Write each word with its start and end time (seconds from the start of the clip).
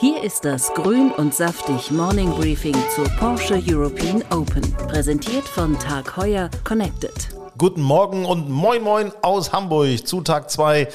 Hier 0.00 0.22
ist 0.22 0.44
das 0.44 0.72
Grün 0.74 1.10
und 1.10 1.34
Saftig 1.34 1.90
Morning 1.90 2.30
Briefing 2.30 2.76
zur 2.94 3.06
Porsche 3.18 3.60
European 3.66 4.22
Open. 4.30 4.62
Präsentiert 4.86 5.42
von 5.42 5.76
Tag 5.76 6.16
Heuer 6.16 6.50
Connected. 6.62 7.12
Guten 7.58 7.82
Morgen 7.82 8.24
und 8.24 8.48
moin 8.48 8.80
moin 8.80 9.10
aus 9.22 9.52
Hamburg 9.52 10.06
zu 10.06 10.20
Tag 10.20 10.50
2 10.50 10.86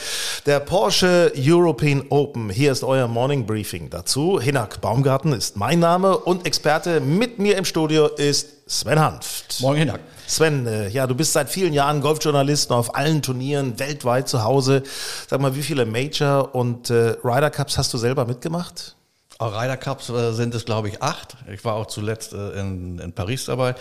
der 0.45 0.61
Porsche 0.61 1.33
European 1.35 2.05
Open. 2.11 2.49
Hier 2.49 2.71
ist 2.71 2.85
euer 2.85 3.09
Morning 3.09 3.45
Briefing 3.45 3.89
dazu. 3.89 4.39
Hinak 4.39 4.79
Baumgarten 4.79 5.33
ist 5.33 5.57
mein 5.57 5.79
Name 5.79 6.17
und 6.17 6.47
Experte 6.47 7.01
mit 7.01 7.39
mir 7.39 7.57
im 7.57 7.65
Studio 7.65 8.07
ist 8.07 8.69
Sven 8.69 9.01
Hanft. 9.01 9.59
Morgen 9.59 9.79
Hinak. 9.79 9.99
Sven, 10.33 10.65
äh, 10.65 10.89
ja, 10.89 11.05
du 11.05 11.15
bist 11.15 11.33
seit 11.33 11.49
vielen 11.49 11.73
Jahren 11.73 12.01
Golfjournalist 12.01 12.71
auf 12.71 12.95
allen 12.95 13.21
Turnieren 13.21 13.79
weltweit 13.79 14.27
zu 14.27 14.43
Hause. 14.43 14.83
Sag 15.27 15.39
mal, 15.39 15.55
wie 15.55 15.61
viele 15.61 15.85
Major 15.85 16.55
und 16.55 16.89
äh, 16.89 17.15
Ryder 17.23 17.51
Cups 17.51 17.77
hast 17.77 17.93
du 17.93 17.97
selber 17.97 18.25
mitgemacht? 18.25 18.95
Ryder 19.39 19.77
Cups 19.77 20.09
äh, 20.09 20.31
sind 20.33 20.55
es, 20.55 20.65
glaube 20.65 20.89
ich, 20.89 21.01
acht. 21.01 21.35
Ich 21.51 21.63
war 21.65 21.75
auch 21.75 21.87
zuletzt 21.87 22.33
äh, 22.33 22.59
in, 22.59 22.99
in 22.99 23.13
Paris 23.13 23.45
dabei. 23.45 23.75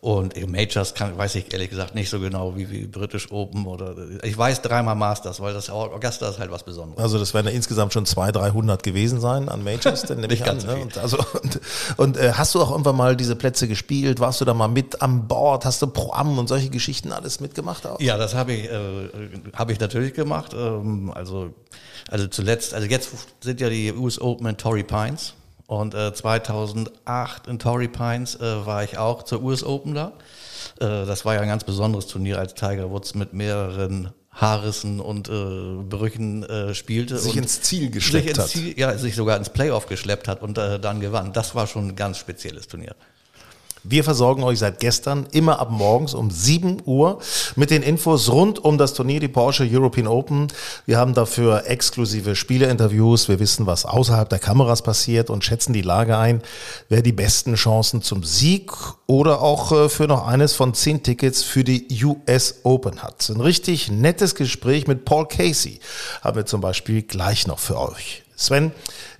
Und 0.00 0.34
Majors 0.48 0.94
kann, 0.94 1.18
weiß 1.18 1.34
ich 1.34 1.52
ehrlich 1.52 1.70
gesagt 1.70 1.94
nicht 1.94 2.08
so 2.08 2.20
genau 2.20 2.56
wie, 2.56 2.70
wie 2.70 2.86
British 2.86 3.32
Open 3.32 3.66
oder 3.66 3.96
ich 4.22 4.38
weiß 4.38 4.62
dreimal 4.62 4.94
Masters, 4.94 5.40
weil 5.40 5.52
das 5.52 5.70
Augusta 5.70 6.28
ist 6.28 6.38
halt 6.38 6.52
was 6.52 6.62
Besonderes. 6.62 7.02
Also 7.02 7.18
das 7.18 7.34
werden 7.34 7.48
ja 7.48 7.52
insgesamt 7.52 7.92
schon 7.92 8.06
200, 8.06 8.36
300 8.36 8.82
gewesen 8.82 9.20
sein 9.20 9.48
an 9.48 9.64
Majors, 9.64 10.02
denn 10.02 10.20
nehme 10.20 10.32
ich 10.32 10.48
an. 10.48 10.58
Ne? 10.58 10.76
Und, 10.76 10.98
also, 10.98 11.18
und, 11.42 11.60
und 11.96 12.16
äh, 12.16 12.32
hast 12.34 12.54
du 12.54 12.62
auch 12.62 12.70
irgendwann 12.70 12.96
mal 12.96 13.16
diese 13.16 13.34
Plätze 13.34 13.66
gespielt? 13.66 14.20
Warst 14.20 14.40
du 14.40 14.44
da 14.44 14.54
mal 14.54 14.68
mit 14.68 15.02
an 15.02 15.26
Bord? 15.26 15.64
Hast 15.64 15.82
du 15.82 15.88
Pro 15.88 16.12
Am 16.12 16.38
und 16.38 16.48
solche 16.48 16.70
Geschichten 16.70 17.10
alles 17.10 17.40
mitgemacht? 17.40 17.84
Auch? 17.84 18.00
Ja, 18.00 18.16
das 18.16 18.36
habe 18.36 18.52
ich, 18.52 18.70
äh, 18.70 19.08
habe 19.54 19.72
ich 19.72 19.80
natürlich 19.80 20.14
gemacht. 20.14 20.54
Ähm, 20.54 21.12
also, 21.12 21.54
also 22.08 22.28
zuletzt, 22.28 22.72
also 22.72 22.86
jetzt 22.86 23.10
sind 23.40 23.60
ja 23.60 23.68
die 23.68 23.92
US 23.92 24.20
Open 24.20 24.46
in 24.46 24.56
Torrey 24.56 24.84
Pines. 24.84 24.97
Und 25.66 25.94
äh, 25.94 26.14
2008 26.14 27.46
in 27.46 27.58
Torrey 27.58 27.88
Pines 27.88 28.36
äh, 28.36 28.66
war 28.66 28.84
ich 28.84 28.96
auch 28.96 29.22
zur 29.22 29.42
US 29.42 29.62
Open 29.62 29.94
da. 29.94 30.12
Äh, 30.80 31.04
das 31.04 31.24
war 31.24 31.34
ja 31.34 31.40
ein 31.40 31.48
ganz 31.48 31.64
besonderes 31.64 32.06
Turnier, 32.06 32.38
als 32.38 32.54
Tiger 32.54 32.90
Woods 32.90 33.14
mit 33.14 33.34
mehreren 33.34 34.12
Haarrissen 34.30 35.00
und 35.00 35.28
äh, 35.28 35.82
Brüchen 35.82 36.42
äh, 36.44 36.74
spielte. 36.74 37.18
Sich 37.18 37.36
ins 37.36 37.60
Ziel 37.60 37.90
geschleppt 37.90 38.28
sich 38.28 38.38
ins 38.38 38.46
Ziel, 38.48 38.70
hat. 38.70 38.78
Ja, 38.78 38.96
sich 38.96 39.14
sogar 39.14 39.36
ins 39.36 39.50
Playoff 39.50 39.86
geschleppt 39.86 40.28
hat 40.28 40.42
und 40.42 40.56
äh, 40.56 40.78
dann 40.78 41.00
gewann. 41.00 41.32
Das 41.32 41.54
war 41.54 41.66
schon 41.66 41.88
ein 41.88 41.96
ganz 41.96 42.18
spezielles 42.18 42.68
Turnier. 42.68 42.94
Wir 43.84 44.04
versorgen 44.04 44.42
euch 44.42 44.58
seit 44.58 44.80
gestern 44.80 45.26
immer 45.32 45.60
ab 45.60 45.70
morgens 45.70 46.14
um 46.14 46.30
7 46.30 46.82
Uhr 46.84 47.18
mit 47.56 47.70
den 47.70 47.82
Infos 47.82 48.30
rund 48.30 48.64
um 48.64 48.78
das 48.78 48.94
Turnier, 48.94 49.20
die 49.20 49.28
Porsche 49.28 49.68
European 49.70 50.06
Open. 50.06 50.48
Wir 50.86 50.98
haben 50.98 51.14
dafür 51.14 51.66
exklusive 51.66 52.34
Spielerinterviews. 52.34 53.28
Wir 53.28 53.38
wissen, 53.38 53.66
was 53.66 53.84
außerhalb 53.84 54.28
der 54.28 54.38
Kameras 54.38 54.82
passiert 54.82 55.30
und 55.30 55.44
schätzen 55.44 55.72
die 55.72 55.82
Lage 55.82 56.16
ein, 56.16 56.42
wer 56.88 57.02
die 57.02 57.12
besten 57.12 57.54
Chancen 57.54 58.02
zum 58.02 58.24
Sieg 58.24 58.72
oder 59.06 59.42
auch 59.42 59.72
äh, 59.72 59.88
für 59.88 60.06
noch 60.06 60.26
eines 60.26 60.52
von 60.52 60.74
zehn 60.74 61.02
Tickets 61.02 61.42
für 61.42 61.64
die 61.64 61.86
US 62.04 62.60
Open 62.64 63.02
hat. 63.02 63.28
Ein 63.28 63.40
richtig 63.40 63.90
nettes 63.90 64.34
Gespräch 64.34 64.86
mit 64.86 65.04
Paul 65.04 65.26
Casey 65.26 65.80
haben 66.22 66.36
wir 66.36 66.46
zum 66.46 66.60
Beispiel 66.60 67.02
gleich 67.02 67.46
noch 67.46 67.58
für 67.58 67.78
euch. 67.78 68.22
Sven, 68.40 68.70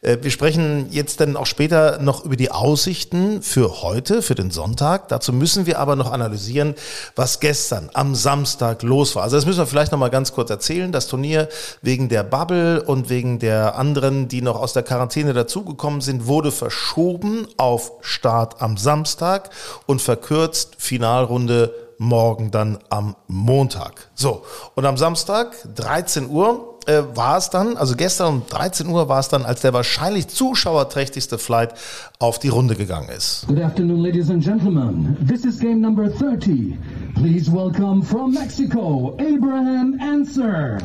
äh, 0.00 0.18
wir 0.22 0.30
sprechen 0.30 0.86
jetzt 0.90 1.20
dann 1.20 1.36
auch 1.36 1.46
später 1.46 1.98
noch 2.00 2.24
über 2.24 2.36
die 2.36 2.52
Aussichten 2.52 3.42
für 3.42 3.82
heute, 3.82 4.22
für 4.22 4.36
den 4.36 4.52
Sonntag. 4.52 5.08
Dazu 5.08 5.32
müssen 5.32 5.66
wir 5.66 5.80
aber 5.80 5.96
noch 5.96 6.12
analysieren, 6.12 6.76
was 7.16 7.40
gestern 7.40 7.90
am 7.94 8.14
Samstag 8.14 8.84
los 8.84 9.16
war. 9.16 9.24
Also 9.24 9.36
das 9.36 9.44
müssen 9.44 9.58
wir 9.58 9.66
vielleicht 9.66 9.90
noch 9.90 9.98
mal 9.98 10.08
ganz 10.08 10.32
kurz 10.32 10.50
erzählen. 10.50 10.92
Das 10.92 11.08
Turnier 11.08 11.48
wegen 11.82 12.08
der 12.08 12.22
Bubble 12.22 12.80
und 12.84 13.10
wegen 13.10 13.40
der 13.40 13.74
anderen, 13.74 14.28
die 14.28 14.40
noch 14.40 14.60
aus 14.60 14.72
der 14.72 14.84
Quarantäne 14.84 15.32
dazugekommen 15.32 16.00
sind, 16.00 16.28
wurde 16.28 16.52
verschoben 16.52 17.48
auf 17.56 17.90
Start 18.00 18.62
am 18.62 18.76
Samstag 18.76 19.50
und 19.86 20.00
verkürzt 20.00 20.76
Finalrunde 20.78 21.74
morgen 21.98 22.52
dann 22.52 22.78
am 22.88 23.16
Montag. 23.26 24.08
So, 24.14 24.44
und 24.76 24.86
am 24.86 24.96
Samstag, 24.96 25.56
13 25.74 26.30
Uhr, 26.30 26.77
äh, 26.88 27.02
war 27.14 27.36
es 27.36 27.50
dann, 27.50 27.76
also 27.76 27.94
gestern 27.94 28.28
um 28.28 28.46
13 28.48 28.88
Uhr 28.88 29.08
war 29.08 29.20
es 29.20 29.28
dann, 29.28 29.44
als 29.44 29.60
der 29.60 29.74
wahrscheinlich 29.74 30.28
zuschauerträchtigste 30.28 31.38
Flight 31.38 31.74
auf 32.18 32.38
die 32.38 32.48
Runde 32.48 32.74
gegangen 32.76 33.10
ist. 33.10 33.46
Good 33.46 33.60
afternoon, 33.60 34.00
ladies 34.00 34.30
and 34.30 34.42
gentlemen. 34.42 35.16
This 35.28 35.44
is 35.44 35.60
game 35.60 35.80
number 35.80 36.08
30. 36.08 36.78
Please 37.14 37.52
welcome 37.52 38.02
from 38.02 38.32
Mexico, 38.32 39.14
Abraham 39.18 39.98
Answer. 40.00 40.78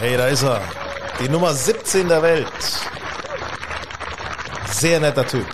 Hey, 0.00 0.16
da 0.16 0.28
ist 0.28 0.42
er. 0.42 0.62
Die 1.22 1.28
Nummer 1.28 1.52
17 1.52 2.08
der 2.08 2.22
Welt. 2.22 2.48
Sehr 4.66 4.98
netter 4.98 5.26
Typ. 5.26 5.46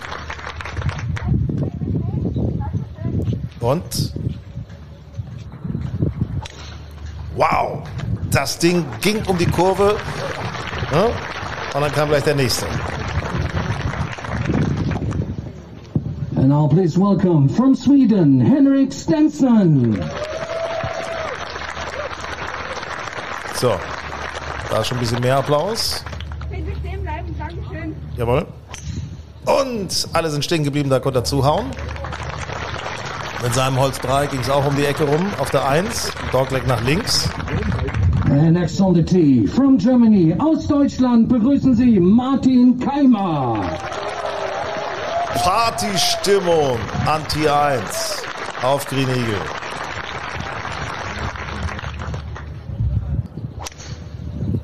Und 3.59 4.13
wow, 7.35 7.83
das 8.31 8.57
Ding 8.57 8.85
ging 9.01 9.23
um 9.27 9.37
die 9.37 9.45
Kurve. 9.45 9.97
Ne? 10.91 11.05
Und 11.73 11.81
dann 11.81 11.91
kam 11.91 12.09
gleich 12.09 12.23
der 12.23 12.35
nächste. 12.35 12.65
And 16.35 16.49
now 16.49 16.67
please 16.67 16.99
welcome 16.99 17.47
from 17.47 17.75
Sweden, 17.75 18.39
Henrik 18.39 18.91
Stenson. 18.91 19.99
So, 23.55 23.75
da 24.69 24.79
ist 24.79 24.87
schon 24.87 24.97
ein 24.97 25.01
bisschen 25.01 25.19
mehr 25.19 25.37
Applaus. 25.37 26.03
Bitte 26.49 26.71
stehen 26.79 27.03
bleiben, 27.03 27.35
Dankeschön. 27.37 27.95
Jawohl. 28.17 28.47
Und 29.45 30.07
alle 30.13 30.29
sind 30.31 30.43
stehen 30.43 30.63
geblieben, 30.63 30.89
da 30.89 30.99
konnte 30.99 31.19
er 31.19 31.23
zuhauen. 31.23 31.67
Mit 33.43 33.53
seinem 33.53 33.79
Holz 33.79 33.99
3 33.99 34.27
ging 34.27 34.39
es 34.39 34.49
auch 34.49 34.65
um 34.65 34.75
die 34.75 34.85
Ecke 34.85 35.03
rum 35.03 35.31
auf 35.39 35.49
der 35.49 35.67
1. 35.67 36.11
Dogleg 36.31 36.67
nach 36.67 36.81
links. 36.81 37.29
And 38.31 38.53
next 38.53 38.79
on 38.79 38.93
the 38.93 39.03
tee, 39.03 39.45
from 39.45 39.77
Germany, 39.77 40.33
aus 40.39 40.65
Deutschland 40.65 41.27
begrüßen 41.27 41.75
Sie 41.75 41.99
Martin 41.99 42.79
Keimer. 42.79 43.77
Partystimmung 45.43 46.77
an 47.05 47.27
Tier 47.27 47.53
1 47.53 48.23
auf 48.63 48.85
Green 48.87 49.09
Eagle. 49.09 49.41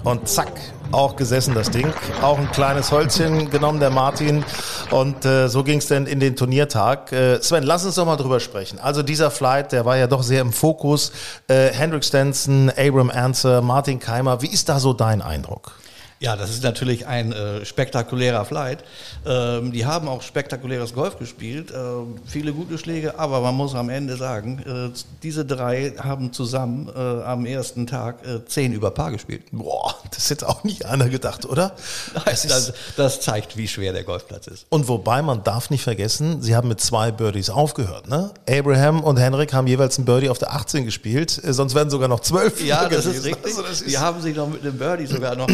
Und 0.06 0.26
zack, 0.30 0.54
auch 0.98 1.16
gesessen 1.16 1.54
das 1.54 1.70
Ding. 1.70 1.94
Auch 2.22 2.40
ein 2.40 2.50
kleines 2.52 2.92
Holzchen 2.92 3.52
genommen, 3.52 3.80
der 3.80 3.92
Martin. 3.92 4.44
Und 4.90 5.26
äh, 5.26 5.48
so 5.48 5.64
ging 5.64 5.78
es 5.78 5.86
denn 5.86 6.08
in 6.08 6.20
den 6.20 6.36
Turniertag. 6.36 7.12
Äh, 7.12 7.42
Sven, 7.42 7.64
lass 7.64 7.86
uns 7.86 7.96
doch 7.96 8.06
mal 8.06 8.18
drüber 8.18 8.40
sprechen. 8.40 8.80
Also 8.80 9.04
dieser 9.04 9.30
Flight, 9.30 9.72
der 9.72 9.86
war 9.86 9.96
ja 9.96 10.08
doch 10.08 10.24
sehr 10.24 10.42
im 10.42 10.52
Fokus. 10.52 11.12
Äh, 11.48 11.70
Hendrik 11.70 12.04
Stenson, 12.04 12.72
Abram 12.76 13.12
Answer, 13.12 13.62
Martin 13.62 14.00
Keimer. 14.00 14.42
Wie 14.42 14.48
ist 14.48 14.70
da 14.70 14.80
so 14.80 14.94
dein 14.94 15.22
Eindruck? 15.22 15.74
Ja, 16.20 16.36
das 16.36 16.50
ist 16.50 16.64
natürlich 16.64 17.06
ein 17.06 17.32
äh, 17.32 17.64
spektakulärer 17.64 18.44
Flight. 18.44 18.84
Ähm, 19.26 19.72
die 19.72 19.86
haben 19.86 20.08
auch 20.08 20.24
spektakuläres 20.24 20.96
Golf 20.96 21.20
gespielt, 21.20 21.72
ähm, 21.76 22.16
viele 22.26 22.54
gute 22.54 22.80
Schläge, 22.80 23.20
aber 23.20 23.40
man 23.42 23.54
muss 23.54 23.76
am 23.76 23.90
Ende 23.90 24.18
sagen, 24.18 24.64
äh, 24.66 24.98
diese 25.22 25.46
drei 25.46 25.94
haben 26.00 26.34
zusammen 26.34 26.90
äh, 26.90 27.00
am 27.00 27.46
ersten 27.46 27.86
Tag 27.86 28.26
äh, 28.26 28.44
zehn 28.46 28.74
über 28.74 28.90
Paar 28.90 29.12
gespielt. 29.12 29.44
Boah, 29.52 29.94
das 30.12 30.32
hätte 30.32 30.50
auch 30.50 30.64
nicht 30.64 30.86
einer 30.86 31.08
gedacht, 31.10 31.46
oder? 31.46 31.76
Das, 32.26 32.46
das, 32.46 32.74
das 32.98 33.22
zeigt, 33.22 33.58
wie 33.58 33.68
schwer 33.68 33.94
der 33.94 34.04
Golfplatz 34.04 34.48
ist. 34.48 34.66
Und 34.70 34.88
wobei 34.88 35.22
man 35.22 35.44
darf 35.44 35.70
nicht 35.70 35.84
vergessen, 35.84 36.42
sie 36.42 36.56
haben 36.56 36.68
mit 36.68 36.82
zwei 36.82 37.12
Birdies 37.12 37.50
aufgehört. 37.50 38.10
Ne? 38.10 38.32
Abraham 38.50 39.04
und 39.04 39.18
Henrik 39.18 39.54
haben 39.54 39.68
jeweils 39.68 39.98
ein 39.98 40.06
Birdie 40.06 40.30
auf 40.30 40.38
der 40.38 40.54
18 40.54 40.84
gespielt, 40.84 41.42
äh, 41.44 41.54
sonst 41.54 41.74
werden 41.74 41.90
sogar 41.90 42.10
noch 42.10 42.20
zwölf. 42.20 42.64
Ja, 42.64 42.90
das 42.90 43.06
ist 43.06 43.24
richtig. 43.24 43.46
Also 43.46 43.62
das 43.62 43.82
ist 43.82 43.92
die 43.92 43.98
haben 43.98 44.22
sich 44.22 44.36
noch 44.36 44.50
mit 44.50 44.62
einem 44.62 44.78
Birdie 44.78 45.06
sogar 45.06 45.36
noch 45.36 45.48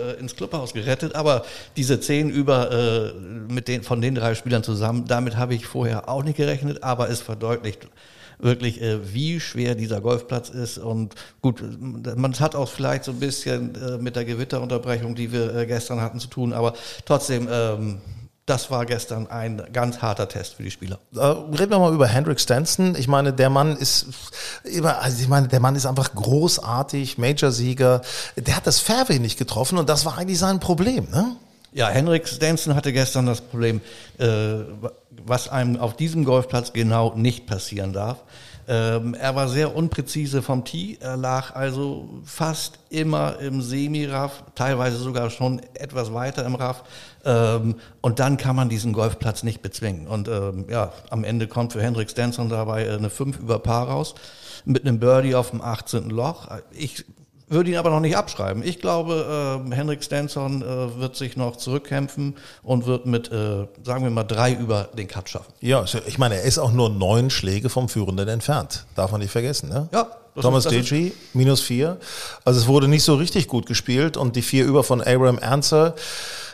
äh, 0.00 0.20
ins 0.20 0.36
Clubhaus 0.36 0.72
gerettet, 0.72 1.14
aber 1.14 1.44
diese 1.76 2.00
zehn 2.00 2.30
über 2.30 2.70
äh, 2.70 3.12
mit 3.52 3.68
den, 3.68 3.82
von 3.82 4.00
den 4.00 4.14
drei 4.14 4.34
Spielern 4.34 4.62
zusammen, 4.62 5.04
damit 5.06 5.36
habe 5.36 5.54
ich 5.54 5.66
vorher 5.66 6.08
auch 6.08 6.22
nicht 6.22 6.36
gerechnet, 6.36 6.82
aber 6.82 7.10
es 7.10 7.20
verdeutlicht, 7.20 7.88
wirklich, 8.38 8.80
äh, 8.80 9.14
wie 9.14 9.40
schwer 9.40 9.74
dieser 9.74 10.00
Golfplatz 10.00 10.48
ist. 10.48 10.78
Und 10.78 11.14
gut, 11.42 11.62
man 11.80 12.38
hat 12.38 12.54
auch 12.54 12.68
vielleicht 12.68 13.04
so 13.04 13.12
ein 13.12 13.20
bisschen 13.20 13.74
äh, 13.74 13.98
mit 13.98 14.16
der 14.16 14.24
Gewitterunterbrechung, 14.24 15.14
die 15.14 15.32
wir 15.32 15.54
äh, 15.54 15.66
gestern 15.66 16.00
hatten, 16.00 16.20
zu 16.20 16.28
tun, 16.28 16.52
aber 16.52 16.74
trotzdem, 17.04 17.48
ähm, 17.50 18.00
das 18.50 18.70
war 18.70 18.84
gestern 18.84 19.28
ein 19.28 19.62
ganz 19.72 20.02
harter 20.02 20.28
Test 20.28 20.54
für 20.54 20.64
die 20.64 20.72
Spieler. 20.72 20.98
Äh, 21.14 21.20
reden 21.20 21.70
wir 21.70 21.78
mal 21.78 21.94
über 21.94 22.08
Hendrik 22.08 22.40
Stenson. 22.40 22.96
Ich 22.96 23.06
meine, 23.06 23.32
der 23.32 23.48
Mann 23.48 23.76
ist 23.76 24.06
immer, 24.64 25.00
also 25.00 25.22
ich 25.22 25.28
meine, 25.28 25.46
der 25.46 25.60
Mann 25.60 25.76
ist 25.76 25.86
einfach 25.86 26.12
großartig, 26.14 27.16
Major-Sieger. 27.16 28.02
Der 28.36 28.56
hat 28.56 28.66
das 28.66 28.80
Fairway 28.80 29.20
nicht 29.20 29.38
getroffen 29.38 29.78
und 29.78 29.88
das 29.88 30.04
war 30.04 30.18
eigentlich 30.18 30.40
sein 30.40 30.58
Problem, 30.58 31.08
ne? 31.10 31.36
Ja, 31.72 31.88
Henrik 31.88 32.26
Stenson 32.26 32.74
hatte 32.74 32.92
gestern 32.92 33.26
das 33.26 33.40
Problem, 33.40 33.80
äh, 34.18 34.54
was 35.24 35.48
einem 35.48 35.76
auf 35.76 35.94
diesem 35.94 36.24
Golfplatz 36.24 36.72
genau 36.72 37.14
nicht 37.14 37.46
passieren 37.46 37.92
darf. 37.92 38.24
Ähm, 38.66 39.14
er 39.14 39.34
war 39.36 39.48
sehr 39.48 39.74
unpräzise 39.74 40.42
vom 40.42 40.64
Tee, 40.64 40.98
er 41.00 41.16
lag 41.16 41.54
also 41.54 42.08
fast 42.24 42.78
immer 42.88 43.38
im 43.38 43.62
Semi-Raff, 43.62 44.44
teilweise 44.54 44.96
sogar 44.96 45.30
schon 45.30 45.60
etwas 45.74 46.12
weiter 46.12 46.44
im 46.44 46.56
Raff. 46.56 46.82
Ähm, 47.24 47.76
und 48.00 48.18
dann 48.18 48.36
kann 48.36 48.56
man 48.56 48.68
diesen 48.68 48.92
Golfplatz 48.92 49.42
nicht 49.44 49.62
bezwingen. 49.62 50.08
Und 50.08 50.28
ähm, 50.28 50.66
ja, 50.68 50.92
am 51.10 51.24
Ende 51.24 51.46
kommt 51.46 51.72
für 51.72 51.82
Hendrik 51.82 52.10
Stenson 52.10 52.48
dabei 52.48 52.92
eine 52.92 53.10
5 53.10 53.38
über 53.38 53.60
Paar 53.60 53.88
raus 53.88 54.14
mit 54.64 54.86
einem 54.86 54.98
Birdie 54.98 55.34
auf 55.34 55.50
dem 55.50 55.62
18. 55.62 56.10
Loch. 56.10 56.48
Ich 56.72 57.04
würde 57.50 57.70
ihn 57.70 57.76
aber 57.76 57.90
noch 57.90 58.00
nicht 58.00 58.16
abschreiben. 58.16 58.62
Ich 58.64 58.78
glaube, 58.78 59.62
äh, 59.68 59.74
Henrik 59.74 60.02
Stenson 60.02 60.62
äh, 60.62 61.00
wird 61.00 61.16
sich 61.16 61.36
noch 61.36 61.56
zurückkämpfen 61.56 62.36
und 62.62 62.86
wird 62.86 63.06
mit, 63.06 63.30
äh, 63.30 63.66
sagen 63.84 64.04
wir 64.04 64.10
mal, 64.10 64.24
drei 64.24 64.52
über 64.52 64.88
den 64.96 65.08
Cut 65.08 65.28
schaffen. 65.28 65.52
Ja, 65.60 65.84
ich 66.06 66.18
meine, 66.18 66.36
er 66.36 66.42
ist 66.42 66.58
auch 66.58 66.72
nur 66.72 66.88
neun 66.88 67.30
Schläge 67.30 67.68
vom 67.68 67.88
Führenden 67.88 68.28
entfernt. 68.28 68.86
Darf 68.94 69.10
man 69.12 69.20
nicht 69.20 69.32
vergessen, 69.32 69.68
ne? 69.68 69.88
Ja. 69.92 70.06
Thomas 70.40 70.64
Deci, 70.64 71.12
minus 71.34 71.60
vier. 71.60 71.98
Also 72.44 72.60
es 72.60 72.68
wurde 72.68 72.86
nicht 72.86 73.02
so 73.02 73.14
richtig 73.16 73.48
gut 73.48 73.66
gespielt 73.66 74.16
und 74.16 74.36
die 74.36 74.42
vier 74.42 74.64
über 74.64 74.84
von 74.84 75.00
Abraham 75.00 75.38
Answer. 75.40 75.94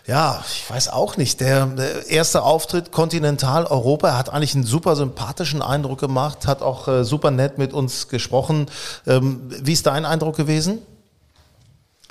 Ja, 0.06 0.44
ich 0.48 0.70
weiß 0.70 0.88
auch 0.88 1.16
nicht. 1.16 1.40
Der, 1.40 1.66
der 1.66 2.06
erste 2.08 2.42
Auftritt 2.42 2.92
Kontinentaleuropa, 2.92 4.08
er 4.08 4.18
hat 4.18 4.28
eigentlich 4.28 4.54
einen 4.54 4.64
super 4.64 4.94
sympathischen 4.94 5.62
Eindruck 5.62 5.98
gemacht, 5.98 6.46
hat 6.46 6.62
auch 6.62 6.86
äh, 6.86 7.04
super 7.04 7.32
nett 7.32 7.58
mit 7.58 7.72
uns 7.72 8.06
gesprochen. 8.06 8.66
Ähm, 9.06 9.50
wie 9.62 9.72
ist 9.72 9.86
dein 9.86 10.04
Eindruck 10.04 10.36
gewesen? 10.36 10.78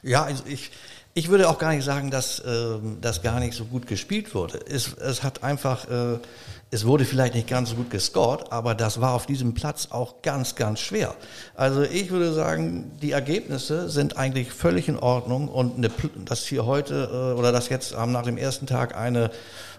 Ja, 0.03 0.24
also 0.24 0.44
ich, 0.45 0.71
ich 1.18 1.30
würde 1.30 1.50
auch 1.50 1.58
gar 1.58 1.74
nicht 1.74 1.86
sagen, 1.86 2.12
dass 2.12 2.40
äh, 2.40 2.78
das 3.00 3.22
gar 3.22 3.40
nicht 3.40 3.56
so 3.56 3.64
gut 3.64 3.88
gespielt 3.88 4.36
wurde. 4.36 4.60
Es, 4.70 4.94
es 4.96 5.24
hat 5.24 5.44
einfach, 5.44 5.90
äh, 5.90 6.20
es 6.72 6.86
wurde 6.86 7.06
vielleicht 7.06 7.36
nicht 7.36 7.48
ganz 7.48 7.70
so 7.70 7.78
gut 7.78 7.90
gescored, 7.90 8.52
aber 8.52 8.76
das 8.76 9.00
war 9.00 9.14
auf 9.14 9.26
diesem 9.26 9.54
Platz 9.54 9.88
auch 9.92 10.22
ganz, 10.22 10.56
ganz 10.56 10.82
schwer. 10.82 11.16
Also 11.56 11.84
ich 11.84 12.12
würde 12.12 12.34
sagen, 12.34 12.92
die 13.02 13.14
Ergebnisse 13.14 13.90
sind 13.90 14.18
eigentlich 14.18 14.52
völlig 14.52 14.90
in 14.90 15.00
Ordnung 15.00 15.48
und 15.48 15.78
eine, 15.78 15.90
dass 16.26 16.46
hier 16.46 16.66
heute 16.66 17.10
äh, 17.10 17.40
oder 17.40 17.54
dass 17.54 17.70
jetzt 17.70 17.96
nach 17.96 18.24
dem 18.24 18.38
ersten 18.38 18.68
Tag 18.68 18.98
eine 18.98 19.32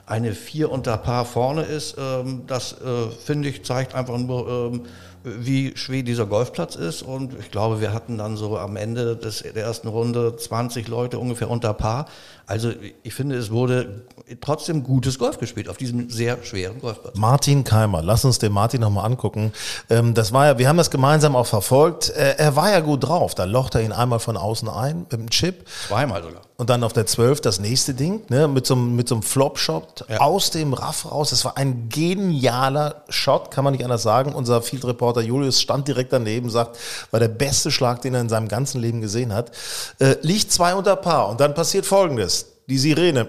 eine 0.07 0.35
vier 0.35 0.71
unter 0.71 0.97
Paar 0.99 1.25
vorne 1.25 1.63
ist, 1.63 1.97
ähm, 1.99 2.45
das 2.47 2.75
äh, 2.75 3.11
finde 3.25 3.49
ich 3.49 3.65
zeigt 3.65 3.95
einfach 3.95 4.17
nur 4.17 4.73
ähm, 4.73 4.87
wie 5.27 5.77
schwer 5.77 6.03
dieser 6.03 6.27
Golfplatz 6.27 6.77
ist. 6.77 7.03
Und 7.03 7.35
ich 7.39 7.51
glaube, 7.51 7.81
wir 7.81 7.93
hatten 7.93 8.17
dann 8.17 8.37
so 8.37 8.59
am 8.59 8.77
Ende 8.77 9.17
des, 9.17 9.43
der 9.43 9.57
ersten 9.57 9.89
Runde 9.89 10.37
20 10.37 10.87
Leute 10.89 11.19
ungefähr 11.19 11.51
unter 11.51 11.75
Paar. 11.75 12.07
Also 12.47 12.71
ich 13.03 13.13
finde, 13.13 13.37
es 13.37 13.51
wurde 13.51 14.05
trotzdem 14.41 14.85
gutes 14.85 15.19
Golf 15.19 15.39
gespielt 15.39 15.69
auf 15.69 15.77
diesem 15.77 16.11
sehr 16.11 16.43
schweren 16.45 16.81
Golfplatz. 16.81 17.17
Martin 17.17 17.65
Keimer, 17.65 18.03
lass 18.03 18.25
uns 18.25 18.39
den 18.39 18.53
Martin 18.53 18.83
nochmal 18.83 19.05
angucken. 19.05 19.53
Ähm, 19.91 20.15
das 20.15 20.33
war 20.33 20.47
ja, 20.47 20.59
wir 20.59 20.69
haben 20.69 20.77
das 20.77 20.93
gemeinsam 20.93 21.35
auch 21.35 21.47
verfolgt. 21.47 22.11
Äh, 22.11 22.37
er 22.39 22.55
war 22.55 22.71
ja 22.71 22.79
gut 22.81 23.03
drauf. 23.03 23.35
Da 23.35 23.45
locht 23.45 23.75
er 23.75 23.83
ihn 23.83 23.93
einmal 23.93 24.21
von 24.21 24.37
außen 24.37 24.69
ein 24.69 25.01
mit 25.01 25.13
dem 25.13 25.31
Chip. 25.31 25.67
Zweimal 25.89 26.23
sogar. 26.23 26.43
Und 26.59 26.71
dann 26.71 26.85
auf 26.85 26.95
der 26.95 27.05
12 27.05 27.43
das 27.43 27.61
nächste 27.61 27.93
Ding, 27.93 28.23
ne, 28.31 28.49
mit 28.49 28.65
so, 28.65 28.75
einem, 28.75 28.97
mit 28.97 29.09
so 29.09 29.17
einem 29.17 29.23
Flop-Shot 29.23 30.07
ja. 30.09 30.21
aus 30.21 30.51
dem 30.51 30.73
Raff 30.73 31.11
raus. 31.11 31.31
Das 31.31 31.45
war 31.45 31.59
ein 31.59 31.91
genialer 31.91 33.03
Shot, 33.11 33.51
kann 33.51 33.63
man 33.63 33.73
nicht 33.75 33.85
anders 33.85 34.03
sagen. 34.03 34.35
Unser 34.35 34.63
Field 34.63 34.85
Reporter 34.87 35.16
Julius 35.23 35.61
stand 35.61 35.89
direkt 35.89 36.13
daneben, 36.13 36.51
sagt, 36.51 36.79
war 37.11 37.21
der 37.21 37.29
beste 37.29 37.71
Schlag, 37.71 38.03
den 38.03 38.15
er 38.15 38.21
in 38.21 38.29
seinem 38.29 38.49
ganzen 38.49 38.81
Leben 38.81 39.01
gesehen 39.01 39.33
hat. 39.33 39.51
Äh, 39.99 40.17
liegt 40.23 40.53
zwei 40.53 40.75
unter 40.75 40.97
Paar 40.97 41.29
und 41.29 41.41
dann 41.41 41.55
passiert 41.55 41.87
Folgendes 41.87 42.47
die 42.69 42.79
Sirene, 42.79 43.29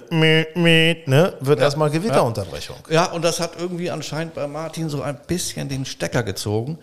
ne, 1.06 1.34
wird 1.40 1.60
ja, 1.60 1.66
erstmal 1.66 1.92
Gewitterunterbrechung. 1.92 2.78
Ja. 2.90 2.94
ja, 2.94 3.12
und 3.12 3.24
das 3.24 3.40
hat 3.40 3.52
irgendwie 3.60 3.92
anscheinend 3.92 4.34
bei 4.34 4.48
Martin 4.48 4.90
so 4.90 5.02
ein 5.02 5.20
bisschen 5.28 5.70
den 5.70 5.86
Stecker 5.86 6.24
gezogen, 6.24 6.80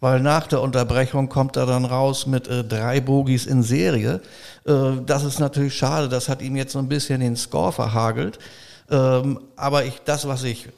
weil 0.00 0.20
nach 0.20 0.46
der 0.46 0.60
Unterbrechung 0.60 1.30
kommt 1.30 1.56
er 1.56 1.64
dann 1.64 1.86
raus 1.86 2.26
mit 2.26 2.46
äh, 2.46 2.62
drei 2.62 3.00
Bogies 3.00 3.46
in 3.46 3.62
Serie. 3.62 4.20
Äh, 4.66 4.72
das 5.06 5.24
ist 5.24 5.38
natürlich 5.38 5.74
schade, 5.74 6.10
das 6.10 6.28
hat 6.28 6.42
ihm 6.42 6.56
jetzt 6.56 6.72
so 6.72 6.78
ein 6.78 6.88
bisschen 6.88 7.20
den 7.20 7.36
Score 7.36 7.72
verhagelt. 7.72 8.38
Ähm, 8.90 9.40
aber 9.56 9.86
ich, 9.86 10.02
das, 10.04 10.28
was 10.28 10.42
ich 10.44 10.68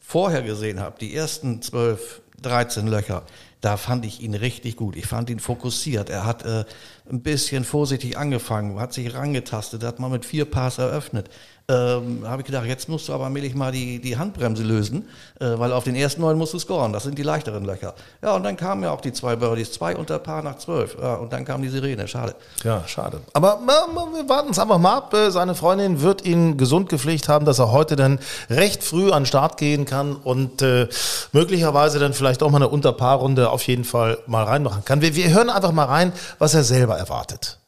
vorher 0.00 0.40
gesehen 0.40 0.80
habe, 0.80 0.96
die 0.98 1.14
ersten 1.14 1.60
zwölf, 1.60 2.21
13 2.42 2.86
Löcher, 2.86 3.24
da 3.60 3.76
fand 3.76 4.04
ich 4.04 4.20
ihn 4.20 4.34
richtig 4.34 4.76
gut. 4.76 4.96
Ich 4.96 5.06
fand 5.06 5.30
ihn 5.30 5.38
fokussiert. 5.38 6.10
Er 6.10 6.26
hat 6.26 6.44
äh, 6.44 6.64
ein 7.08 7.22
bisschen 7.22 7.64
vorsichtig 7.64 8.18
angefangen, 8.18 8.80
hat 8.80 8.92
sich 8.92 9.14
rangetastet, 9.14 9.84
hat 9.84 10.00
mal 10.00 10.10
mit 10.10 10.24
vier 10.24 10.44
Pass 10.44 10.78
eröffnet 10.78 11.30
ähm, 11.72 12.28
habe 12.28 12.42
ich 12.42 12.46
gedacht, 12.46 12.66
jetzt 12.66 12.88
musst 12.88 13.08
du 13.08 13.12
aber 13.12 13.24
allmählich 13.24 13.54
mal 13.54 13.72
die, 13.72 14.00
die 14.00 14.18
Handbremse 14.18 14.62
lösen, 14.62 15.08
äh, 15.40 15.46
weil 15.56 15.72
auf 15.72 15.84
den 15.84 15.94
ersten 15.94 16.20
neun 16.20 16.36
musst 16.36 16.52
du 16.52 16.58
scoren. 16.58 16.92
Das 16.92 17.04
sind 17.04 17.18
die 17.18 17.22
leichteren 17.22 17.64
Löcher. 17.64 17.94
Ja, 18.22 18.34
und 18.34 18.42
dann 18.44 18.56
kamen 18.56 18.82
ja 18.82 18.90
auch 18.90 19.00
die 19.00 19.12
zwei 19.12 19.36
Birdies, 19.36 19.72
zwei 19.72 19.96
unter 19.96 20.18
Paar 20.18 20.42
nach 20.42 20.58
zwölf. 20.58 20.96
Ja, 21.00 21.14
und 21.14 21.32
dann 21.32 21.44
kam 21.44 21.62
die 21.62 21.68
Sirene. 21.68 22.06
Schade. 22.06 22.34
Ja, 22.62 22.84
schade. 22.86 23.20
Aber 23.32 23.60
äh, 23.62 24.14
wir 24.14 24.28
warten 24.28 24.50
es 24.50 24.58
einfach 24.58 24.78
mal 24.78 24.96
ab. 24.96 25.14
Äh, 25.14 25.30
seine 25.30 25.54
Freundin 25.54 26.02
wird 26.02 26.24
ihn 26.24 26.58
gesund 26.58 26.88
gepflegt 26.88 27.28
haben, 27.28 27.46
dass 27.46 27.58
er 27.58 27.72
heute 27.72 27.96
dann 27.96 28.18
recht 28.50 28.84
früh 28.84 29.10
an 29.10 29.22
den 29.22 29.26
Start 29.26 29.56
gehen 29.56 29.84
kann 29.86 30.14
und 30.16 30.60
äh, 30.62 30.88
möglicherweise 31.32 31.98
dann 31.98 32.12
vielleicht 32.12 32.42
auch 32.42 32.50
mal 32.50 32.58
eine 32.58 32.68
Unterpaarrunde 32.68 33.50
auf 33.50 33.66
jeden 33.66 33.84
Fall 33.84 34.18
mal 34.26 34.44
reinmachen 34.44 34.84
kann. 34.84 35.00
Wir, 35.00 35.14
wir 35.14 35.30
hören 35.30 35.48
einfach 35.48 35.72
mal 35.72 35.86
rein, 35.86 36.12
was 36.38 36.54
er 36.54 36.64
selber 36.64 36.98
erwartet. 36.98 37.61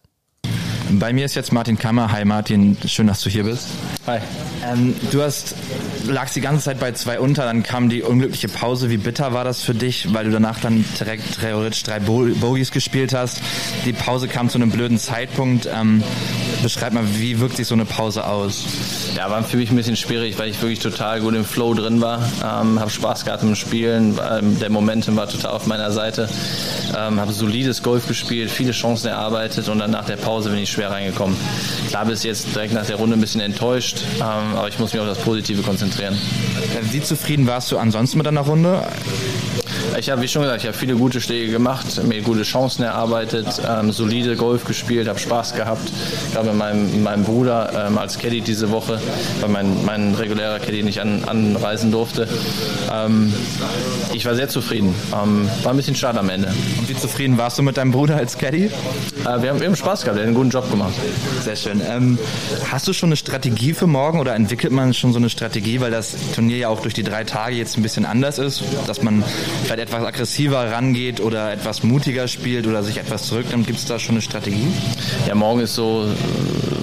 Bei 0.99 1.13
mir 1.13 1.25
ist 1.25 1.35
jetzt 1.35 1.53
Martin 1.53 1.79
Kammer. 1.79 2.13
Hi 2.13 2.25
Martin, 2.25 2.77
schön, 2.87 3.07
dass 3.07 3.21
du 3.21 3.31
hier 3.31 3.45
bist. 3.45 3.69
Hi. 4.07 4.19
Ähm, 4.65 4.95
du 5.11 5.23
hast, 5.23 5.55
lagst 6.07 6.37
die 6.37 6.41
ganze 6.41 6.65
Zeit 6.65 6.79
bei 6.79 6.93
zwei 6.93 7.19
unter, 7.19 7.45
dann 7.45 7.63
kam 7.63 7.89
die 7.89 8.03
unglückliche 8.03 8.49
Pause. 8.49 8.91
Wie 8.91 8.97
bitter 8.97 9.33
war 9.33 9.45
das 9.45 9.63
für 9.63 9.75
dich, 9.75 10.13
weil 10.13 10.25
du 10.25 10.31
danach 10.31 10.61
dann 10.61 10.85
direkt 10.99 11.41
theoretisch 11.41 11.83
drei 11.83 12.01
Bogies 12.01 12.71
gespielt 12.71 13.15
hast? 13.15 13.41
Die 13.85 13.93
Pause 13.93 14.29
kam 14.29 14.49
zu 14.49 14.59
einem 14.59 14.71
blöden 14.71 14.99
Zeitpunkt. 14.99 15.67
Ähm, 15.67 16.03
beschreib 16.65 16.95
mal, 16.95 17.05
wie 17.19 17.41
wirkt 17.41 17.57
sich 17.57 17.67
so 17.67 17.75
eine 17.75 17.85
Pause 17.85 18.27
aus? 18.27 18.65
Ja, 19.17 19.31
war 19.31 19.45
für 19.45 19.59
mich 19.59 19.71
ein 19.71 19.77
bisschen 19.77 19.97
schwierig, 19.97 20.39
weil 20.39 20.49
ich 20.49 20.61
wirklich 20.63 20.79
total 20.79 21.21
gut 21.21 21.35
im 21.35 21.45
Flow 21.45 21.75
drin 21.75 22.01
war. 22.01 22.23
Ähm, 22.43 22.81
habe 22.81 22.91
Spaß 22.91 23.27
gehabt 23.27 23.43
im 23.43 23.55
Spielen. 23.55 24.19
Ähm, 24.31 24.59
der 24.59 24.71
Momentum 24.71 25.15
war 25.15 25.29
total 25.29 25.51
auf 25.53 25.67
meiner 25.67 25.93
Seite. 25.93 26.27
Ähm, 26.97 27.21
habe 27.21 27.33
solides 27.33 27.83
Golf 27.83 28.09
gespielt, 28.09 28.51
viele 28.51 28.73
Chancen 28.73 29.09
erarbeitet 29.09 29.69
und 29.69 29.79
dann 29.79 29.91
nach 29.91 30.07
der 30.07 30.17
Pause 30.17 30.51
bin 30.51 30.59
ich 30.59 30.71
schwer 30.71 30.91
reingekommen. 30.91 31.37
Klar 31.89 32.07
bist 32.07 32.25
jetzt 32.25 32.55
direkt 32.55 32.73
nach 32.73 32.87
der 32.87 32.97
Runde 32.97 33.15
ein 33.17 33.21
bisschen 33.21 33.43
enttäuscht, 33.43 34.01
ähm, 34.17 34.57
aber 34.57 34.69
ich 34.69 34.79
muss 34.79 34.95
mich 34.95 35.03
auf 35.03 35.09
das 35.09 35.19
Positive 35.19 35.61
konzentrieren. 35.61 36.17
Wie 36.91 37.03
zufrieden 37.03 37.47
warst 37.47 37.71
du 37.73 37.79
ansonsten 37.79 38.17
mit 38.17 38.27
deiner 38.27 38.41
Runde? 38.41 38.83
Ich 39.99 40.11
habe, 40.11 40.23
wie 40.23 40.29
schon 40.29 40.43
gesagt, 40.43 40.63
ich 40.63 40.67
habe 40.67 40.77
viele 40.77 40.97
gute 40.97 41.21
Schläge 41.21 41.53
gemacht, 41.53 42.03
mir 42.05 42.21
gute 42.23 42.43
Chancen 42.43 42.83
erarbeitet, 42.83 43.47
ähm, 43.69 43.93
solide 43.93 44.35
Golf 44.35 44.65
gespielt, 44.65 45.07
habe 45.07 45.19
Spaß 45.19 45.55
gehabt. 45.55 45.93
Gerade 46.33 46.49
mit 46.49 46.59
meinem, 46.59 47.03
meinem 47.03 47.25
Bruder 47.25 47.87
ähm, 47.89 47.99
als 47.99 48.19
Caddy 48.19 48.41
diese 48.41 48.71
Woche, 48.71 49.01
weil 49.41 49.51
mein, 49.51 49.85
mein 49.85 50.15
regulärer 50.15 50.59
Caddy 50.59 50.83
nicht 50.83 51.01
an, 51.01 51.23
anreisen 51.25 51.93
durfte. 51.93 52.27
Ähm, 52.93 53.33
ich 54.13 54.27
war 54.27 54.35
sehr 54.35 54.49
zufrieden. 54.49 54.95
Ähm, 55.13 55.49
war 55.63 55.73
ein 55.73 55.77
bisschen 55.77 55.95
schade 55.95 56.19
am 56.19 56.29
Ende. 56.29 56.49
Und 56.79 56.89
wie 56.89 56.97
zufrieden 56.97 57.39
warst 57.39 57.59
du 57.59 57.63
mit 57.63 57.77
deinem 57.77 57.93
Bruder 57.93 58.17
als 58.17 58.37
Caddy? 58.37 58.65
Äh, 58.65 59.43
wir 59.43 59.51
haben 59.51 59.63
eben 59.63 59.77
Spaß 59.77 60.03
gehabt, 60.03 60.19
er 60.19 60.23
hat 60.23 60.27
einen 60.27 60.37
guten 60.37 60.51
Job 60.51 60.69
gemacht. 60.71 60.95
Sehr 61.43 61.57
schön. 61.57 61.81
Ähm, 61.87 62.19
hast 62.71 62.89
du 62.89 62.93
schon 62.93 63.11
eine 63.11 63.17
Strategie 63.17 63.75
für 63.75 63.87
morgen 63.87 64.19
oder 64.19 64.35
entwickelt 64.35 64.73
man 64.73 64.93
schon 64.93 65.13
so 65.13 65.19
eine 65.19 65.31
Strategie, 65.31 65.81
weil 65.81 65.93
das 65.93 66.15
Turnier 66.35 66.57
ja 66.57 66.69
auch 66.69 66.81
durch 66.81 66.95
die 66.95 67.05
drei 67.05 67.23
Tage 67.23 67.55
jetzt 67.55 67.77
ein 67.77 67.83
bisschen 67.83 68.07
anders 68.07 68.39
ist, 68.39 68.65
dass 68.89 69.03
man 69.03 69.23
vielleicht 69.65 69.84
etwas 69.85 70.05
aggressiver 70.05 70.71
rangeht 70.71 71.21
oder 71.21 71.53
etwas 71.53 71.83
mutiger 71.83 72.27
spielt 72.27 72.67
oder 72.67 72.83
sich 72.83 72.97
etwas 72.97 73.27
zurücknimmt? 73.27 73.67
Gibt 73.67 73.79
es 73.79 73.85
da 73.85 73.99
schon 73.99 74.15
eine 74.15 74.23
Strategie? 74.23 74.67
Ja, 75.27 75.35
morgen 75.35 75.61
ist 75.61 75.75
so 75.75 76.09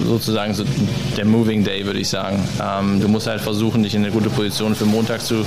sozusagen 0.06 0.54
so 0.54 0.64
der 1.16 1.24
Moving 1.24 1.64
Day, 1.64 1.84
würde 1.86 2.00
ich 2.00 2.08
sagen. 2.08 2.42
Ähm, 2.62 3.00
du 3.00 3.08
musst 3.08 3.26
halt 3.26 3.40
versuchen, 3.40 3.82
dich 3.82 3.94
in 3.94 4.02
eine 4.02 4.12
gute 4.12 4.30
Position 4.30 4.74
für 4.74 4.84
Montag 4.84 5.22
zu, 5.22 5.44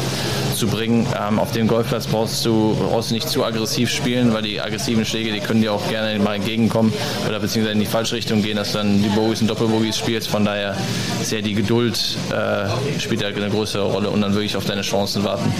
zu 0.56 0.68
bringen. 0.68 1.08
Ähm, 1.20 1.40
auf 1.40 1.52
dem 1.52 1.68
Golfplatz 1.68 2.08
brauchst 2.08 2.46
du, 2.46 2.76
brauchst 2.80 3.12
du 3.12 3.16
nicht 3.16 3.30
zu 3.30 3.44
aggressiv 3.44 3.90
spielen, 3.90 4.34
weil 4.34 4.44
die 4.44 4.62
aggressiven 4.62 5.06
Schläge, 5.06 5.32
die 5.32 5.40
können 5.40 5.62
dir 5.62 5.74
auch 5.74 5.88
gerne 5.90 6.18
mal 6.20 6.36
entgegenkommen 6.36 6.94
oder 7.28 7.40
beziehungsweise 7.40 7.74
in 7.74 7.80
die 7.80 7.86
falsche 7.86 8.16
Richtung 8.16 8.42
gehen, 8.42 8.58
dass 8.58 8.72
du 8.72 8.80
dann 8.80 9.02
die 9.02 9.10
Bogies 9.10 9.42
und 9.42 9.50
Doppelbogies 9.50 9.98
spielst. 9.98 10.28
Von 10.30 10.46
daher 10.46 10.76
ist 11.22 11.32
ja 11.32 11.42
die 11.42 11.54
Geduld 11.54 12.18
äh, 12.32 13.00
spielt 13.00 13.22
ja 13.22 13.28
eine 13.28 13.50
größere 13.50 13.84
Rolle 13.84 14.10
und 14.10 14.22
dann 14.22 14.34
wirklich 14.34 14.56
auf 14.58 14.66
deine 14.66 14.82
Chancen 14.82 15.24
warten. 15.24 15.52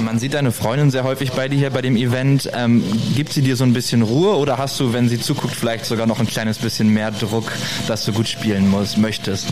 Man 0.00 0.18
sieht 0.18 0.34
deine 0.34 0.52
Freundin 0.52 0.90
sehr 0.90 1.04
häufig 1.04 1.32
bei 1.32 1.48
dir 1.48 1.58
hier 1.58 1.70
bei 1.70 1.82
dem 1.82 1.96
Event. 1.96 2.50
Ähm, 2.54 2.84
gibt 3.14 3.32
sie 3.32 3.42
dir 3.42 3.56
so 3.56 3.64
ein 3.64 3.72
bisschen 3.72 4.02
Ruhe 4.02 4.36
oder 4.36 4.58
hast 4.58 4.78
du, 4.80 4.92
wenn 4.92 5.08
sie 5.08 5.18
zuguckt, 5.18 5.54
vielleicht 5.54 5.84
sogar 5.84 6.06
noch 6.06 6.20
ein 6.20 6.26
kleines 6.26 6.58
bisschen 6.58 6.88
mehr 6.88 7.10
Druck, 7.10 7.52
dass 7.86 8.04
du 8.04 8.12
gut 8.12 8.31
spielen 8.32 8.68
musst, 8.68 8.98
möchtest? 8.98 9.48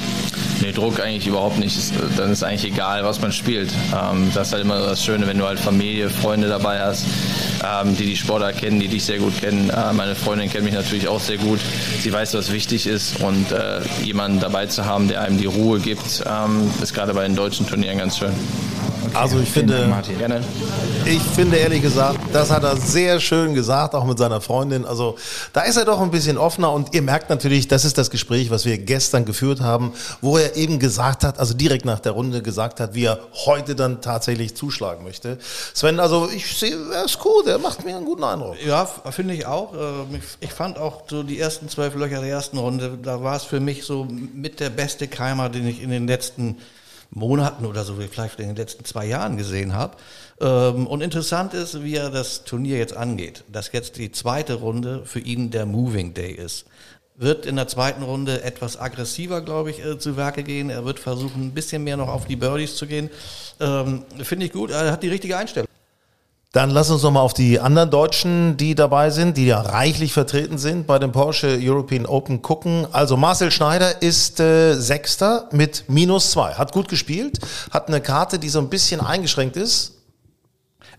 Nee, 0.60 0.72
Druck 0.72 1.00
eigentlich 1.00 1.26
überhaupt 1.26 1.58
nicht. 1.58 1.76
Dann 2.16 2.32
ist 2.32 2.42
eigentlich 2.42 2.72
egal, 2.72 3.04
was 3.04 3.20
man 3.20 3.32
spielt. 3.32 3.72
Ähm, 3.94 4.30
das 4.34 4.48
ist 4.48 4.52
halt 4.52 4.64
immer 4.64 4.80
das 4.80 5.02
Schöne, 5.02 5.26
wenn 5.26 5.38
du 5.38 5.46
halt 5.46 5.58
Familie, 5.58 6.10
Freunde 6.10 6.48
dabei 6.48 6.80
hast, 6.80 7.06
ähm, 7.64 7.96
die 7.96 8.06
die 8.06 8.16
Sportler 8.16 8.52
kennen, 8.52 8.80
die 8.80 8.88
dich 8.88 9.04
sehr 9.04 9.18
gut 9.18 9.38
kennen. 9.40 9.70
Äh, 9.70 9.92
meine 9.92 10.14
Freundin 10.14 10.50
kennt 10.50 10.64
mich 10.64 10.74
natürlich 10.74 11.08
auch 11.08 11.20
sehr 11.20 11.38
gut. 11.38 11.60
Sie 12.00 12.12
weiß, 12.12 12.34
was 12.34 12.52
wichtig 12.52 12.86
ist 12.86 13.20
und 13.20 13.52
äh, 13.52 13.80
jemanden 14.02 14.40
dabei 14.40 14.66
zu 14.66 14.84
haben, 14.84 15.08
der 15.08 15.22
einem 15.22 15.38
die 15.38 15.46
Ruhe 15.46 15.80
gibt, 15.80 16.24
ähm, 16.26 16.70
ist 16.82 16.92
gerade 16.92 17.14
bei 17.14 17.22
den 17.22 17.36
deutschen 17.36 17.66
Turnieren 17.66 17.98
ganz 17.98 18.18
schön. 18.18 18.32
Okay, 19.06 19.16
also 19.16 19.40
ich 19.40 19.50
finde, 19.50 19.88
Dank, 19.88 20.18
Gerne. 20.18 20.44
ich 21.06 21.22
finde 21.22 21.56
ehrlich 21.56 21.82
gesagt, 21.82 22.18
das 22.32 22.50
hat 22.50 22.64
er 22.64 22.76
sehr 22.76 23.18
schön 23.20 23.54
gesagt, 23.54 23.94
auch 23.94 24.04
mit 24.04 24.18
seiner 24.18 24.40
Freundin. 24.40 24.84
Also 24.84 25.16
da 25.52 25.62
ist 25.62 25.76
er 25.76 25.84
doch 25.84 26.00
ein 26.00 26.10
bisschen 26.10 26.36
offener 26.36 26.72
und 26.72 26.94
ihr 26.94 27.02
merkt 27.02 27.30
natürlich, 27.30 27.68
das 27.68 27.84
ist 27.84 27.96
das 27.96 28.10
Gespräch, 28.10 28.50
was 28.50 28.64
wir 28.64 28.76
gestern 28.78 29.24
geführt 29.24 29.60
haben, 29.60 29.92
wo 30.20 30.36
er 30.36 30.56
eben 30.56 30.78
gesagt 30.78 31.24
hat, 31.24 31.38
also 31.38 31.54
direkt 31.54 31.84
nach 31.84 32.00
der 32.00 32.12
Runde 32.12 32.42
gesagt 32.42 32.80
hat, 32.80 32.94
wie 32.94 33.04
er 33.04 33.20
heute 33.46 33.74
dann 33.74 34.02
tatsächlich 34.02 34.54
zuschlagen 34.54 35.04
möchte. 35.04 35.38
Sven, 35.74 35.98
also 35.98 36.28
ich 36.34 36.58
sehe, 36.58 36.76
er 36.92 37.04
ist 37.04 37.18
gut, 37.18 37.46
er 37.46 37.58
macht 37.58 37.84
mir 37.84 37.96
einen 37.96 38.04
guten 38.04 38.24
Eindruck. 38.24 38.56
Ja, 38.64 38.84
finde 38.84 39.34
ich 39.34 39.46
auch. 39.46 39.72
Ähm, 39.72 40.20
ich 40.40 40.52
fand 40.52 40.78
auch 40.78 41.04
so 41.08 41.22
die 41.22 41.38
ersten 41.38 41.68
zwölf 41.68 41.94
Löcher 41.94 42.20
der 42.20 42.30
ersten 42.30 42.58
Runde, 42.58 42.98
da 43.02 43.22
war 43.22 43.36
es 43.36 43.44
für 43.44 43.60
mich 43.60 43.84
so 43.84 44.06
mit 44.34 44.60
der 44.60 44.70
beste 44.70 45.08
Keimer, 45.08 45.48
den 45.48 45.66
ich 45.66 45.82
in 45.82 45.90
den 45.90 46.06
letzten 46.06 46.56
Monaten 47.10 47.66
oder 47.66 47.84
so, 47.84 47.98
wie 47.98 48.06
vielleicht 48.06 48.38
in 48.38 48.48
den 48.48 48.56
letzten 48.56 48.84
zwei 48.84 49.06
Jahren 49.06 49.36
gesehen 49.36 49.74
habe. 49.74 49.96
Ähm, 50.40 50.86
und 50.86 51.00
interessant 51.02 51.54
ist, 51.54 51.82
wie 51.82 51.96
er 51.96 52.10
das 52.10 52.44
Turnier 52.44 52.78
jetzt 52.78 52.96
angeht, 52.96 53.44
dass 53.50 53.72
jetzt 53.72 53.96
die 53.96 54.12
zweite 54.12 54.54
Runde 54.54 55.02
für 55.04 55.20
ihn 55.20 55.50
der 55.50 55.66
Moving 55.66 56.14
Day 56.14 56.32
ist. 56.32 56.66
Wird 57.16 57.44
in 57.44 57.56
der 57.56 57.68
zweiten 57.68 58.02
Runde 58.02 58.42
etwas 58.42 58.80
aggressiver, 58.80 59.42
glaube 59.42 59.70
ich, 59.70 59.84
äh, 59.84 59.98
zu 59.98 60.16
Werke 60.16 60.42
gehen. 60.42 60.70
Er 60.70 60.84
wird 60.84 60.98
versuchen, 60.98 61.48
ein 61.48 61.52
bisschen 61.52 61.84
mehr 61.84 61.96
noch 61.96 62.08
auf 62.08 62.26
die 62.26 62.36
Birdies 62.36 62.76
zu 62.76 62.86
gehen. 62.86 63.10
Ähm, 63.58 64.04
Finde 64.22 64.46
ich 64.46 64.52
gut. 64.52 64.70
Er 64.70 64.92
hat 64.92 65.02
die 65.02 65.08
richtige 65.08 65.36
Einstellung. 65.36 65.69
Dann 66.52 66.70
lass 66.70 66.90
uns 66.90 67.04
noch 67.04 67.12
mal 67.12 67.20
auf 67.20 67.32
die 67.32 67.60
anderen 67.60 67.90
Deutschen, 67.90 68.56
die 68.56 68.74
dabei 68.74 69.10
sind, 69.10 69.36
die 69.36 69.46
ja 69.46 69.60
reichlich 69.60 70.12
vertreten 70.12 70.58
sind 70.58 70.84
bei 70.84 70.98
dem 70.98 71.12
Porsche 71.12 71.56
European 71.60 72.06
Open 72.06 72.42
gucken. 72.42 72.88
Also 72.90 73.16
Marcel 73.16 73.52
Schneider 73.52 74.02
ist 74.02 74.40
äh, 74.40 74.74
Sechster 74.74 75.48
mit 75.52 75.84
minus 75.86 76.32
zwei. 76.32 76.54
Hat 76.54 76.72
gut 76.72 76.88
gespielt, 76.88 77.38
hat 77.70 77.86
eine 77.86 78.00
Karte, 78.00 78.40
die 78.40 78.48
so 78.48 78.58
ein 78.58 78.68
bisschen 78.68 79.00
eingeschränkt 79.00 79.56
ist. 79.56 79.98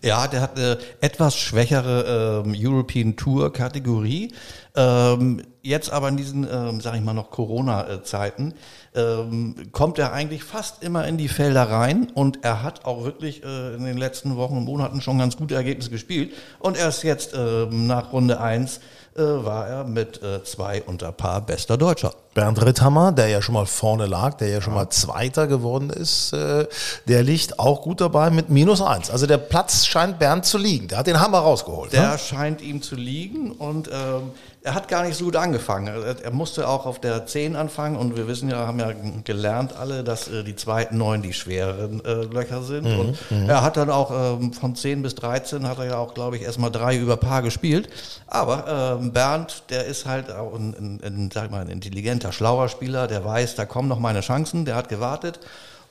Ja, 0.00 0.26
der 0.26 0.40
hat 0.40 0.56
eine 0.56 0.78
etwas 1.02 1.36
schwächere 1.36 2.42
ähm, 2.46 2.54
European 2.56 3.14
Tour 3.16 3.52
Kategorie. 3.52 4.32
Ähm, 4.74 5.42
jetzt 5.62 5.90
aber 5.90 6.08
in 6.08 6.16
diesen, 6.16 6.46
ähm, 6.50 6.80
sage 6.80 6.98
ich 6.98 7.04
mal 7.04 7.14
noch 7.14 7.30
Corona-Zeiten 7.30 8.54
ähm, 8.94 9.54
kommt 9.72 9.98
er 9.98 10.12
eigentlich 10.12 10.44
fast 10.44 10.82
immer 10.82 11.06
in 11.06 11.16
die 11.16 11.28
Felder 11.28 11.70
rein 11.70 12.10
und 12.14 12.44
er 12.44 12.62
hat 12.62 12.84
auch 12.84 13.04
wirklich 13.04 13.42
äh, 13.42 13.74
in 13.74 13.84
den 13.84 13.96
letzten 13.96 14.36
Wochen 14.36 14.56
und 14.56 14.64
Monaten 14.64 15.00
schon 15.00 15.18
ganz 15.18 15.36
gute 15.36 15.54
Ergebnisse 15.54 15.90
gespielt 15.90 16.32
und 16.58 16.76
erst 16.76 17.04
jetzt 17.04 17.32
äh, 17.32 17.66
nach 17.70 18.12
Runde 18.12 18.40
eins 18.40 18.80
äh, 19.14 19.20
war 19.20 19.68
er 19.68 19.84
mit 19.84 20.22
äh, 20.22 20.42
zwei 20.42 20.82
unter 20.82 21.12
Paar 21.12 21.42
bester 21.42 21.76
Deutscher. 21.76 22.14
Bernd 22.34 22.64
Ritthammer, 22.64 23.12
der 23.12 23.28
ja 23.28 23.42
schon 23.42 23.52
mal 23.52 23.66
vorne 23.66 24.06
lag, 24.06 24.34
der 24.34 24.48
ja 24.48 24.62
schon 24.62 24.72
mal 24.72 24.88
Zweiter 24.88 25.46
geworden 25.46 25.90
ist, 25.90 26.32
äh, 26.32 26.66
der 27.06 27.22
liegt 27.22 27.58
auch 27.58 27.82
gut 27.82 28.00
dabei 28.00 28.30
mit 28.30 28.48
minus 28.48 28.80
eins. 28.80 29.10
Also 29.10 29.26
der 29.26 29.36
Platz 29.36 29.84
scheint 29.84 30.18
Bernd 30.18 30.46
zu 30.46 30.56
liegen. 30.56 30.88
Der 30.88 30.98
hat 30.98 31.06
den 31.06 31.20
Hammer 31.20 31.40
rausgeholt. 31.40 31.92
Der 31.92 32.12
ne? 32.12 32.18
scheint 32.18 32.62
ihm 32.62 32.80
zu 32.80 32.94
liegen 32.94 33.52
und 33.52 33.88
ähm, 33.88 34.30
er 34.62 34.74
hat 34.74 34.88
gar 34.88 35.04
nicht 35.04 35.16
so 35.16 35.26
gut 35.26 35.36
angefangen. 35.36 35.51
Er, 35.88 36.24
er, 36.24 36.30
musste 36.32 36.68
auch 36.68 36.86
auf 36.86 37.00
der 37.00 37.26
10 37.26 37.56
anfangen 37.56 37.96
und 37.96 38.16
wir 38.16 38.26
wissen 38.28 38.50
ja, 38.50 38.66
haben 38.66 38.78
ja 38.78 38.92
gelernt 39.24 39.74
alle, 39.76 40.04
dass 40.04 40.28
äh, 40.28 40.44
die 40.44 40.56
zweiten 40.56 40.98
neun 40.98 41.22
die 41.22 41.32
schwereren 41.32 42.04
äh, 42.04 42.24
Löcher 42.24 42.62
sind. 42.62 42.84
Mhm, 42.84 43.00
und 43.00 43.30
mhm. 43.30 43.48
er 43.48 43.62
hat 43.62 43.76
dann 43.76 43.90
auch 43.90 44.38
ähm, 44.40 44.52
von 44.52 44.74
10 44.74 45.02
bis 45.02 45.14
13 45.14 45.66
hat 45.68 45.78
er 45.78 45.86
ja 45.86 45.98
auch, 45.98 46.14
glaube 46.14 46.36
ich, 46.36 46.42
erstmal 46.42 46.70
drei 46.70 46.96
über 46.96 47.16
Paar 47.16 47.42
gespielt. 47.42 47.88
Aber 48.26 48.98
ähm, 49.00 49.12
Bernd, 49.12 49.64
der 49.70 49.84
ist 49.86 50.06
halt 50.06 50.30
auch 50.30 50.54
ein, 50.54 50.74
ein, 50.74 51.00
ein, 51.04 51.30
sag 51.32 51.50
mal, 51.50 51.60
ein 51.60 51.68
intelligenter, 51.68 52.32
schlauer 52.32 52.68
Spieler, 52.68 53.06
der 53.06 53.24
weiß, 53.24 53.54
da 53.54 53.64
kommen 53.64 53.88
noch 53.88 53.98
meine 53.98 54.20
Chancen, 54.20 54.64
der 54.64 54.76
hat 54.76 54.88
gewartet. 54.88 55.40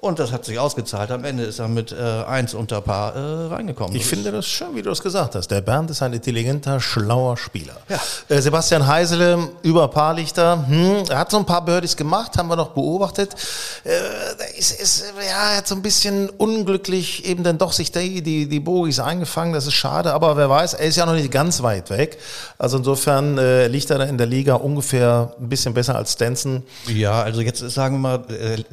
Und 0.01 0.17
das 0.17 0.31
hat 0.31 0.46
sich 0.46 0.58
ausgezahlt. 0.58 1.12
Am 1.12 1.24
Ende 1.24 1.43
ist 1.43 1.60
er 1.60 1.67
mit 1.67 1.91
äh, 1.91 2.24
eins 2.24 2.55
unter 2.55 2.81
Paar 2.81 3.15
äh, 3.15 3.53
reingekommen. 3.53 3.96
Ich 3.96 4.03
finde 4.03 4.31
das 4.31 4.48
schön, 4.48 4.74
wie 4.74 4.81
du 4.81 4.89
es 4.89 5.03
gesagt 5.03 5.36
hast. 5.36 5.50
Der 5.50 5.62
Bernd 5.62 5.91
ist 5.91 6.01
ein 6.01 6.12
intelligenter, 6.12 6.79
schlauer 6.79 7.38
Spieler. 7.38 7.77
Ja. 7.88 8.00
Äh, 8.27 8.41
Sebastian 8.41 8.88
Heisele, 8.88 9.50
über 9.62 9.88
Paar 9.89 10.15
Lichter. 10.15 10.65
Hm, 10.67 11.03
er 11.08 11.20
hat 11.20 11.29
so 11.29 11.38
ein 11.38 11.46
paar 11.46 11.63
Birdies 11.63 11.96
gemacht, 11.96 12.36
haben 12.36 12.50
wir 12.50 12.55
noch 12.55 12.70
beobachtet. 12.70 13.36
Äh, 13.84 14.58
ist, 14.58 14.81
ist, 14.81 15.13
ja, 15.17 15.51
er 15.51 15.58
hat 15.58 15.67
so 15.67 15.75
ein 15.75 15.84
bisschen 15.84 16.31
unglücklich 16.31 17.25
eben 17.27 17.43
dann 17.43 17.60
doch 17.60 17.72
sich 17.72 17.91
die, 17.91 18.24
die, 18.24 18.50
die 18.50 18.60
Bogies 18.60 19.00
eingefangen. 19.00 19.53
Das 19.53 19.67
ist 19.67 19.75
schade, 19.75 20.13
aber 20.13 20.36
wer 20.36 20.50
weiß, 20.50 20.74
er 20.74 20.88
ist 20.88 20.96
ja 20.96 21.05
noch 21.05 21.13
nicht 21.13 21.29
ganz 21.29 21.62
weit 21.62 21.91
weg. 21.91 22.17
Also 22.58 22.77
insofern 22.77 23.38
äh, 23.38 23.67
liegt 23.67 23.91
er 23.91 24.00
in 24.10 24.17
der 24.17 24.25
Liga 24.25 24.55
ungefähr 24.55 25.36
ein 25.39 25.48
bisschen 25.48 25.75
besser 25.75 25.96
als 25.96 26.13
Stenson. 26.13 26.63
Ja, 26.88 27.22
also 27.22 27.41
jetzt 27.41 27.60
sagen 27.60 27.98
wir 27.98 28.17
mal, 28.17 28.24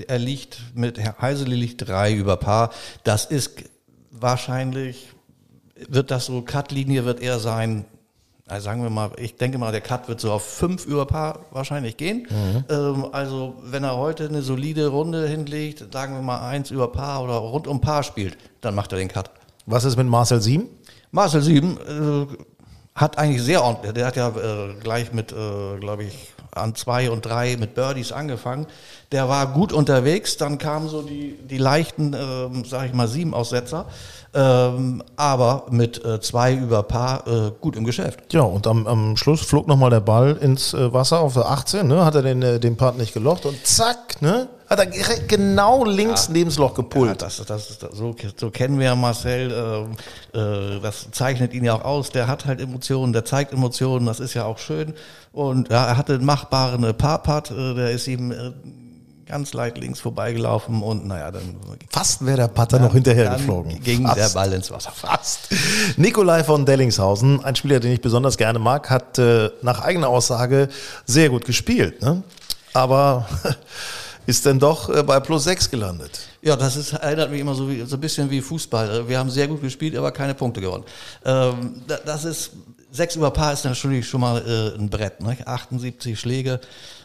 er 0.07 0.19
liegt 0.19 0.57
mit 0.75 0.97
Heisele 1.21 1.55
liegt 1.55 1.89
drei 1.89 2.15
über 2.15 2.37
Paar. 2.37 2.71
Das 3.05 3.25
ist 3.25 3.65
wahrscheinlich, 4.11 5.09
wird 5.89 6.11
das 6.11 6.27
so, 6.27 6.43
Cut-Linie 6.43 7.05
wird 7.05 7.21
eher 7.21 7.39
sein, 7.39 7.85
also 8.49 8.65
sagen 8.65 8.83
wir 8.83 8.91
mal, 8.91 9.11
ich 9.19 9.37
denke 9.37 9.59
mal, 9.59 9.73
der 9.73 9.83
Cut 9.83 10.09
wird 10.09 10.21
so 10.21 10.33
auf 10.33 10.43
fünf 10.43 10.87
über 10.87 11.05
Paar 11.05 11.41
wahrscheinlich 11.51 11.97
gehen. 11.99 12.27
Mhm. 12.31 12.65
Ähm, 12.71 13.07
also 13.13 13.57
wenn 13.63 13.85
er 13.85 13.97
heute 13.97 14.27
eine 14.27 14.41
solide 14.41 14.89
Runde 14.89 15.29
hinlegt, 15.29 15.93
sagen 15.93 16.15
wir 16.15 16.23
mal 16.23 16.49
eins 16.49 16.71
über 16.71 16.91
Paar 16.91 17.23
oder 17.23 17.35
rund 17.35 17.67
um 17.67 17.81
Paar 17.81 18.03
spielt, 18.03 18.39
dann 18.63 18.75
macht 18.75 18.93
er 18.93 18.99
den 18.99 19.09
Cut. 19.09 19.31
Was 19.67 19.85
ist 19.85 19.97
mit 19.97 20.07
Marcel 20.07 20.41
Sieben? 20.41 20.67
Marcel 21.11 21.43
Sieben 21.43 21.77
äh, 21.77 22.27
hat 22.95 23.19
eigentlich 23.19 23.43
sehr 23.43 23.63
ordentlich, 23.63 23.93
der 23.93 24.07
hat 24.07 24.17
ja 24.17 24.29
äh, 24.29 24.75
gleich 24.81 25.13
mit, 25.13 25.31
äh, 25.31 25.79
glaube 25.79 26.05
ich, 26.05 26.33
an 26.51 26.75
zwei 26.75 27.11
und 27.11 27.27
drei 27.27 27.57
mit 27.57 27.75
Birdies 27.75 28.13
angefangen. 28.13 28.67
Der 29.11 29.29
war 29.29 29.55
gut 29.55 29.73
unterwegs, 29.73 30.37
dann 30.37 30.59
kamen 30.59 30.88
so 30.88 31.00
die, 31.00 31.38
die 31.49 31.57
leichten, 31.57 32.15
ähm, 32.15 32.65
sag 32.67 32.87
ich 32.87 32.93
mal, 32.93 33.09
sieben 33.09 33.33
Aussetzer. 33.33 33.87
Ähm, 34.35 35.03
aber 35.17 35.65
mit 35.71 36.05
äh, 36.05 36.21
zwei 36.21 36.55
über 36.55 36.83
Paar 36.83 37.27
äh, 37.27 37.50
gut 37.62 37.77
im 37.77 37.85
Geschäft. 37.85 38.35
Ja, 38.35 38.43
und 38.43 38.67
am, 38.67 38.87
am 38.87 39.17
Schluss 39.17 39.41
flog 39.41 39.67
nochmal 39.67 39.88
der 39.88 40.00
Ball 40.00 40.37
ins 40.37 40.75
äh, 40.75 40.93
Wasser 40.93 41.21
auf 41.21 41.33
der 41.33 41.47
18, 41.47 41.88
ne? 41.88 42.05
hat 42.05 42.15
er 42.15 42.23
den, 42.23 42.43
äh, 42.43 42.61
den 42.61 42.77
Part 42.77 42.99
nicht 42.99 43.15
gelocht 43.15 43.47
und 43.47 43.67
zack, 43.67 44.21
ne? 44.21 44.49
hat 44.69 44.81
er 44.81 44.87
genau 44.87 45.85
links 45.87 46.27
ja. 46.27 46.35
neben 46.35 46.50
das 46.50 46.59
Loch 46.59 46.75
gepult. 46.75 47.09
Ja, 47.09 47.15
das, 47.15 47.43
das, 47.47 47.79
das, 47.79 47.97
so, 47.97 48.15
so 48.37 48.50
kennen 48.50 48.79
wir 48.79 48.95
Marcel, 48.95 49.50
äh, 50.35 50.38
äh, 50.38 50.81
das 50.81 51.11
zeichnet 51.11 51.55
ihn 51.55 51.65
ja 51.65 51.77
auch 51.77 51.85
aus, 51.85 52.11
der 52.11 52.29
hat 52.29 52.45
halt 52.45 52.61
Emotionen, 52.61 53.15
der 53.15 53.25
zeigt 53.25 53.55
Emotionen, 53.55 54.05
das 54.05 54.21
ist 54.21 54.35
ja 54.35 54.45
auch 54.45 54.59
schön. 54.59 54.93
Und 55.33 55.71
ja, 55.71 55.87
er 55.87 55.97
hatte 55.97 56.15
einen 56.15 56.27
machbaren 56.27 56.85
äh, 56.85 56.93
Parpart, 56.93 57.50
äh, 57.50 57.75
der 57.75 57.93
ist 57.93 58.07
ihm 58.07 58.31
äh, 58.31 58.53
ganz 59.29 59.53
leicht 59.53 59.79
links 59.79 60.01
vorbeigelaufen 60.01 60.83
und 60.83 61.07
naja, 61.07 61.31
dann. 61.31 61.57
Fast 61.91 62.25
wäre 62.25 62.39
der 62.39 62.49
Putter 62.49 62.79
noch 62.79 62.93
hinterher 62.93 63.31
geflogen. 63.31 63.81
Ging 63.83 64.05
Fast. 64.05 64.17
der 64.17 64.29
Ball 64.31 64.53
ins 64.53 64.71
Wasser. 64.71 64.91
Fast. 64.91 65.51
Nikolai 65.97 66.43
von 66.45 66.65
Dellingshausen, 66.65 67.45
ein 67.45 67.55
Spieler, 67.55 67.81
den 67.81 67.93
ich 67.93 68.01
besonders 68.01 68.37
gerne 68.37 68.59
mag, 68.59 68.91
hat 68.91 69.19
äh, 69.19 69.51
nach 69.63 69.81
eigener 69.81 70.09
Aussage 70.09 70.69
sehr 71.05 71.29
gut 71.29 71.45
gespielt. 71.45 72.01
Ne? 72.03 72.23
Aber 72.73 73.29
ist 74.27 74.47
dann 74.47 74.59
doch 74.59 74.89
äh, 74.89 75.03
bei 75.03 75.21
plus 75.21 75.45
sechs 75.45 75.71
gelandet. 75.71 76.21
Ja, 76.43 76.57
das 76.57 76.77
ist, 76.77 76.95
erinnert 76.95 77.31
mich 77.31 77.41
immer 77.41 77.55
so, 77.55 77.69
wie, 77.69 77.83
so 77.83 77.97
ein 77.97 78.01
bisschen 78.01 78.31
wie 78.31 78.41
Fußball. 78.41 79.09
Wir 79.09 79.19
haben 79.19 79.31
sehr 79.31 79.49
gut 79.49 79.61
gespielt, 79.61 79.97
aber 79.97 80.11
keine 80.11 80.35
Punkte 80.35 80.61
gewonnen. 80.61 80.85
Ähm, 81.25 81.83
das 82.05 82.25
ist, 82.25 82.53
sechs 82.91 83.17
über 83.17 83.31
Paar 83.31 83.53
ist 83.53 83.65
natürlich 83.65 84.09
schon 84.09 84.21
mal 84.21 84.41
äh, 84.41 84.79
ein 84.79 84.89
Brett, 84.89 85.21
ne? 85.21 85.37
78 85.45 86.19
Schläge. 86.19 86.61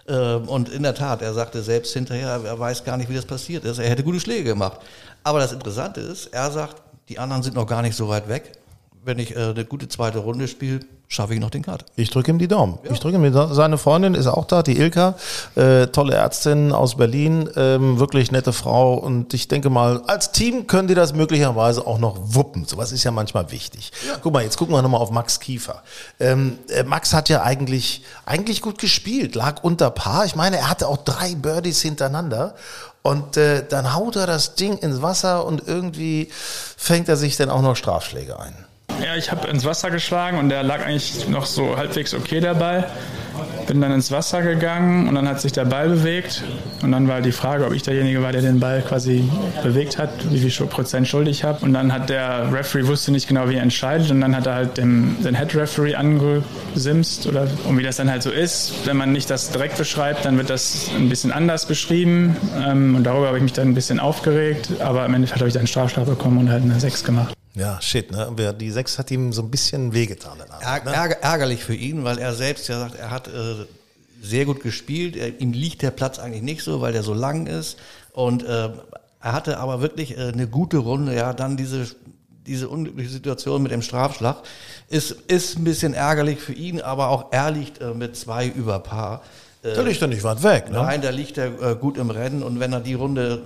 Ähm, 0.08 0.48
und 0.50 0.70
in 0.70 0.84
der 0.84 0.96
Tat, 0.96 1.22
er 1.22 1.34
sagte 1.34 1.62
selbst 1.62 1.94
hinterher, 1.94 2.42
er 2.44 2.60
weiß 2.60 2.84
gar 2.84 2.98
nicht, 2.98 3.10
wie 3.10 3.16
das 3.16 3.26
passiert 3.26 3.66
ist. 3.66 3.80
Er 3.80 3.90
hätte 3.90 4.04
gute 4.04 4.20
Schläge 4.20 4.44
gemacht. 4.44 4.80
Aber 5.24 5.40
das 5.40 5.54
Interessante 5.54 6.02
ist, 6.02 6.28
er 6.28 6.52
sagt, 6.52 6.82
die 7.10 7.20
anderen 7.20 7.44
sind 7.44 7.56
noch 7.56 7.68
gar 7.68 7.82
nicht 7.82 7.96
so 7.96 8.08
weit 8.08 8.28
weg 8.28 8.52
wenn 9.06 9.20
ich 9.20 9.36
äh, 9.36 9.40
eine 9.40 9.66
gute 9.66 9.88
zweite 9.88 10.20
Runde 10.20 10.48
spiele, 10.48 10.80
schaffe 11.08 11.34
ich 11.34 11.40
noch 11.40 11.50
den 11.50 11.62
Cut. 11.62 11.86
Ich 11.96 12.10
drücke 12.10 12.32
ihm 12.32 12.40
die 12.40 12.48
Daumen. 12.48 12.80
Ich 12.84 13.00
drücke 13.00 13.18
ihm 13.18 13.24
die 13.24 13.32
Daumen. 13.32 13.54
Seine 13.54 13.78
Freundin 13.78 14.16
ist 14.16 14.28
auch 14.28 14.46
da, 14.46 14.64
die 14.64 14.78
Ilka, 14.78 15.16
äh, 15.56 15.88
tolle 15.88 16.16
Ärztin 16.16 16.72
aus 16.72 16.98
Berlin, 16.98 17.50
ähm, 17.56 18.00
wirklich 18.00 18.32
nette 18.32 18.52
Frau. 18.52 18.96
Und 18.96 19.34
ich 19.34 19.48
denke 19.48 19.70
mal, 19.70 20.02
als 20.08 20.32
Team 20.32 20.68
können 20.68 20.88
die 20.88 20.96
das 20.96 21.14
möglicherweise 21.14 21.86
auch 21.86 22.00
noch 22.00 22.18
wuppen. 22.18 22.66
Sowas 22.66 22.92
ist 22.92 23.04
ja 23.04 23.12
manchmal 23.12 23.52
wichtig. 23.52 23.92
Guck 24.22 24.34
mal, 24.34 24.44
jetzt 24.44 24.58
gucken 24.58 24.74
wir 24.74 24.82
nochmal 24.82 25.02
auf 25.02 25.12
Max 25.12 25.40
Kiefer. 25.40 25.84
Ähm, 26.20 26.58
äh, 26.70 26.84
Max 26.84 27.14
hat 27.14 27.30
ja 27.30 27.44
eigentlich, 27.44 28.04
eigentlich 28.26 28.62
gut 28.62 28.80
gespielt, 28.80 29.36
lag 29.36 29.64
unter 29.64 29.92
Paar. 29.92 30.26
Ich 30.26 30.36
meine, 30.36 30.58
er 30.58 30.70
hatte 30.70 30.88
auch 30.88 30.98
drei 30.98 31.36
Birdies 31.36 31.82
hintereinander. 31.82 32.56
Und 33.04 33.36
äh, 33.36 33.66
dann 33.68 33.94
haut 33.94 34.16
er 34.16 34.26
das 34.26 34.56
Ding 34.56 34.78
ins 34.78 35.02
Wasser 35.02 35.46
und 35.46 35.68
irgendwie 35.68 36.30
fängt 36.32 37.10
er 37.10 37.18
sich 37.18 37.36
dann 37.36 37.50
auch 37.50 37.62
noch 37.62 37.76
Strafschläge 37.76 38.40
ein. 38.40 38.56
Ja, 39.04 39.18
ich 39.18 39.32
habe 39.32 39.50
ins 39.50 39.66
Wasser 39.66 39.92
geschlagen 39.92 40.38
und 40.38 40.48
der 40.48 40.64
lag 40.64 40.86
eigentlich 40.86 41.28
noch 41.28 41.46
so 41.46 41.76
halbwegs 41.76 42.14
okay 42.14 42.40
der 42.40 42.54
Ball. 42.54 42.90
Bin 43.68 43.82
dann 43.82 43.92
ins 43.92 44.12
Wasser 44.12 44.42
gegangen 44.42 45.10
und 45.10 45.16
dann 45.16 45.28
hat 45.28 45.42
sich 45.42 45.52
der 45.52 45.66
Ball 45.66 45.90
bewegt. 45.90 46.44
Und 46.82 46.94
dann 46.94 47.08
war 47.10 47.20
die 47.20 47.34
Frage, 47.34 47.66
ob 47.66 47.74
ich 47.74 47.82
derjenige 47.82 48.22
war, 48.22 48.32
der 48.32 48.42
den 48.42 48.62
Ball 48.62 48.82
quasi 48.82 49.30
bewegt 49.62 49.98
hat, 49.98 50.10
wie 50.32 50.40
viel 50.40 50.68
Prozent 50.68 51.08
Schuld 51.08 51.28
ich 51.28 51.44
habe. 51.44 51.66
Und 51.66 51.74
dann 51.74 51.92
hat 51.92 52.10
der 52.10 52.54
Referee 52.54 52.88
wusste 52.88 53.12
nicht 53.12 53.28
genau, 53.28 53.50
wie 53.50 53.56
er 53.56 53.64
entscheidet. 53.64 54.10
Und 54.12 54.22
dann 54.22 54.36
hat 54.36 54.48
er 54.48 54.56
halt 54.56 54.78
dem, 54.78 55.18
den 55.22 55.36
Head 55.36 55.54
Referee 55.56 55.96
angesimst. 55.96 57.28
Oder, 57.28 57.48
und 57.66 57.78
wie 57.78 57.84
das 57.84 57.98
dann 57.98 58.10
halt 58.10 58.24
so 58.24 58.32
ist, 58.32 58.86
wenn 58.86 58.96
man 58.96 59.12
nicht 59.12 59.30
das 59.30 59.52
direkt 59.52 59.78
beschreibt, 59.78 60.24
dann 60.24 60.38
wird 60.38 60.50
das 60.50 60.92
ein 60.96 61.10
bisschen 61.10 61.34
anders 61.34 61.66
beschrieben. 61.66 62.38
Ähm, 62.66 62.96
und 62.96 63.04
darüber 63.04 63.28
habe 63.28 63.38
ich 63.38 63.44
mich 63.44 63.54
dann 63.54 63.68
ein 63.68 63.76
bisschen 63.76 64.00
aufgeregt. 64.00 64.70
Aber 64.80 65.04
am 65.04 65.14
Ende 65.14 65.28
habe 65.30 65.48
ich 65.48 65.54
dann 65.54 65.62
einen 65.62 65.68
Strafschlag 65.68 66.06
bekommen 66.06 66.38
und 66.38 66.50
halt 66.50 66.64
eine 66.64 66.80
6 66.80 67.04
gemacht. 67.04 67.34
Ja, 67.56 67.80
shit, 67.82 68.12
ne? 68.12 68.56
Die 68.60 68.72
6 68.72 68.98
hat 68.98 69.12
ihm 69.12 69.32
so 69.32 69.44
ein 69.44 69.52
bisschen 69.52 69.94
wehgetan. 69.94 70.38
Ne? 70.38 70.46
ärger, 70.60 71.22
ärgerlich 71.22 71.64
für 71.64 71.76
ihn, 71.76 72.04
weil 72.04 72.18
er 72.18 72.34
selbst 72.34 72.68
ja 72.68 72.80
sagt, 72.80 72.96
er 72.96 73.12
hat 73.12 73.28
äh, 73.28 73.66
sehr 74.22 74.46
gut 74.46 74.62
gespielt. 74.62 75.16
Er, 75.16 75.40
ihm 75.40 75.54
liegt 75.54 75.82
der 75.84 75.92
Platz 75.92 76.18
eigentlich 76.18 76.42
nicht 76.42 76.64
so, 76.64 76.82
weil 76.82 76.94
der 76.94 77.04
so 77.04 77.14
lang 77.14 77.46
ist. 77.46 77.78
Und 78.12 78.44
äh, 78.44 78.70
er 79.22 79.34
hatte 79.34 79.60
aber 79.60 79.82
wirklich 79.82 80.18
äh, 80.18 80.30
eine 80.30 80.48
gute 80.48 80.78
Runde. 80.78 81.16
Ja, 81.16 81.34
dann 81.34 81.56
diese 81.58 81.88
diese 82.46 82.70
unglückliche 82.70 83.10
Situation 83.10 83.64
mit 83.64 83.72
dem 83.72 83.82
Strafschlag 83.82 84.38
ist, 84.90 85.12
ist 85.12 85.58
ein 85.58 85.64
bisschen 85.64 85.94
ärgerlich 85.94 86.40
für 86.40 86.54
ihn, 86.54 86.82
aber 86.82 87.10
auch 87.10 87.32
er 87.32 87.52
liegt 87.52 87.82
äh, 87.82 87.94
mit 87.94 88.16
zwei 88.16 88.48
über 88.48 88.80
Paar. 88.80 89.22
Äh, 89.64 89.74
da 89.74 89.82
liegt 89.82 90.02
er 90.02 90.08
nicht 90.08 90.24
weit 90.24 90.44
weg. 90.44 90.70
Ne? 90.70 90.78
Nein, 90.78 91.02
da 91.02 91.10
liegt 91.10 91.38
er 91.38 91.62
äh, 91.62 91.76
gut 91.76 91.98
im 91.98 92.10
Rennen 92.10 92.44
und 92.44 92.60
wenn 92.60 92.74
er 92.74 92.82
die 92.82 92.94
Runde 92.94 93.42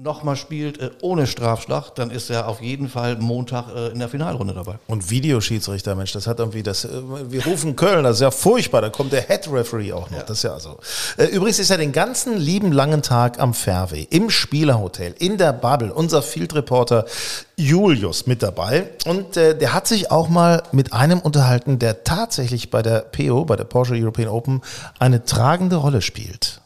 nochmal 0.00 0.36
spielt 0.36 0.78
äh, 0.78 0.90
ohne 1.02 1.26
Strafschlag, 1.26 1.94
dann 1.94 2.10
ist 2.10 2.30
er 2.30 2.48
auf 2.48 2.60
jeden 2.60 2.88
Fall 2.88 3.16
Montag 3.16 3.74
äh, 3.74 3.88
in 3.88 3.98
der 3.98 4.08
Finalrunde 4.08 4.54
dabei. 4.54 4.78
Und 4.86 5.10
Videoschiedsrichter, 5.10 5.94
Mensch, 5.94 6.12
das 6.12 6.26
hat 6.26 6.38
irgendwie 6.38 6.62
das, 6.62 6.84
äh, 6.84 6.88
wir 7.28 7.44
rufen 7.44 7.74
Köln, 7.74 8.04
das 8.04 8.16
ist 8.16 8.22
ja 8.22 8.30
furchtbar, 8.30 8.80
da 8.80 8.90
kommt 8.90 9.12
der 9.12 9.22
Head 9.22 9.50
Referee 9.50 9.92
auch 9.92 10.08
noch, 10.10 10.18
ja. 10.18 10.24
das 10.24 10.38
ist 10.38 10.42
ja 10.44 10.58
so. 10.60 10.78
Äh, 11.16 11.26
übrigens 11.26 11.58
ist 11.58 11.70
er 11.70 11.78
den 11.78 11.92
ganzen 11.92 12.36
lieben 12.36 12.70
langen 12.70 13.02
Tag 13.02 13.40
am 13.40 13.54
Fairway, 13.54 14.06
im 14.10 14.30
Spielerhotel, 14.30 15.14
in 15.18 15.36
der 15.36 15.52
Bubble, 15.52 15.92
unser 15.92 16.22
Field 16.22 16.54
Reporter 16.54 17.04
Julius 17.56 18.26
mit 18.26 18.42
dabei 18.42 18.90
und 19.04 19.36
äh, 19.36 19.58
der 19.58 19.74
hat 19.74 19.88
sich 19.88 20.12
auch 20.12 20.28
mal 20.28 20.62
mit 20.70 20.92
einem 20.92 21.18
unterhalten, 21.18 21.80
der 21.80 22.04
tatsächlich 22.04 22.70
bei 22.70 22.82
der 22.82 23.00
PO, 23.00 23.46
bei 23.46 23.56
der 23.56 23.64
Porsche 23.64 23.94
European 23.94 24.28
Open, 24.28 24.62
eine 25.00 25.24
tragende 25.24 25.76
Rolle 25.76 26.02
spielt. 26.02 26.60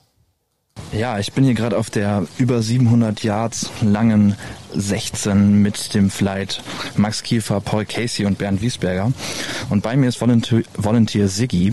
Ja, 0.93 1.19
ich 1.19 1.33
bin 1.33 1.45
hier 1.45 1.55
gerade 1.55 1.79
auf 1.79 1.88
der 1.88 2.26
über 2.37 2.61
700 2.61 3.23
Yards 3.23 3.71
langen 3.81 4.37
16 4.75 5.62
mit 5.62 5.95
dem 5.95 6.11
Flight 6.11 6.62
Max 6.97 7.23
Kiefer, 7.23 7.61
Paul 7.61 7.87
Casey 7.87 8.26
und 8.26 8.37
Bernd 8.37 8.61
Wiesberger. 8.61 9.11
Und 9.71 9.83
bei 9.83 9.97
mir 9.97 10.09
ist 10.09 10.21
Volunteer, 10.21 10.62
Volunteer 10.76 11.29
Siggi. 11.29 11.73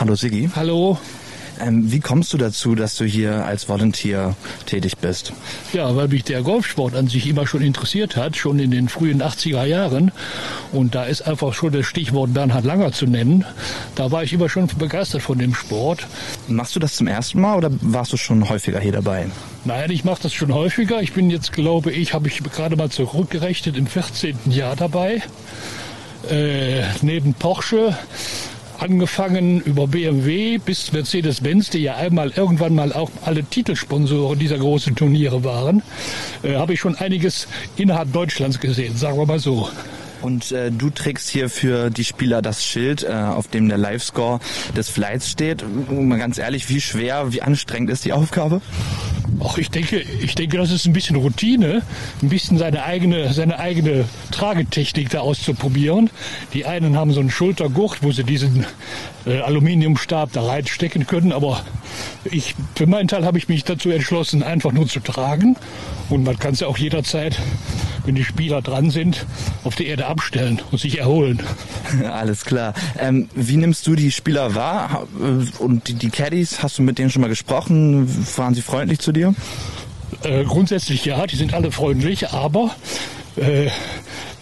Hallo 0.00 0.14
Siggi. 0.14 0.48
Hallo. 0.56 0.98
Ähm, 1.62 1.92
wie 1.92 2.00
kommst 2.00 2.32
du 2.32 2.38
dazu, 2.38 2.74
dass 2.74 2.96
du 2.96 3.04
hier 3.04 3.44
als 3.44 3.68
Volunteer 3.68 4.34
tätig 4.66 4.98
bist? 4.98 5.32
Ja, 5.72 5.94
weil 5.94 6.08
mich 6.08 6.24
der 6.24 6.42
Golfsport 6.42 6.94
an 6.96 7.06
sich 7.06 7.28
immer 7.28 7.46
schon 7.46 7.62
interessiert 7.62 8.16
hat, 8.16 8.36
schon 8.36 8.58
in 8.58 8.70
den 8.72 8.88
frühen 8.88 9.22
80er 9.22 9.64
Jahren. 9.64 10.10
Und 10.72 10.94
da 10.94 11.04
ist 11.04 11.22
einfach 11.22 11.54
schon 11.54 11.72
das 11.72 11.86
Stichwort 11.86 12.34
Bernhard 12.34 12.64
Langer 12.64 12.92
zu 12.92 13.06
nennen. 13.06 13.44
Da 13.94 14.10
war 14.10 14.24
ich 14.24 14.32
immer 14.32 14.48
schon 14.48 14.66
begeistert 14.66 15.22
von 15.22 15.38
dem 15.38 15.54
Sport. 15.54 16.06
Machst 16.48 16.74
du 16.74 16.80
das 16.80 16.96
zum 16.96 17.06
ersten 17.06 17.40
Mal 17.40 17.56
oder 17.56 17.70
warst 17.80 18.12
du 18.12 18.16
schon 18.16 18.48
häufiger 18.48 18.80
hier 18.80 18.92
dabei? 18.92 19.26
Nein, 19.64 19.90
ich 19.92 20.02
mache 20.04 20.22
das 20.22 20.32
schon 20.32 20.52
häufiger. 20.52 21.00
Ich 21.00 21.12
bin 21.12 21.30
jetzt, 21.30 21.52
glaube 21.52 21.92
ich, 21.92 22.12
habe 22.12 22.26
ich 22.26 22.42
gerade 22.42 22.74
mal 22.74 22.90
zurückgerechnet, 22.90 23.76
im 23.76 23.86
14. 23.86 24.36
Jahr 24.46 24.74
dabei. 24.74 25.22
Äh, 26.28 26.82
neben 27.02 27.34
Porsche 27.34 27.96
angefangen 28.82 29.60
über 29.60 29.86
BMW 29.86 30.58
bis 30.58 30.92
Mercedes-Benz, 30.92 31.70
die 31.70 31.78
ja 31.78 31.94
einmal 31.94 32.32
irgendwann 32.34 32.74
mal 32.74 32.92
auch 32.92 33.10
alle 33.24 33.44
Titelsponsoren 33.44 34.40
dieser 34.40 34.58
großen 34.58 34.96
Turniere 34.96 35.44
waren, 35.44 35.82
äh, 36.42 36.56
habe 36.56 36.74
ich 36.74 36.80
schon 36.80 36.96
einiges 36.96 37.46
innerhalb 37.76 38.12
Deutschlands 38.12 38.58
gesehen, 38.58 38.96
sagen 38.96 39.18
wir 39.18 39.26
mal 39.26 39.38
so. 39.38 39.68
Und 40.22 40.52
äh, 40.52 40.70
du 40.70 40.90
trägst 40.90 41.28
hier 41.28 41.50
für 41.50 41.90
die 41.90 42.04
Spieler 42.04 42.42
das 42.42 42.64
Schild, 42.64 43.02
äh, 43.02 43.12
auf 43.12 43.48
dem 43.48 43.68
der 43.68 43.78
Live-Score 43.78 44.40
des 44.76 44.88
Flights 44.88 45.30
steht. 45.30 45.64
Mal 45.90 46.18
ganz 46.18 46.38
ehrlich, 46.38 46.68
wie 46.68 46.80
schwer, 46.80 47.32
wie 47.32 47.42
anstrengend 47.42 47.90
ist 47.90 48.04
die 48.04 48.12
Aufgabe? 48.12 48.60
Ach, 49.44 49.58
ich 49.58 49.70
denke, 49.70 50.00
ich 50.00 50.34
denke, 50.34 50.56
das 50.56 50.70
ist 50.70 50.86
ein 50.86 50.92
bisschen 50.92 51.16
Routine, 51.16 51.82
ein 52.22 52.28
bisschen 52.28 52.58
seine 52.58 52.84
eigene, 52.84 53.32
seine 53.32 53.58
eigene 53.58 54.04
Tragetechnik 54.30 55.10
da 55.10 55.20
auszuprobieren. 55.20 56.10
Die 56.54 56.64
einen 56.66 56.96
haben 56.96 57.12
so 57.12 57.20
einen 57.20 57.30
Schultergurt, 57.30 58.02
wo 58.02 58.12
sie 58.12 58.24
diesen 58.24 58.64
äh, 59.26 59.40
Aluminiumstab 59.40 60.32
da 60.32 60.42
reinstecken 60.42 61.06
können, 61.06 61.32
aber 61.32 61.64
ich, 62.24 62.54
für 62.76 62.86
meinen 62.86 63.08
Teil 63.08 63.24
habe 63.24 63.38
ich 63.38 63.48
mich 63.48 63.64
dazu 63.64 63.90
entschlossen, 63.90 64.42
einfach 64.42 64.72
nur 64.72 64.86
zu 64.86 65.00
tragen. 65.00 65.56
Und 66.08 66.24
man 66.24 66.38
kann 66.38 66.52
es 66.52 66.60
ja 66.60 66.66
auch 66.66 66.78
jederzeit, 66.78 67.38
wenn 68.04 68.14
die 68.14 68.24
Spieler 68.24 68.62
dran 68.62 68.90
sind, 68.90 69.26
auf 69.64 69.74
die 69.74 69.86
Erde 69.86 70.06
abstellen 70.12 70.60
und 70.70 70.78
sich 70.78 70.98
erholen. 70.98 71.42
Alles 72.10 72.44
klar. 72.44 72.74
Ähm, 72.98 73.28
wie 73.34 73.56
nimmst 73.56 73.86
du 73.86 73.94
die 73.94 74.12
Spieler 74.12 74.54
wahr? 74.54 75.08
Und 75.58 75.88
die, 75.88 75.94
die 75.94 76.10
Caddies, 76.10 76.62
hast 76.62 76.78
du 76.78 76.82
mit 76.82 76.98
denen 76.98 77.10
schon 77.10 77.22
mal 77.22 77.28
gesprochen? 77.28 78.08
Waren 78.36 78.54
sie 78.54 78.62
freundlich 78.62 79.00
zu 79.00 79.12
dir? 79.12 79.34
Äh, 80.22 80.44
grundsätzlich 80.44 81.04
ja, 81.04 81.26
die 81.26 81.36
sind 81.36 81.54
alle 81.54 81.72
freundlich, 81.72 82.30
aber 82.30 82.70
äh, 83.36 83.70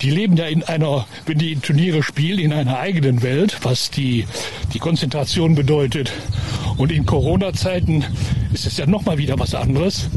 die 0.03 0.11
leben 0.11 0.37
ja 0.37 0.47
in 0.47 0.63
einer, 0.65 1.07
wenn 1.27 1.39
die 1.39 1.57
Turniere 1.57 2.03
spielen, 2.03 2.39
in 2.39 2.53
einer 2.53 2.79
eigenen 2.79 3.23
Welt, 3.23 3.59
was 3.63 3.91
die, 3.91 4.27
die 4.75 4.79
Konzentration 4.79 5.55
bedeutet. 5.55 6.13
Und 6.77 6.91
in 6.91 7.07
Corona-Zeiten 7.07 8.05
ist 8.53 8.67
es 8.67 8.79
ja 8.79 8.87
nochmal 8.87 9.19
wieder 9.19 9.39
was 9.39 9.55
anderes. 9.55 10.09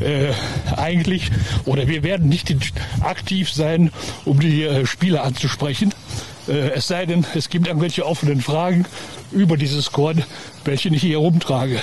Äh, 0.00 0.32
eigentlich, 0.76 1.30
oder 1.64 1.88
wir 1.88 2.02
werden 2.02 2.28
nicht 2.28 2.54
aktiv 3.00 3.50
sein, 3.50 3.90
um 4.24 4.38
die 4.40 4.62
äh, 4.62 4.86
Spieler 4.86 5.24
anzusprechen. 5.24 5.92
Äh, 6.48 6.70
es 6.70 6.88
sei 6.88 7.06
denn, 7.06 7.26
es 7.34 7.48
gibt 7.48 7.66
irgendwelche 7.66 8.06
offenen 8.06 8.40
Fragen 8.40 8.86
über 9.32 9.56
dieses 9.56 9.86
Score, 9.86 10.14
welche 10.64 10.88
ich 10.88 11.02
hier 11.02 11.18
rumtrage. 11.18 11.80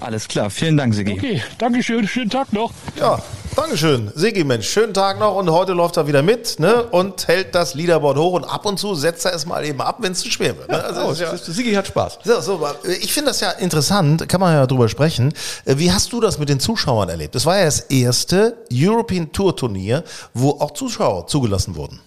Alles 0.00 0.28
klar, 0.28 0.50
vielen 0.50 0.76
Dank, 0.76 0.94
Sigi. 0.94 1.12
Okay, 1.12 1.42
Dankeschön, 1.58 2.06
schönen 2.06 2.30
Tag 2.30 2.52
noch. 2.52 2.72
Ja, 2.98 3.22
Dankeschön, 3.56 4.12
Sigi, 4.14 4.44
Mensch, 4.44 4.68
schönen 4.68 4.92
Tag 4.92 5.18
noch 5.18 5.34
und 5.34 5.50
heute 5.50 5.72
läuft 5.72 5.96
er 5.96 6.06
wieder 6.06 6.20
mit 6.20 6.60
ne, 6.60 6.82
und 6.82 7.26
hält 7.26 7.54
das 7.54 7.72
Leaderboard 7.72 8.18
hoch 8.18 8.34
und 8.34 8.44
ab 8.44 8.66
und 8.66 8.78
zu 8.78 8.94
setzt 8.94 9.24
er 9.24 9.32
es 9.32 9.46
mal 9.46 9.64
eben 9.64 9.80
ab, 9.80 9.96
wenn 10.00 10.12
es 10.12 10.20
zu 10.20 10.30
schwer 10.30 10.58
wird. 10.58 10.68
Ne? 10.68 10.84
Also, 10.84 11.24
ja, 11.24 11.34
Sigi 11.34 11.72
hat 11.72 11.86
Spaß. 11.86 12.18
So, 12.22 12.40
so, 12.42 12.68
ich 13.00 13.14
finde 13.14 13.30
das 13.30 13.40
ja 13.40 13.52
interessant, 13.52 14.28
kann 14.28 14.42
man 14.42 14.52
ja 14.52 14.66
drüber 14.66 14.90
sprechen. 14.90 15.32
Wie 15.64 15.90
hast 15.90 16.12
du 16.12 16.20
das 16.20 16.38
mit 16.38 16.50
den 16.50 16.60
Zuschauern 16.60 17.08
erlebt? 17.08 17.34
Das 17.34 17.46
war 17.46 17.56
ja 17.56 17.64
das 17.64 17.80
erste 17.80 18.58
European 18.70 19.32
Tour 19.32 19.56
Turnier, 19.56 20.04
wo 20.34 20.50
auch 20.50 20.72
Zuschauer 20.72 21.26
zugelassen 21.26 21.76
wurden. 21.76 22.00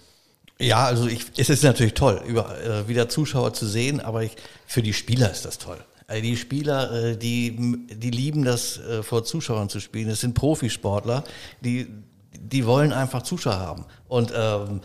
Ja, 0.60 0.84
also 0.84 1.08
ich, 1.08 1.26
es 1.36 1.50
ist 1.50 1.64
natürlich 1.64 1.94
toll, 1.94 2.22
über, 2.28 2.54
äh, 2.60 2.86
wieder 2.86 3.08
Zuschauer 3.08 3.54
zu 3.54 3.66
sehen, 3.66 4.00
aber 4.00 4.22
ich, 4.22 4.36
für 4.68 4.82
die 4.82 4.92
Spieler 4.92 5.28
ist 5.32 5.44
das 5.44 5.58
toll. 5.58 5.78
Also 6.10 6.22
die 6.22 6.36
Spieler, 6.36 6.92
äh, 6.92 7.16
die, 7.16 7.56
die 7.88 8.10
lieben 8.10 8.44
das, 8.44 8.78
äh, 8.78 9.04
vor 9.04 9.22
Zuschauern 9.22 9.68
zu 9.68 9.78
spielen. 9.78 10.08
Es 10.08 10.20
sind 10.20 10.34
Profisportler, 10.34 11.22
die, 11.60 11.86
die 12.32 12.66
wollen 12.66 12.92
einfach 12.92 13.22
Zuschauer 13.22 13.60
haben. 13.60 13.84
Und 14.08 14.32
ähm, 14.34 14.80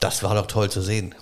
das 0.00 0.24
war 0.24 0.34
doch 0.34 0.48
toll 0.48 0.68
zu 0.68 0.82
sehen. 0.82 1.14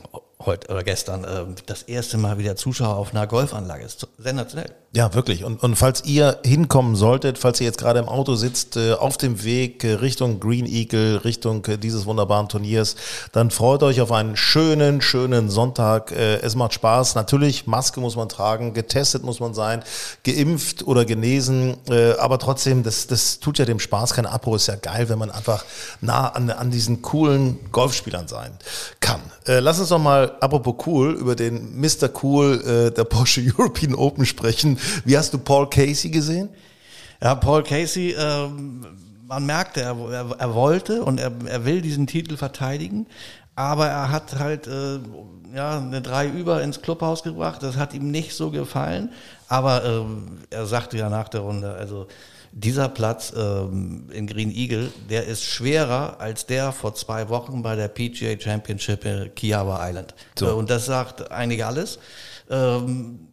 Heute 0.47 0.69
oder 0.71 0.83
gestern 0.83 1.25
äh, 1.25 1.45
das 1.67 1.83
erste 1.83 2.19
Mal 2.19 2.39
wieder 2.39 2.57
Zuschauer 2.57 2.97
auf 2.97 3.13
einer 3.13 3.27
Golfanlage. 3.27 3.85
Ist 3.85 4.07
sensationell. 4.19 4.75
Ja, 4.97 5.13
wirklich. 5.13 5.43
Und, 5.43 5.61
und 5.61 5.75
falls 5.75 6.05
ihr 6.05 6.39
hinkommen 6.45 6.95
solltet, 6.95 7.37
falls 7.37 7.61
ihr 7.61 7.67
jetzt 7.67 7.79
gerade 7.79 7.99
im 7.99 8.09
Auto 8.09 8.37
sitzt, 8.37 8.77
äh, 8.77 8.93
auf 8.93 9.17
dem 9.17 9.43
Weg 9.43 9.83
äh, 9.83 9.95
Richtung 9.95 10.39
Green 10.39 10.67
Eagle, 10.67 11.25
Richtung 11.25 11.65
äh, 11.67 11.79
dieses 11.79 12.07
wunderbaren 12.07 12.49
Turniers, 12.49 12.95
dann 13.33 13.51
freut 13.51 13.83
euch 13.83 14.01
auf 14.01 14.13
einen 14.13 14.37
schönen, 14.37 15.01
schönen 15.01 15.51
Sonntag. 15.51 16.13
Äh, 16.13 16.37
es 16.37 16.55
macht 16.55 16.75
Spaß. 16.75 17.17
Natürlich, 17.17 17.67
Maske 17.67 17.99
muss 17.99 18.15
man 18.15 18.29
tragen, 18.29 18.73
getestet 18.73 19.25
muss 19.25 19.41
man 19.41 19.53
sein, 19.53 19.83
geimpft 20.23 20.87
oder 20.87 21.05
genesen. 21.05 21.77
Äh, 21.91 22.13
aber 22.13 22.39
trotzdem, 22.39 22.85
das, 22.85 23.09
das 23.09 23.41
tut 23.41 23.59
ja 23.59 23.65
dem 23.65 23.81
Spaß 23.81 24.15
keinen 24.15 24.27
Abbruch. 24.27 24.55
Ist 24.55 24.69
ja 24.69 24.77
geil, 24.77 25.09
wenn 25.09 25.19
man 25.19 25.33
einfach 25.33 25.65
nah 26.03 26.29
an, 26.29 26.51
an 26.51 26.71
diesen 26.71 27.03
coolen 27.03 27.59
Golfspielern 27.73 28.29
sein 28.29 28.53
kann. 29.01 29.21
Lass 29.47 29.79
uns 29.79 29.91
doch 29.91 29.99
mal, 29.99 30.34
apropos 30.41 30.87
cool, 30.87 31.13
über 31.13 31.35
den 31.35 31.81
Mr. 31.81 32.11
Cool 32.23 32.63
äh, 32.65 32.91
der 32.95 33.05
Porsche 33.05 33.43
European 33.57 33.95
Open 33.95 34.27
sprechen. 34.27 34.79
Wie 35.05 35.17
hast 35.17 35.35
du 35.35 35.39
Paul 35.39 35.69
Casey 35.69 36.11
gesehen? 36.11 36.49
Ja, 37.23 37.35
Paul 37.35 37.63
Casey, 37.63 38.15
ähm, 38.19 38.87
man 39.27 39.47
merkte, 39.47 39.81
er, 39.81 39.97
er, 40.11 40.37
er 40.39 40.55
wollte 40.55 41.03
und 41.03 41.19
er, 41.19 41.33
er 41.47 41.65
will 41.65 41.81
diesen 41.81 42.07
Titel 42.07 42.37
verteidigen, 42.37 43.07
aber 43.55 43.87
er 43.87 44.11
hat 44.11 44.39
halt 44.39 44.67
äh, 44.67 44.99
ja, 45.55 45.79
eine 45.79 46.03
drei 46.03 46.29
über 46.29 46.63
ins 46.63 46.83
Clubhaus 46.83 47.23
gebracht. 47.23 47.63
Das 47.63 47.77
hat 47.77 47.95
ihm 47.95 48.11
nicht 48.11 48.35
so 48.35 48.51
gefallen, 48.51 49.11
aber 49.49 49.85
ähm, 49.85 50.39
er 50.51 50.67
sagte 50.67 50.99
ja 50.99 51.09
nach 51.09 51.29
der 51.29 51.41
Runde, 51.41 51.75
also 51.75 52.09
dieser 52.57 52.89
Platz 52.89 53.33
ähm, 53.37 54.09
in 54.13 54.27
Green 54.29 54.51
Eagle, 54.51 54.93
der 55.11 55.27
ist 55.27 55.43
schwerer 55.45 56.21
als 56.21 56.47
der 56.47 56.71
vor 56.71 56.95
zwei 56.95 57.29
Wochen 57.29 57.63
bei 57.63 57.75
der 57.75 57.89
PGA 57.89 58.39
Championship 58.39 59.05
in 59.05 59.35
Kiawa 59.35 59.89
Island. 59.89 60.15
So. 60.39 60.47
Äh, 60.47 60.53
Und 60.53 60.71
das 60.71 60.87
sagt 60.87 61.33
eigentlich 61.33 61.65
alles. 61.65 61.99
Ähm, 62.49 63.29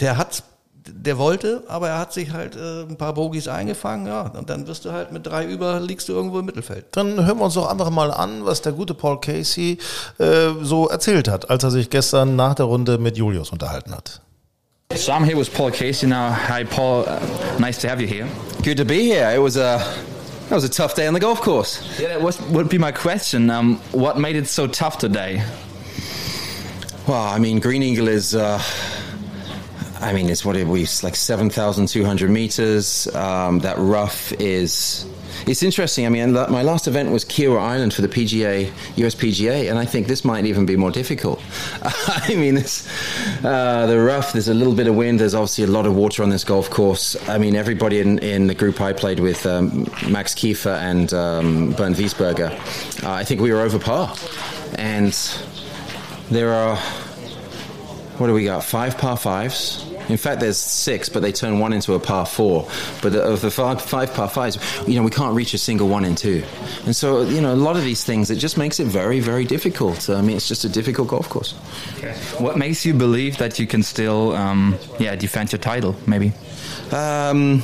der 0.00 0.18
hat 0.18 0.42
der 0.90 1.18
wollte, 1.18 1.64
aber 1.68 1.88
er 1.88 1.98
hat 1.98 2.12
sich 2.12 2.32
halt 2.32 2.56
äh, 2.56 2.82
ein 2.82 2.96
paar 2.96 3.12
Bogies 3.12 3.46
eingefangen, 3.48 4.06
ja, 4.06 4.22
und 4.22 4.48
dann 4.48 4.66
wirst 4.66 4.86
du 4.86 4.92
halt 4.92 5.12
mit 5.12 5.26
drei 5.26 5.44
über, 5.44 5.80
liegst 5.80 6.08
du 6.08 6.14
irgendwo 6.14 6.38
im 6.38 6.46
Mittelfeld. 6.46 6.86
Dann 6.92 7.26
hören 7.26 7.38
wir 7.38 7.44
uns 7.44 7.54
doch 7.54 7.68
einfach 7.68 7.90
mal 7.90 8.10
an, 8.10 8.46
was 8.46 8.62
der 8.62 8.72
gute 8.72 8.94
Paul 8.94 9.20
Casey 9.20 9.78
äh, 10.18 10.50
so 10.62 10.88
erzählt 10.88 11.28
hat, 11.28 11.50
als 11.50 11.62
er 11.62 11.70
sich 11.70 11.90
gestern 11.90 12.36
nach 12.36 12.54
der 12.54 12.66
Runde 12.66 12.96
mit 12.96 13.18
Julius 13.18 13.50
unterhalten 13.50 13.94
hat. 13.94 14.22
So 14.98 15.12
I'm 15.12 15.22
here 15.22 15.36
with 15.36 15.54
Paul 15.54 15.70
Casey 15.70 16.08
now. 16.08 16.32
Hi, 16.32 16.64
Paul. 16.64 17.08
Uh, 17.08 17.56
nice 17.60 17.78
to 17.82 17.88
have 17.88 18.00
you 18.00 18.08
here. 18.08 18.28
Good 18.64 18.78
to 18.78 18.84
be 18.84 19.04
here. 19.04 19.30
It 19.30 19.38
was 19.38 19.56
a 19.56 19.78
that 20.48 20.54
was 20.54 20.64
a 20.64 20.68
tough 20.68 20.96
day 20.96 21.06
on 21.06 21.14
the 21.14 21.20
golf 21.20 21.40
course. 21.40 22.00
Yeah, 22.00 22.08
that 22.08 22.20
was, 22.20 22.40
would 22.48 22.68
be 22.68 22.78
my 22.78 22.90
question. 22.90 23.48
Um, 23.48 23.76
what 23.92 24.18
made 24.18 24.34
it 24.34 24.48
so 24.48 24.66
tough 24.66 24.98
today? 24.98 25.44
Well, 27.06 27.22
I 27.22 27.38
mean, 27.38 27.60
Green 27.60 27.82
Eagle 27.84 28.08
is. 28.08 28.34
Uh, 28.34 28.60
I 30.00 30.12
mean, 30.12 30.28
it's 30.28 30.44
what 30.44 30.56
it 30.56 30.66
we 30.66 30.80
like 31.02 31.14
seven 31.14 31.48
thousand 31.48 31.86
two 31.86 32.04
hundred 32.04 32.30
meters. 32.30 33.06
Um, 33.14 33.60
that 33.60 33.78
rough 33.78 34.32
is. 34.32 35.06
It's 35.46 35.62
interesting. 35.62 36.06
I 36.06 36.08
mean, 36.08 36.32
my 36.32 36.62
last 36.62 36.86
event 36.86 37.10
was 37.10 37.24
Kiowa 37.24 37.58
Island 37.58 37.94
for 37.94 38.02
the 38.02 38.08
PGA, 38.08 38.72
US 38.96 39.14
PGA, 39.14 39.70
and 39.70 39.78
I 39.78 39.84
think 39.84 40.06
this 40.06 40.24
might 40.24 40.46
even 40.46 40.66
be 40.66 40.76
more 40.76 40.90
difficult. 40.90 41.40
I 41.82 42.34
mean, 42.34 42.54
this, 42.54 42.88
uh, 43.44 43.86
the 43.86 43.98
rough. 43.98 44.32
There's 44.32 44.48
a 44.48 44.54
little 44.54 44.74
bit 44.74 44.86
of 44.86 44.94
wind. 44.94 45.20
There's 45.20 45.34
obviously 45.34 45.64
a 45.64 45.68
lot 45.68 45.86
of 45.86 45.94
water 45.94 46.22
on 46.22 46.30
this 46.30 46.44
golf 46.44 46.70
course. 46.70 47.16
I 47.28 47.38
mean, 47.38 47.54
everybody 47.54 48.00
in, 48.00 48.18
in 48.18 48.46
the 48.46 48.54
group 48.54 48.80
I 48.80 48.92
played 48.92 49.20
with, 49.20 49.46
um, 49.46 49.86
Max 50.08 50.34
Kiefer 50.34 50.76
and 50.78 51.12
um, 51.12 51.72
Bernd 51.72 51.96
Wiesberger, 51.96 52.50
uh, 53.04 53.12
I 53.12 53.24
think 53.24 53.40
we 53.40 53.52
were 53.52 53.60
over 53.60 53.78
par, 53.78 54.14
and 54.76 55.12
there 56.30 56.52
are 56.52 56.76
what 58.18 58.26
do 58.26 58.34
we 58.34 58.44
got? 58.44 58.64
Five 58.64 58.98
par 58.98 59.16
fives. 59.16 59.84
In 60.08 60.16
fact, 60.16 60.40
there's 60.40 60.56
six, 60.56 61.08
but 61.08 61.20
they 61.20 61.32
turn 61.32 61.58
one 61.58 61.72
into 61.72 61.94
a 61.94 62.00
par 62.00 62.26
four. 62.26 62.68
But 63.02 63.14
of 63.14 63.40
the 63.40 63.50
five, 63.50 63.80
five 63.82 64.12
par 64.14 64.28
fives, 64.28 64.58
you 64.86 64.96
know, 64.96 65.02
we 65.02 65.10
can't 65.10 65.34
reach 65.34 65.54
a 65.54 65.58
single 65.58 65.88
one 65.88 66.04
in 66.04 66.14
two. 66.14 66.44
And 66.84 66.94
so, 66.94 67.22
you 67.22 67.40
know, 67.40 67.52
a 67.52 67.56
lot 67.56 67.76
of 67.76 67.82
these 67.82 68.04
things, 68.04 68.30
it 68.30 68.36
just 68.36 68.56
makes 68.56 68.80
it 68.80 68.86
very, 68.86 69.20
very 69.20 69.44
difficult. 69.44 70.08
I 70.08 70.22
mean, 70.22 70.36
it's 70.36 70.48
just 70.48 70.64
a 70.64 70.68
difficult 70.68 71.08
golf 71.08 71.28
course. 71.28 71.52
What 72.38 72.56
makes 72.56 72.84
you 72.86 72.94
believe 72.94 73.38
that 73.38 73.58
you 73.58 73.66
can 73.66 73.82
still, 73.82 74.34
um, 74.34 74.78
yeah, 74.98 75.16
defend 75.16 75.52
your 75.52 75.58
title? 75.58 75.96
Maybe. 76.06 76.32
Um, 76.92 77.62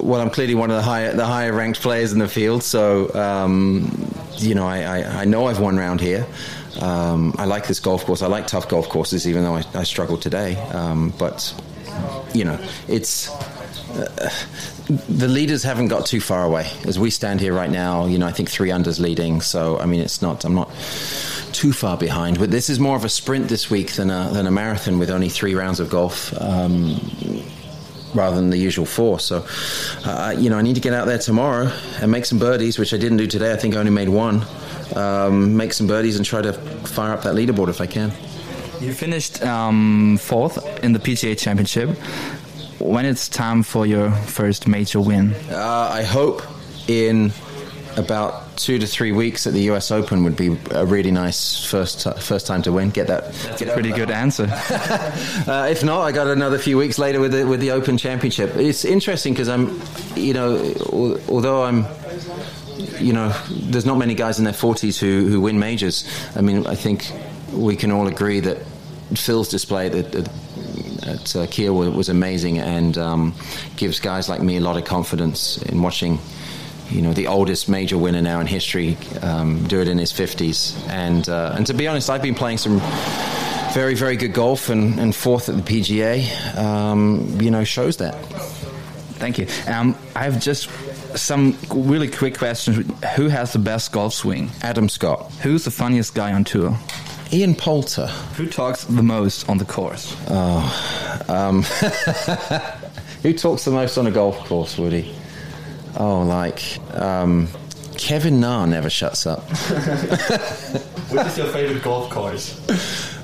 well, 0.00 0.20
I'm 0.20 0.30
clearly 0.30 0.54
one 0.54 0.70
of 0.70 0.76
the 0.76 0.82
higher 0.82 1.12
the 1.12 1.26
higher 1.26 1.52
ranked 1.52 1.80
players 1.80 2.12
in 2.12 2.18
the 2.18 2.28
field, 2.28 2.62
so 2.62 3.12
um, 3.14 4.12
you 4.36 4.54
know 4.54 4.66
I, 4.66 4.82
I, 4.82 5.20
I 5.22 5.24
know 5.24 5.46
I've 5.46 5.60
won 5.60 5.76
round 5.76 6.00
here. 6.00 6.26
Um, 6.80 7.34
I 7.38 7.44
like 7.44 7.66
this 7.66 7.80
golf 7.80 8.04
course. 8.04 8.22
I 8.22 8.26
like 8.26 8.46
tough 8.46 8.68
golf 8.68 8.88
courses, 8.88 9.28
even 9.28 9.42
though 9.42 9.56
I, 9.56 9.64
I 9.74 9.82
struggled 9.84 10.22
today. 10.22 10.56
Um, 10.72 11.12
but 11.18 11.54
you 12.34 12.44
know, 12.44 12.58
it's 12.88 13.28
uh, 13.30 14.30
the 15.08 15.28
leaders 15.28 15.62
haven't 15.62 15.88
got 15.88 16.06
too 16.06 16.20
far 16.20 16.44
away. 16.44 16.70
As 16.86 16.98
we 16.98 17.10
stand 17.10 17.40
here 17.40 17.52
right 17.52 17.70
now, 17.70 18.06
you 18.06 18.18
know, 18.18 18.26
I 18.26 18.32
think 18.32 18.50
three 18.50 18.70
unders 18.70 19.00
leading. 19.00 19.40
So 19.40 19.78
I 19.78 19.86
mean, 19.86 20.00
it's 20.00 20.22
not. 20.22 20.44
I'm 20.44 20.54
not 20.54 20.70
too 21.52 21.72
far 21.72 21.96
behind. 21.96 22.38
But 22.38 22.50
this 22.50 22.70
is 22.70 22.80
more 22.80 22.96
of 22.96 23.04
a 23.04 23.08
sprint 23.08 23.48
this 23.48 23.70
week 23.70 23.92
than 23.92 24.10
a 24.10 24.30
than 24.32 24.46
a 24.46 24.50
marathon 24.50 24.98
with 24.98 25.10
only 25.10 25.28
three 25.28 25.54
rounds 25.54 25.80
of 25.80 25.90
golf. 25.90 26.32
Um, 26.40 27.00
rather 28.14 28.36
than 28.36 28.50
the 28.50 28.58
usual 28.58 28.84
four. 28.84 29.18
So, 29.18 29.46
uh, 30.04 30.34
you 30.36 30.50
know, 30.50 30.58
I 30.58 30.62
need 30.62 30.74
to 30.74 30.80
get 30.80 30.92
out 30.92 31.06
there 31.06 31.18
tomorrow 31.18 31.72
and 32.00 32.10
make 32.10 32.26
some 32.26 32.38
birdies, 32.38 32.78
which 32.78 32.92
I 32.92 32.98
didn't 32.98 33.16
do 33.16 33.26
today. 33.26 33.52
I 33.52 33.56
think 33.56 33.74
I 33.74 33.78
only 33.78 33.90
made 33.90 34.10
one. 34.10 34.44
Um, 34.96 35.56
make 35.56 35.72
some 35.72 35.86
birdies 35.86 36.16
and 36.16 36.24
try 36.24 36.42
to 36.42 36.52
fire 36.52 37.12
up 37.12 37.22
that 37.22 37.34
leaderboard 37.34 37.68
if 37.68 37.80
I 37.80 37.86
can. 37.86 38.12
You 38.80 38.92
finished 38.92 39.42
um, 39.42 40.18
fourth 40.18 40.84
in 40.84 40.92
the 40.92 40.98
PGA 40.98 41.38
Championship. 41.38 41.90
When 42.80 43.04
it's 43.04 43.28
time 43.28 43.62
for 43.62 43.86
your 43.86 44.10
first 44.10 44.66
major 44.66 45.00
win? 45.00 45.34
Uh, 45.50 45.90
I 45.92 46.02
hope 46.02 46.42
in 46.88 47.32
about 47.96 48.56
two 48.56 48.78
to 48.78 48.86
three 48.86 49.12
weeks 49.12 49.46
at 49.46 49.52
the 49.52 49.62
U.S. 49.62 49.90
Open 49.90 50.24
would 50.24 50.36
be 50.36 50.56
a 50.70 50.84
really 50.84 51.10
nice 51.10 51.64
first 51.64 52.06
first 52.20 52.46
time 52.46 52.62
to 52.62 52.72
win. 52.72 52.90
Get 52.90 53.06
that. 53.08 53.32
That's 53.32 53.62
a 53.62 53.72
pretty 53.72 53.92
good 53.92 54.10
answer. 54.10 54.44
uh, 54.50 55.68
if 55.70 55.84
not, 55.84 56.02
I 56.02 56.12
got 56.12 56.26
another 56.26 56.58
few 56.58 56.78
weeks 56.78 56.98
later 56.98 57.20
with 57.20 57.32
the 57.32 57.44
with 57.46 57.60
the 57.60 57.70
Open 57.70 57.98
Championship. 57.98 58.56
It's 58.56 58.84
interesting 58.84 59.32
because 59.32 59.48
I'm, 59.48 59.80
you 60.16 60.34
know, 60.34 60.74
although 61.28 61.64
I'm. 61.64 61.86
You 62.98 63.12
know, 63.12 63.28
there's 63.50 63.86
not 63.86 63.98
many 63.98 64.14
guys 64.14 64.38
in 64.38 64.44
their 64.44 64.54
40s 64.54 64.98
who, 64.98 65.28
who 65.28 65.40
win 65.40 65.58
majors. 65.58 66.08
I 66.36 66.40
mean, 66.40 66.66
I 66.66 66.74
think 66.74 67.10
we 67.52 67.76
can 67.76 67.90
all 67.90 68.06
agree 68.06 68.40
that 68.40 68.58
Phil's 69.14 69.48
display 69.48 69.86
at, 69.86 69.94
at, 70.14 70.28
at 71.06 71.36
uh, 71.36 71.46
Kia 71.50 71.72
was, 71.72 71.90
was 71.90 72.08
amazing 72.08 72.58
and 72.58 72.96
um, 72.98 73.34
gives 73.76 74.00
guys 74.00 74.28
like 74.28 74.40
me 74.40 74.56
a 74.56 74.60
lot 74.60 74.76
of 74.76 74.84
confidence 74.84 75.58
in 75.62 75.82
watching 75.82 76.18
you 76.90 77.00
know, 77.00 77.12
the 77.12 77.26
oldest 77.26 77.68
major 77.68 77.96
winner 77.96 78.20
now 78.20 78.40
in 78.40 78.46
history, 78.46 78.96
um, 79.22 79.66
do 79.66 79.80
it 79.80 79.88
in 79.88 79.98
his 79.98 80.12
50s. 80.12 80.76
And, 80.88 81.26
uh, 81.28 81.54
and 81.56 81.66
to 81.66 81.74
be 81.74 81.88
honest, 81.88 82.10
I've 82.10 82.22
been 82.22 82.34
playing 82.34 82.58
some 82.58 82.80
very, 83.72 83.94
very 83.94 84.16
good 84.16 84.34
golf 84.34 84.68
and, 84.68 85.00
and 85.00 85.14
fourth 85.14 85.48
at 85.48 85.56
the 85.56 85.62
PGA, 85.62 86.56
um, 86.58 87.40
you 87.40 87.50
know, 87.50 87.64
shows 87.64 87.96
that. 87.98 88.14
Thank 89.16 89.38
you. 89.38 89.46
Um, 89.66 89.96
I 90.14 90.24
have 90.24 90.40
just 90.40 90.68
some 91.16 91.56
really 91.70 92.08
quick 92.08 92.38
questions. 92.38 92.90
Who 93.16 93.28
has 93.28 93.52
the 93.52 93.58
best 93.58 93.92
golf 93.92 94.14
swing? 94.14 94.50
Adam 94.62 94.88
Scott. 94.88 95.30
Who's 95.42 95.64
the 95.64 95.70
funniest 95.70 96.14
guy 96.14 96.32
on 96.32 96.44
tour? 96.44 96.76
Ian 97.32 97.54
Poulter. 97.54 98.06
Who 98.36 98.46
talks 98.46 98.84
the 98.84 99.02
most 99.02 99.48
on 99.48 99.56
the 99.58 99.64
course? 99.64 100.14
Oh, 100.28 101.24
um, 101.28 101.62
who 103.22 103.32
talks 103.32 103.64
the 103.64 103.70
most 103.70 103.96
on 103.96 104.06
a 104.06 104.10
golf 104.10 104.36
course, 104.46 104.76
Woody? 104.76 105.14
Oh, 105.96 106.22
like 106.22 106.78
um, 106.94 107.48
Kevin 107.96 108.40
Na 108.40 108.66
never 108.66 108.90
shuts 108.90 109.26
up. 109.26 109.40
Which 111.10 111.26
is 111.26 111.38
your 111.38 111.46
favorite 111.48 111.82
golf 111.82 112.10
course? 112.10 112.58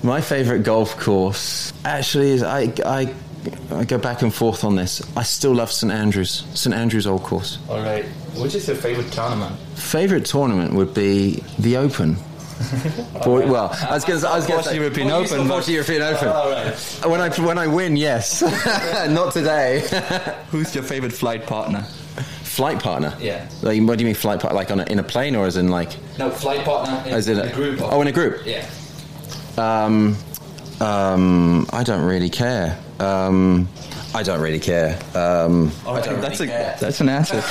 My 0.03 0.20
favorite 0.20 0.62
golf 0.62 0.96
course 0.98 1.72
actually 1.85 2.31
is 2.31 2.42
I, 2.42 2.72
I 2.85 3.14
I 3.70 3.84
go 3.84 3.98
back 3.98 4.22
and 4.22 4.32
forth 4.32 4.64
on 4.64 4.76
this. 4.76 5.02
I 5.16 5.22
still 5.22 5.54
love 5.54 5.70
St 5.70 5.92
Andrews, 5.92 6.44
St 6.54 6.74
Andrews 6.74 7.06
Old 7.06 7.22
Course. 7.22 7.58
All 7.68 7.80
right. 7.80 8.04
Which 8.37 8.54
is 8.54 8.66
your 8.68 8.76
favorite 8.76 9.11
tournament? 9.12 9.56
Favorite 9.74 10.24
tournament 10.24 10.74
would 10.74 10.94
be 10.94 11.42
the 11.58 11.76
Open. 11.76 12.16
For, 13.22 13.46
well, 13.46 13.70
I 13.88 13.94
was 13.94 14.04
going 14.04 14.20
to. 14.20 14.28
I 14.28 14.37
was 14.37 14.46
going 14.46 14.64
say 14.64 14.74
European 14.74 15.11
Open. 15.11 15.46
But, 15.46 15.68
European 15.68 16.02
Open. 16.02 16.28
All 16.28 16.50
right. 16.50 16.74
When 17.06 17.20
I 17.20 17.28
when 17.40 17.56
I 17.56 17.68
win, 17.68 17.96
yes. 17.96 18.42
Not 19.11 19.32
today. 19.32 19.87
Who's 20.50 20.74
your 20.74 20.82
favorite 20.82 21.12
flight 21.12 21.46
partner? 21.46 21.82
Flight 22.42 22.82
partner. 22.82 23.16
Yeah. 23.20 23.48
Like, 23.62 23.80
what 23.82 23.96
do 23.96 24.02
you 24.02 24.06
mean 24.06 24.16
flight 24.16 24.40
partner? 24.40 24.56
Like 24.56 24.72
on 24.72 24.80
a, 24.80 24.84
in 24.87 24.98
a 24.98 25.04
plane 25.04 25.37
or 25.37 25.46
as 25.46 25.56
in 25.56 25.68
like? 25.68 25.96
No, 26.18 26.30
flight 26.30 26.64
partner. 26.64 27.00
In, 27.06 27.14
as 27.14 27.28
in 27.28 27.38
a, 27.38 27.52
group. 27.52 27.80
Oh, 27.80 28.00
in 28.00 28.08
a 28.08 28.12
group. 28.12 28.44
Yeah. 28.44 28.68
Um, 29.56 30.16
um, 30.80 31.66
I 31.72 31.84
don't 31.84 32.04
really 32.04 32.30
care. 32.30 32.76
Um, 33.00 33.68
I 34.14 34.22
don't 34.22 34.40
really 34.40 34.58
care. 34.58 34.98
Um, 35.14 35.70
right, 35.87 36.02
that's 36.04 36.40
really 36.40 36.52
a 36.52 36.56
care. 36.56 36.76
that's 36.80 37.00
an 37.00 37.08
answer. 37.08 37.42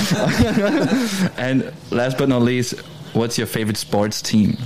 and 1.37 1.71
last 1.91 2.17
but 2.17 2.29
not 2.29 2.41
least, 2.41 2.79
what's 3.13 3.37
your 3.37 3.47
favorite 3.47 3.77
sports 3.77 4.21
team? 4.21 4.57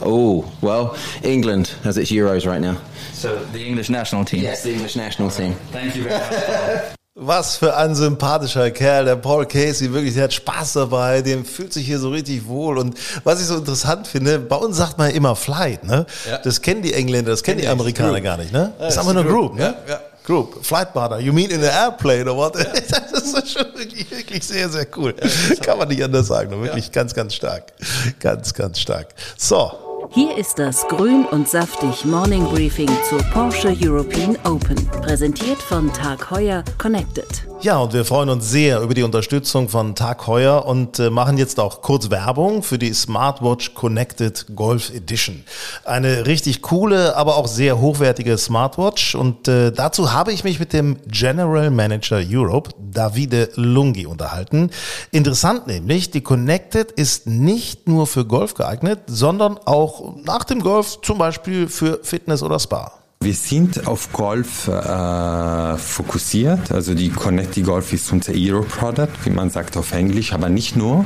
Oh, 0.00 0.50
well, 0.60 0.96
England, 1.22 1.74
as 1.84 1.96
it's 1.96 2.10
Euros 2.10 2.46
right 2.46 2.60
now. 2.60 2.80
So 3.12 3.44
the 3.46 3.64
English 3.64 3.88
national 3.88 4.24
team. 4.24 4.42
Yes, 4.42 4.62
the 4.64 4.72
English 4.72 4.96
national 4.96 5.30
team. 5.30 5.52
Thank 5.70 5.94
you 5.94 6.04
very 6.04 6.18
much. 6.18 6.96
Was 7.14 7.56
für 7.58 7.76
ein 7.76 7.94
sympathischer 7.94 8.70
Kerl, 8.70 9.04
der 9.04 9.16
Paul 9.16 9.44
Casey, 9.44 9.92
wirklich, 9.92 10.14
der 10.14 10.24
hat 10.24 10.32
Spaß 10.32 10.72
dabei, 10.72 11.20
dem 11.20 11.44
fühlt 11.44 11.70
sich 11.70 11.84
hier 11.84 11.98
so 11.98 12.08
richtig 12.08 12.46
wohl. 12.46 12.78
Und 12.78 12.98
was 13.22 13.38
ich 13.38 13.46
so 13.48 13.56
interessant 13.58 14.06
finde, 14.06 14.38
bei 14.38 14.56
uns 14.56 14.78
sagt 14.78 14.96
man 14.96 15.10
immer 15.10 15.36
Flight, 15.36 15.84
ne? 15.84 16.06
Ja. 16.26 16.38
Das 16.38 16.62
kennen 16.62 16.80
die 16.80 16.94
Engländer, 16.94 17.32
das 17.32 17.42
kennen 17.42 17.60
die 17.60 17.68
Amerikaner 17.68 18.12
Group. 18.14 18.24
gar 18.24 18.36
nicht, 18.38 18.50
ne? 18.50 18.72
Ja, 18.78 18.84
Das 18.86 18.94
ist 18.94 18.98
einfach 18.98 19.12
nur 19.12 19.24
Group, 19.24 19.50
Group, 19.50 19.58
ne? 19.58 19.74
ja, 19.86 19.92
ja. 19.92 20.00
Group, 20.24 20.64
Flight 20.64 20.94
Partner, 20.94 21.18
you 21.18 21.34
mean 21.34 21.50
in 21.50 21.60
an 21.62 21.68
airplane 21.70 22.30
or 22.30 22.36
what? 22.38 22.54
Das 23.12 23.12
ist 23.44 23.52
schon 23.52 23.66
wirklich, 23.76 24.10
wirklich 24.10 24.42
sehr, 24.46 24.70
sehr 24.70 24.86
cool. 24.96 25.14
Kann 25.62 25.76
man 25.76 25.88
nicht 25.88 26.02
anders 26.02 26.28
sagen, 26.28 26.48
ne? 26.48 26.62
wirklich 26.64 26.90
ganz, 26.92 27.12
ganz 27.12 27.34
stark. 27.34 27.74
Ganz, 28.20 28.54
ganz 28.54 28.78
stark. 28.80 29.08
So, 29.36 29.70
Hier 30.14 30.36
ist 30.36 30.58
das 30.58 30.86
Grün 30.88 31.24
und 31.24 31.48
saftig 31.48 32.04
Morning 32.04 32.44
Briefing 32.44 32.90
zur 33.08 33.20
Porsche 33.32 33.74
European 33.80 34.36
Open, 34.44 34.76
präsentiert 35.00 35.56
von 35.56 35.90
Tag 35.90 36.30
Heuer 36.30 36.62
Connected. 36.76 37.51
Ja, 37.62 37.78
und 37.78 37.92
wir 37.92 38.04
freuen 38.04 38.28
uns 38.28 38.50
sehr 38.50 38.80
über 38.80 38.92
die 38.92 39.04
Unterstützung 39.04 39.68
von 39.68 39.94
Tag 39.94 40.26
Heuer 40.26 40.66
und 40.66 40.98
äh, 40.98 41.10
machen 41.10 41.38
jetzt 41.38 41.60
auch 41.60 41.80
kurz 41.80 42.10
Werbung 42.10 42.64
für 42.64 42.76
die 42.76 42.92
Smartwatch 42.92 43.74
Connected 43.74 44.46
Golf 44.56 44.90
Edition. 44.92 45.44
Eine 45.84 46.26
richtig 46.26 46.62
coole, 46.62 47.14
aber 47.14 47.36
auch 47.36 47.46
sehr 47.46 47.80
hochwertige 47.80 48.36
Smartwatch 48.36 49.14
und 49.14 49.46
äh, 49.46 49.70
dazu 49.70 50.12
habe 50.12 50.32
ich 50.32 50.42
mich 50.42 50.58
mit 50.58 50.72
dem 50.72 50.96
General 51.06 51.70
Manager 51.70 52.20
Europe, 52.28 52.70
Davide 52.80 53.50
Lunghi, 53.54 54.06
unterhalten. 54.06 54.70
Interessant 55.12 55.68
nämlich, 55.68 56.10
die 56.10 56.20
Connected 56.20 56.90
ist 56.90 57.28
nicht 57.28 57.86
nur 57.86 58.08
für 58.08 58.24
Golf 58.24 58.54
geeignet, 58.54 59.02
sondern 59.06 59.56
auch 59.66 60.16
nach 60.24 60.42
dem 60.42 60.64
Golf 60.64 61.00
zum 61.02 61.16
Beispiel 61.16 61.68
für 61.68 62.00
Fitness 62.02 62.42
oder 62.42 62.58
Spa. 62.58 63.01
Wir 63.22 63.34
sind 63.34 63.86
auf 63.86 64.12
Golf 64.12 64.66
äh, 64.66 65.76
fokussiert. 65.76 66.72
Also 66.72 66.94
die 66.94 67.08
Connected 67.08 67.64
Golf 67.64 67.92
ist 67.92 68.10
unser 68.10 68.32
Hero 68.32 68.62
Product, 68.62 69.12
wie 69.22 69.30
man 69.30 69.48
sagt 69.48 69.76
auf 69.76 69.92
Englisch, 69.92 70.32
aber 70.32 70.48
nicht 70.48 70.74
nur. 70.74 71.04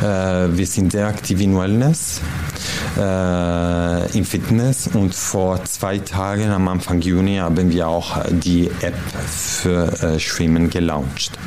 Äh, 0.00 0.04
wir 0.04 0.66
sind 0.66 0.90
sehr 0.90 1.06
aktiv 1.06 1.40
in 1.40 1.56
Wellness, 1.56 2.20
äh, 2.98 4.18
in 4.18 4.24
Fitness 4.24 4.88
und 4.92 5.14
vor 5.14 5.64
zwei 5.64 5.98
Tagen 5.98 6.50
am 6.50 6.66
Anfang 6.66 7.00
Juni 7.00 7.36
haben 7.36 7.70
wir 7.70 7.86
auch 7.86 8.18
die 8.28 8.68
App 8.80 8.98
für 9.28 9.92
äh, 10.02 10.18
Schwimmen 10.18 10.68
gelauncht. 10.68 11.38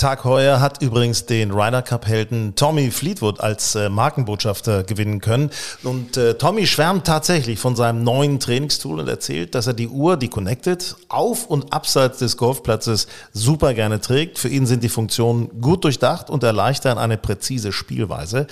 Tag 0.00 0.24
Heuer 0.24 0.62
hat 0.62 0.80
übrigens 0.80 1.26
den 1.26 1.50
Ryder 1.50 1.82
Cup 1.82 2.06
Helden 2.06 2.54
Tommy 2.54 2.90
Fleetwood 2.90 3.38
als 3.40 3.74
äh, 3.74 3.90
Markenbotschafter 3.90 4.82
gewinnen 4.82 5.20
können. 5.20 5.50
Und 5.82 6.16
äh, 6.16 6.38
Tommy 6.38 6.66
schwärmt 6.66 7.06
tatsächlich 7.06 7.58
von 7.58 7.76
seinem 7.76 8.02
neuen 8.02 8.40
Trainingstool 8.40 9.00
und 9.00 9.08
erzählt, 9.08 9.54
dass 9.54 9.66
er 9.66 9.74
die 9.74 9.88
Uhr, 9.88 10.16
die 10.16 10.28
Connected, 10.28 10.96
auf 11.10 11.44
und 11.44 11.74
abseits 11.74 12.18
des 12.18 12.38
Golfplatzes 12.38 13.08
super 13.34 13.74
gerne 13.74 14.00
trägt. 14.00 14.38
Für 14.38 14.48
ihn 14.48 14.64
sind 14.64 14.82
die 14.82 14.88
Funktionen 14.88 15.60
gut 15.60 15.84
durchdacht 15.84 16.30
und 16.30 16.44
erleichtern 16.44 16.96
eine 16.96 17.18
präzise 17.18 17.70
Spielweise. 17.70 18.46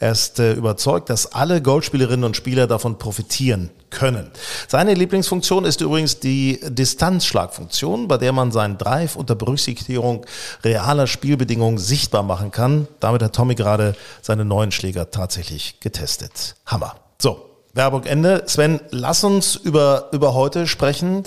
Er 0.00 0.12
ist 0.12 0.38
äh, 0.38 0.54
überzeugt, 0.54 1.10
dass 1.10 1.34
alle 1.34 1.60
Golfspielerinnen 1.60 2.24
und 2.24 2.34
Spieler 2.34 2.66
davon 2.66 2.96
profitieren 2.96 3.68
können. 3.94 4.30
Seine 4.68 4.92
Lieblingsfunktion 4.92 5.64
ist 5.64 5.80
übrigens 5.80 6.20
die 6.20 6.60
Distanzschlagfunktion, 6.62 8.08
bei 8.08 8.18
der 8.18 8.32
man 8.32 8.52
seinen 8.52 8.76
Drive 8.76 9.16
unter 9.16 9.34
Berücksichtigung 9.34 10.26
realer 10.62 11.06
Spielbedingungen 11.06 11.78
sichtbar 11.78 12.22
machen 12.22 12.50
kann. 12.50 12.88
Damit 13.00 13.22
hat 13.22 13.34
Tommy 13.34 13.54
gerade 13.54 13.94
seine 14.20 14.44
neuen 14.44 14.72
Schläger 14.72 15.10
tatsächlich 15.10 15.80
getestet. 15.80 16.56
Hammer. 16.66 16.96
So. 17.18 17.50
Werbung 17.74 18.04
Ende. 18.04 18.44
Sven, 18.46 18.80
lass 18.90 19.24
uns 19.24 19.56
über, 19.56 20.08
über 20.12 20.32
heute 20.32 20.68
sprechen. 20.68 21.24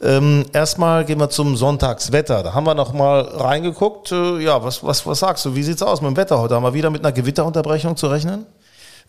Ähm, 0.00 0.46
erstmal 0.54 1.04
gehen 1.04 1.20
wir 1.20 1.28
zum 1.28 1.58
Sonntagswetter. 1.58 2.42
Da 2.42 2.54
haben 2.54 2.64
wir 2.64 2.74
noch 2.74 2.94
mal 2.94 3.20
reingeguckt. 3.20 4.10
Äh, 4.10 4.38
ja, 4.38 4.64
was, 4.64 4.82
was, 4.82 5.06
was 5.06 5.18
sagst 5.18 5.44
du? 5.44 5.54
Wie 5.54 5.62
sieht's 5.62 5.82
aus 5.82 6.00
mit 6.00 6.10
dem 6.10 6.16
Wetter 6.16 6.40
heute? 6.40 6.54
Haben 6.54 6.62
wir 6.62 6.72
wieder 6.72 6.88
mit 6.88 7.04
einer 7.04 7.12
Gewitterunterbrechung 7.12 7.98
zu 7.98 8.06
rechnen? 8.06 8.46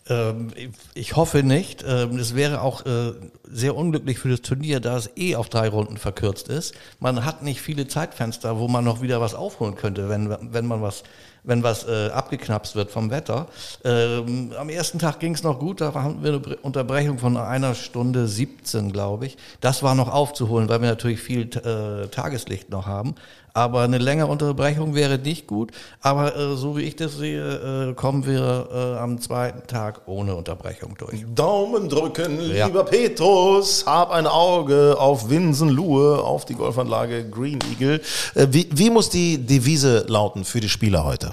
Ähm, 0.08 0.48
ich 0.94 1.16
hoffe 1.16 1.42
nicht. 1.42 1.84
Ähm, 1.86 2.18
Es 2.18 2.34
wäre 2.34 2.60
auch 2.62 2.84
äh, 2.86 3.12
sehr 3.44 3.76
unglücklich 3.76 4.18
für 4.18 4.28
das 4.30 4.42
Turnier, 4.42 4.80
da 4.80 4.96
es 4.96 5.10
eh 5.16 5.36
auf 5.36 5.48
drei 5.48 5.68
Runden 5.68 5.96
verkürzt 5.96 6.48
ist. 6.48 6.74
Man 7.00 7.24
hat 7.24 7.42
nicht 7.42 7.60
viele 7.60 7.86
Zeitfenster, 7.86 8.58
wo 8.58 8.68
man 8.68 8.84
noch 8.84 9.00
wieder 9.02 9.20
was 9.20 9.34
aufholen 9.34 9.74
könnte, 9.76 10.08
wenn, 10.08 10.36
wenn 10.52 10.66
man 10.66 10.82
was 10.82 11.02
wenn 11.44 11.64
was 11.64 11.88
äh, 11.88 12.08
abgeknapst 12.10 12.76
wird 12.76 12.92
vom 12.92 13.10
Wetter. 13.10 13.48
Ähm, 13.84 14.52
am 14.56 14.68
ersten 14.68 15.00
Tag 15.00 15.18
ging 15.18 15.34
es 15.34 15.42
noch 15.42 15.58
gut, 15.58 15.80
da 15.80 15.92
haben 15.92 16.22
wir 16.22 16.34
eine 16.34 16.38
Bre- 16.40 16.58
Unterbrechung 16.62 17.18
von 17.18 17.36
einer 17.36 17.74
Stunde 17.74 18.28
17, 18.28 18.92
glaube 18.92 19.26
ich. 19.26 19.36
Das 19.60 19.82
war 19.82 19.96
noch 19.96 20.08
aufzuholen, 20.08 20.68
weil 20.68 20.80
wir 20.82 20.90
natürlich 20.90 21.18
viel 21.20 21.42
äh, 21.56 22.06
Tageslicht 22.06 22.70
noch 22.70 22.86
haben. 22.86 23.16
Aber 23.54 23.82
eine 23.82 23.98
längere 23.98 24.28
Unterbrechung 24.28 24.94
wäre 24.94 25.18
nicht 25.18 25.46
gut. 25.46 25.72
Aber 26.00 26.34
äh, 26.36 26.56
so 26.56 26.76
wie 26.76 26.82
ich 26.82 26.96
das 26.96 27.16
sehe, 27.16 27.90
äh, 27.90 27.94
kommen 27.94 28.24
wir 28.26 28.68
äh, 28.72 28.98
am 28.98 29.20
zweiten 29.20 29.66
Tag 29.66 30.02
ohne 30.06 30.34
Unterbrechung 30.34 30.96
durch. 30.96 31.24
Daumen 31.34 31.88
drücken, 31.88 32.40
Ja. 32.54 32.66
lieber 32.66 32.84
Petrus. 32.84 33.84
Hab 33.86 34.10
ein 34.10 34.26
Auge 34.26 34.96
auf 34.98 35.28
Winsenluhe, 35.28 36.22
auf 36.22 36.44
die 36.46 36.54
Golfanlage 36.54 37.28
Green 37.28 37.58
Eagle. 37.72 38.00
Äh, 38.34 38.46
Wie, 38.50 38.68
wie 38.72 38.88
muss 38.90 39.10
die 39.10 39.38
Devise 39.38 40.04
lauten 40.08 40.44
für 40.44 40.60
die 40.60 40.68
Spieler 40.70 41.04
heute? 41.04 41.32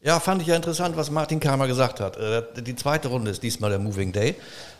Ja, 0.00 0.20
fand 0.20 0.40
ich 0.42 0.48
ja 0.48 0.54
interessant, 0.54 0.96
was 0.96 1.10
Martin 1.10 1.40
Kramer 1.40 1.66
gesagt 1.66 1.98
hat. 1.98 2.16
Äh, 2.16 2.42
Die 2.62 2.76
zweite 2.76 3.08
Runde 3.08 3.32
ist 3.32 3.42
diesmal 3.42 3.70
der 3.70 3.80
Moving 3.80 4.12
Day. 4.12 4.36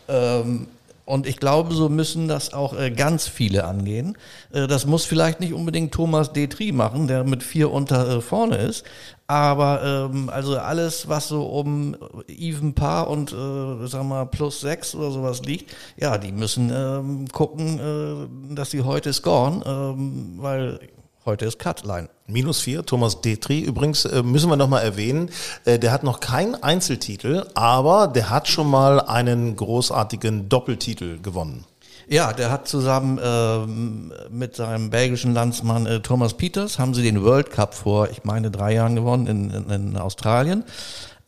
Ähm, 0.07 0.67
Und 1.09 1.25
ich 1.25 1.37
glaube, 1.37 1.73
so 1.73 1.89
müssen 1.89 2.27
das 2.27 2.53
auch 2.53 2.77
äh, 2.77 2.91
ganz 2.91 3.27
viele 3.27 3.63
angehen. 3.63 4.15
Äh, 4.53 4.67
Das 4.67 4.85
muss 4.85 5.05
vielleicht 5.05 5.39
nicht 5.39 5.53
unbedingt 5.53 5.91
Thomas 5.91 6.33
Detri 6.33 6.71
machen, 6.71 7.07
der 7.07 7.23
mit 7.23 7.41
vier 7.41 7.71
unter 7.71 8.17
äh, 8.17 8.21
vorne 8.21 8.57
ist. 8.57 8.85
Aber 9.25 10.09
ähm, 10.13 10.29
also 10.29 10.59
alles, 10.59 11.09
was 11.09 11.27
so 11.27 11.45
um 11.47 11.97
Even 12.27 12.75
Paar 12.75 13.09
und 13.09 13.33
äh, 13.33 13.87
sag 13.87 14.03
mal 14.03 14.25
plus 14.25 14.61
sechs 14.61 14.93
oder 14.93 15.09
sowas 15.09 15.41
liegt, 15.43 15.75
ja, 15.97 16.19
die 16.19 16.31
müssen 16.31 16.71
ähm, 16.71 17.27
gucken, 17.29 17.79
äh, 17.79 18.55
dass 18.55 18.69
sie 18.69 18.81
heute 18.81 19.11
scoren, 19.11 19.63
ähm, 19.65 20.33
weil 20.37 20.79
heute 21.25 21.45
ist 21.45 21.59
Cutline. 21.59 22.09
Minus 22.27 22.61
vier, 22.61 22.85
Thomas 22.85 23.21
Detri. 23.21 23.61
Übrigens 23.61 24.05
äh, 24.05 24.23
müssen 24.23 24.49
wir 24.49 24.55
nochmal 24.55 24.83
erwähnen, 24.83 25.29
äh, 25.65 25.79
der 25.79 25.91
hat 25.91 26.03
noch 26.03 26.19
keinen 26.19 26.55
Einzeltitel, 26.55 27.45
aber 27.53 28.07
der 28.07 28.29
hat 28.29 28.47
schon 28.47 28.69
mal 28.69 29.01
einen 29.01 29.55
großartigen 29.55 30.49
Doppeltitel 30.49 31.19
gewonnen. 31.21 31.65
Ja, 32.07 32.33
der 32.33 32.49
hat 32.49 32.67
zusammen 32.67 33.19
ähm, 33.23 34.11
mit 34.31 34.55
seinem 34.55 34.89
belgischen 34.89 35.33
Landsmann 35.35 35.85
äh, 35.85 35.99
Thomas 35.99 36.33
Peters, 36.33 36.79
haben 36.79 36.95
sie 36.95 37.03
den 37.03 37.23
World 37.23 37.51
Cup 37.51 37.75
vor, 37.75 38.09
ich 38.09 38.23
meine, 38.23 38.49
drei 38.49 38.73
Jahren 38.73 38.95
gewonnen 38.95 39.27
in, 39.27 39.51
in, 39.51 39.69
in 39.69 39.97
Australien. 39.97 40.63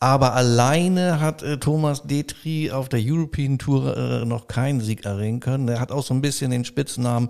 Aber 0.02 0.34
alleine 0.34 1.20
hat 1.20 1.44
äh, 1.44 1.58
Thomas 1.58 2.02
Detri 2.02 2.72
auf 2.72 2.88
der 2.88 2.98
European 3.00 3.56
Tour 3.56 3.96
äh, 3.96 4.24
noch 4.24 4.48
keinen 4.48 4.80
Sieg 4.80 5.04
erringen 5.04 5.38
können. 5.38 5.68
Er 5.68 5.78
hat 5.78 5.92
auch 5.92 6.02
so 6.02 6.12
ein 6.12 6.20
bisschen 6.20 6.50
den 6.50 6.64
Spitznamen 6.64 7.28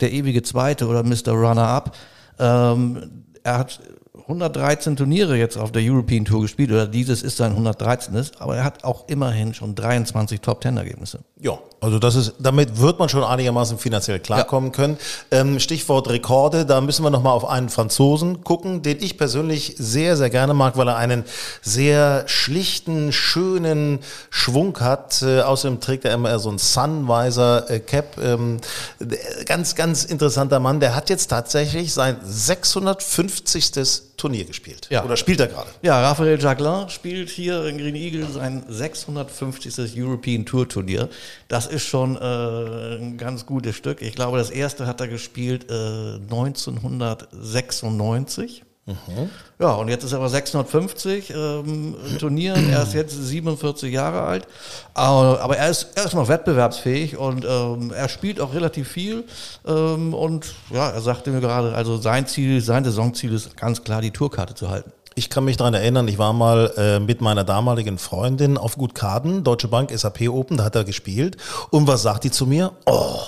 der 0.00 0.12
ewige 0.12 0.42
Zweite 0.42 0.86
oder 0.86 1.02
Mr. 1.02 1.30
Runner-Up. 1.32 1.96
Ähm, 2.38 3.24
er 3.42 3.56
hat 3.56 3.80
113 4.30 4.96
Turniere 4.96 5.36
jetzt 5.36 5.56
auf 5.56 5.72
der 5.72 5.82
European 5.82 6.24
Tour 6.24 6.42
gespielt, 6.42 6.70
oder 6.70 6.86
dieses 6.86 7.22
ist 7.22 7.36
sein 7.36 7.50
113. 7.52 8.10
Aber 8.38 8.56
er 8.56 8.64
hat 8.64 8.84
auch 8.84 9.08
immerhin 9.08 9.54
schon 9.54 9.74
23 9.74 10.40
Top-10-Ergebnisse. 10.40 11.20
Ja, 11.40 11.58
also 11.80 11.98
das 11.98 12.14
ist, 12.14 12.34
damit 12.38 12.78
wird 12.78 12.98
man 12.98 13.08
schon 13.08 13.24
einigermaßen 13.24 13.78
finanziell 13.78 14.20
klarkommen 14.20 14.70
können. 14.72 14.98
Ähm, 15.30 15.58
Stichwort 15.58 16.10
Rekorde, 16.10 16.66
da 16.66 16.80
müssen 16.80 17.02
wir 17.02 17.10
nochmal 17.10 17.32
auf 17.32 17.46
einen 17.46 17.70
Franzosen 17.70 18.44
gucken, 18.44 18.82
den 18.82 18.98
ich 19.02 19.16
persönlich 19.16 19.74
sehr, 19.78 20.16
sehr 20.16 20.30
gerne 20.30 20.52
mag, 20.52 20.76
weil 20.76 20.88
er 20.88 20.96
einen 20.96 21.24
sehr 21.62 22.24
schlichten, 22.26 23.12
schönen 23.12 24.00
Schwung 24.28 24.78
hat. 24.78 25.22
Äh, 25.22 25.40
außerdem 25.40 25.80
trägt 25.80 26.04
er 26.04 26.12
immer 26.14 26.38
so 26.38 26.50
ein 26.50 26.58
Sunvisor 26.58 27.70
äh, 27.70 27.80
Cap. 27.80 28.18
Ähm, 28.22 28.58
ganz, 29.46 29.74
ganz 29.74 30.04
interessanter 30.04 30.60
Mann. 30.60 30.80
Der 30.80 30.94
hat 30.94 31.08
jetzt 31.08 31.28
tatsächlich 31.28 31.94
sein 31.94 32.18
650. 32.22 34.10
Turnier 34.20 34.44
gespielt. 34.44 34.86
Ja. 34.90 35.02
Oder 35.02 35.16
spielt 35.16 35.40
er 35.40 35.46
gerade? 35.46 35.70
Ja, 35.80 36.02
Raphael 36.02 36.38
Jacquelin 36.38 36.90
spielt 36.90 37.30
hier 37.30 37.64
in 37.64 37.78
Green 37.78 37.94
Eagle 37.94 38.28
sein 38.28 38.62
650. 38.68 39.96
European 39.96 40.44
Tour 40.44 40.68
Turnier. 40.68 41.08
Das 41.48 41.66
ist 41.66 41.86
schon 41.86 42.16
äh, 42.16 42.98
ein 42.98 43.16
ganz 43.16 43.46
gutes 43.46 43.76
Stück. 43.76 44.02
Ich 44.02 44.14
glaube, 44.14 44.36
das 44.36 44.50
erste 44.50 44.86
hat 44.86 45.00
er 45.00 45.08
gespielt 45.08 45.70
äh, 45.70 46.16
1996. 46.16 48.62
Ja, 49.58 49.72
und 49.74 49.88
jetzt 49.88 50.04
ist 50.04 50.12
er 50.12 50.18
aber 50.18 50.28
650 50.28 51.30
ähm, 51.30 51.94
Turnieren. 52.18 52.70
Er 52.70 52.82
ist 52.82 52.94
jetzt 52.94 53.12
47 53.12 53.92
Jahre 53.92 54.22
alt. 54.22 54.46
Aber, 54.94 55.40
aber 55.40 55.56
er, 55.56 55.70
ist, 55.70 55.88
er 55.94 56.06
ist 56.06 56.14
noch 56.14 56.28
wettbewerbsfähig 56.28 57.16
und 57.16 57.44
ähm, 57.44 57.92
er 57.92 58.08
spielt 58.08 58.40
auch 58.40 58.54
relativ 58.54 58.88
viel. 58.88 59.24
Ähm, 59.66 60.14
und 60.14 60.54
ja, 60.70 60.90
er 60.90 61.00
sagte 61.00 61.30
mir 61.30 61.40
gerade, 61.40 61.74
also 61.74 61.98
sein 61.98 62.26
Ziel, 62.26 62.60
sein 62.60 62.84
Saisonziel 62.84 63.32
ist 63.34 63.56
ganz 63.56 63.84
klar, 63.84 64.00
die 64.00 64.10
Tourkarte 64.10 64.54
zu 64.54 64.70
halten. 64.70 64.92
Ich 65.14 65.28
kann 65.28 65.44
mich 65.44 65.56
daran 65.56 65.74
erinnern, 65.74 66.08
ich 66.08 66.18
war 66.18 66.32
mal 66.32 66.72
äh, 66.76 67.00
mit 67.00 67.20
meiner 67.20 67.44
damaligen 67.44 67.98
Freundin 67.98 68.56
auf 68.56 68.76
Gut 68.76 68.94
Kaden, 68.94 69.44
Deutsche 69.44 69.68
Bank 69.68 69.90
SAP 69.92 70.28
Open, 70.28 70.56
da 70.56 70.64
hat 70.64 70.76
er 70.76 70.84
gespielt. 70.84 71.36
Und 71.70 71.86
was 71.86 72.02
sagt 72.02 72.24
die 72.24 72.30
zu 72.30 72.46
mir? 72.46 72.72
Oh, 72.86 73.18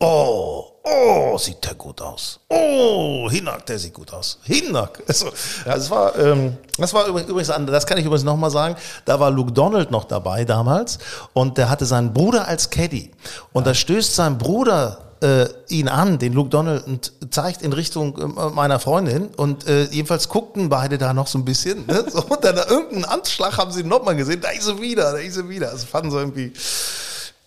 oh, 0.00 0.64
oh, 0.88 1.38
sieht 1.38 1.64
der 1.64 1.74
gut 1.74 2.00
aus. 2.00 2.40
Oh, 2.48 3.28
Hinak, 3.30 3.66
der 3.66 3.78
sieht 3.78 3.94
gut 3.94 4.12
aus. 4.12 4.38
Hinak. 4.42 5.02
Also, 5.06 5.30
das 5.64 5.90
war, 5.90 6.18
ähm, 6.18 6.56
das 6.76 6.92
war 6.94 7.06
übrigens, 7.06 7.48
das 7.48 7.86
kann 7.86 7.98
ich 7.98 8.04
übrigens 8.04 8.24
nochmal 8.24 8.50
sagen, 8.50 8.76
da 9.04 9.18
war 9.20 9.30
Luke 9.30 9.52
Donald 9.52 9.90
noch 9.90 10.04
dabei 10.04 10.44
damals 10.44 10.98
und 11.32 11.58
der 11.58 11.68
hatte 11.68 11.86
seinen 11.86 12.12
Bruder 12.12 12.46
als 12.46 12.70
Caddy. 12.70 13.10
Und 13.52 13.66
da 13.66 13.74
stößt 13.74 14.14
sein 14.14 14.38
Bruder 14.38 14.98
äh, 15.20 15.46
ihn 15.68 15.88
an, 15.88 16.18
den 16.18 16.32
Luke 16.32 16.50
Donald, 16.50 16.86
und 16.86 17.12
zeigt 17.30 17.62
in 17.62 17.72
Richtung 17.72 18.16
äh, 18.18 18.50
meiner 18.50 18.78
Freundin. 18.78 19.26
Und 19.36 19.66
äh, 19.66 19.84
jedenfalls 19.84 20.28
guckten 20.28 20.68
beide 20.68 20.98
da 20.98 21.12
noch 21.12 21.26
so 21.26 21.38
ein 21.38 21.44
bisschen. 21.44 21.86
Ne? 21.86 22.04
So, 22.08 22.22
und 22.22 22.44
dann 22.44 22.56
irgendeinen 22.56 23.04
Anschlag 23.04 23.58
haben 23.58 23.72
sie 23.72 23.82
nochmal 23.82 24.16
gesehen. 24.16 24.40
Da 24.40 24.50
ist 24.50 24.64
sie 24.64 24.80
wieder, 24.80 25.12
da 25.12 25.18
ist 25.18 25.34
sie 25.34 25.48
wieder. 25.48 25.70
Das 25.70 25.84
fanden 25.84 26.10
sie 26.10 26.18
irgendwie 26.18 26.52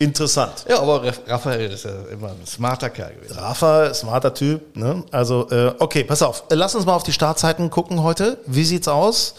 interessant. 0.01 0.65
Ja, 0.67 0.79
aber 0.79 1.03
Raphael 1.27 1.71
ist 1.71 1.85
ja 1.85 1.91
immer 2.11 2.29
ein 2.29 2.45
smarter 2.45 2.89
Kerl 2.89 3.13
gewesen. 3.13 3.37
Rafa, 3.37 3.93
smarter 3.93 4.33
Typ. 4.33 4.75
Ne? 4.75 5.03
Also, 5.11 5.47
äh, 5.51 5.73
okay, 5.77 6.03
pass 6.03 6.23
auf. 6.23 6.43
Lass 6.49 6.73
uns 6.75 6.85
mal 6.85 6.95
auf 6.95 7.03
die 7.03 7.13
Startzeiten 7.13 7.69
gucken 7.69 8.01
heute. 8.01 8.39
Wie 8.47 8.63
sieht's 8.63 8.87
aus? 8.87 9.35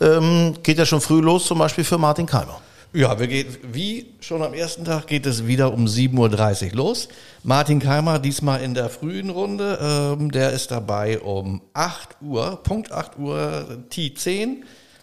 Ähm, 0.00 0.54
geht 0.62 0.78
ja 0.78 0.86
schon 0.86 1.00
früh 1.00 1.20
los, 1.20 1.46
zum 1.46 1.58
Beispiel 1.58 1.84
für 1.84 1.98
Martin 1.98 2.26
Keimer. 2.26 2.60
Ja, 2.92 3.18
wir 3.18 3.26
gehen, 3.26 3.56
wie 3.72 4.14
schon 4.20 4.40
am 4.40 4.54
ersten 4.54 4.84
Tag 4.84 5.08
geht 5.08 5.26
es 5.26 5.48
wieder 5.48 5.72
um 5.72 5.86
7.30 5.86 6.70
Uhr 6.70 6.76
los. 6.76 7.08
Martin 7.42 7.80
Keimer 7.80 8.20
diesmal 8.20 8.62
in 8.62 8.74
der 8.74 8.90
frühen 8.90 9.30
Runde. 9.30 10.16
Ähm, 10.20 10.30
der 10.30 10.52
ist 10.52 10.70
dabei 10.70 11.18
um 11.18 11.60
8 11.72 12.22
Uhr, 12.22 12.62
Punkt 12.62 12.92
8 12.92 13.18
Uhr 13.18 13.66
T10, 13.90 14.58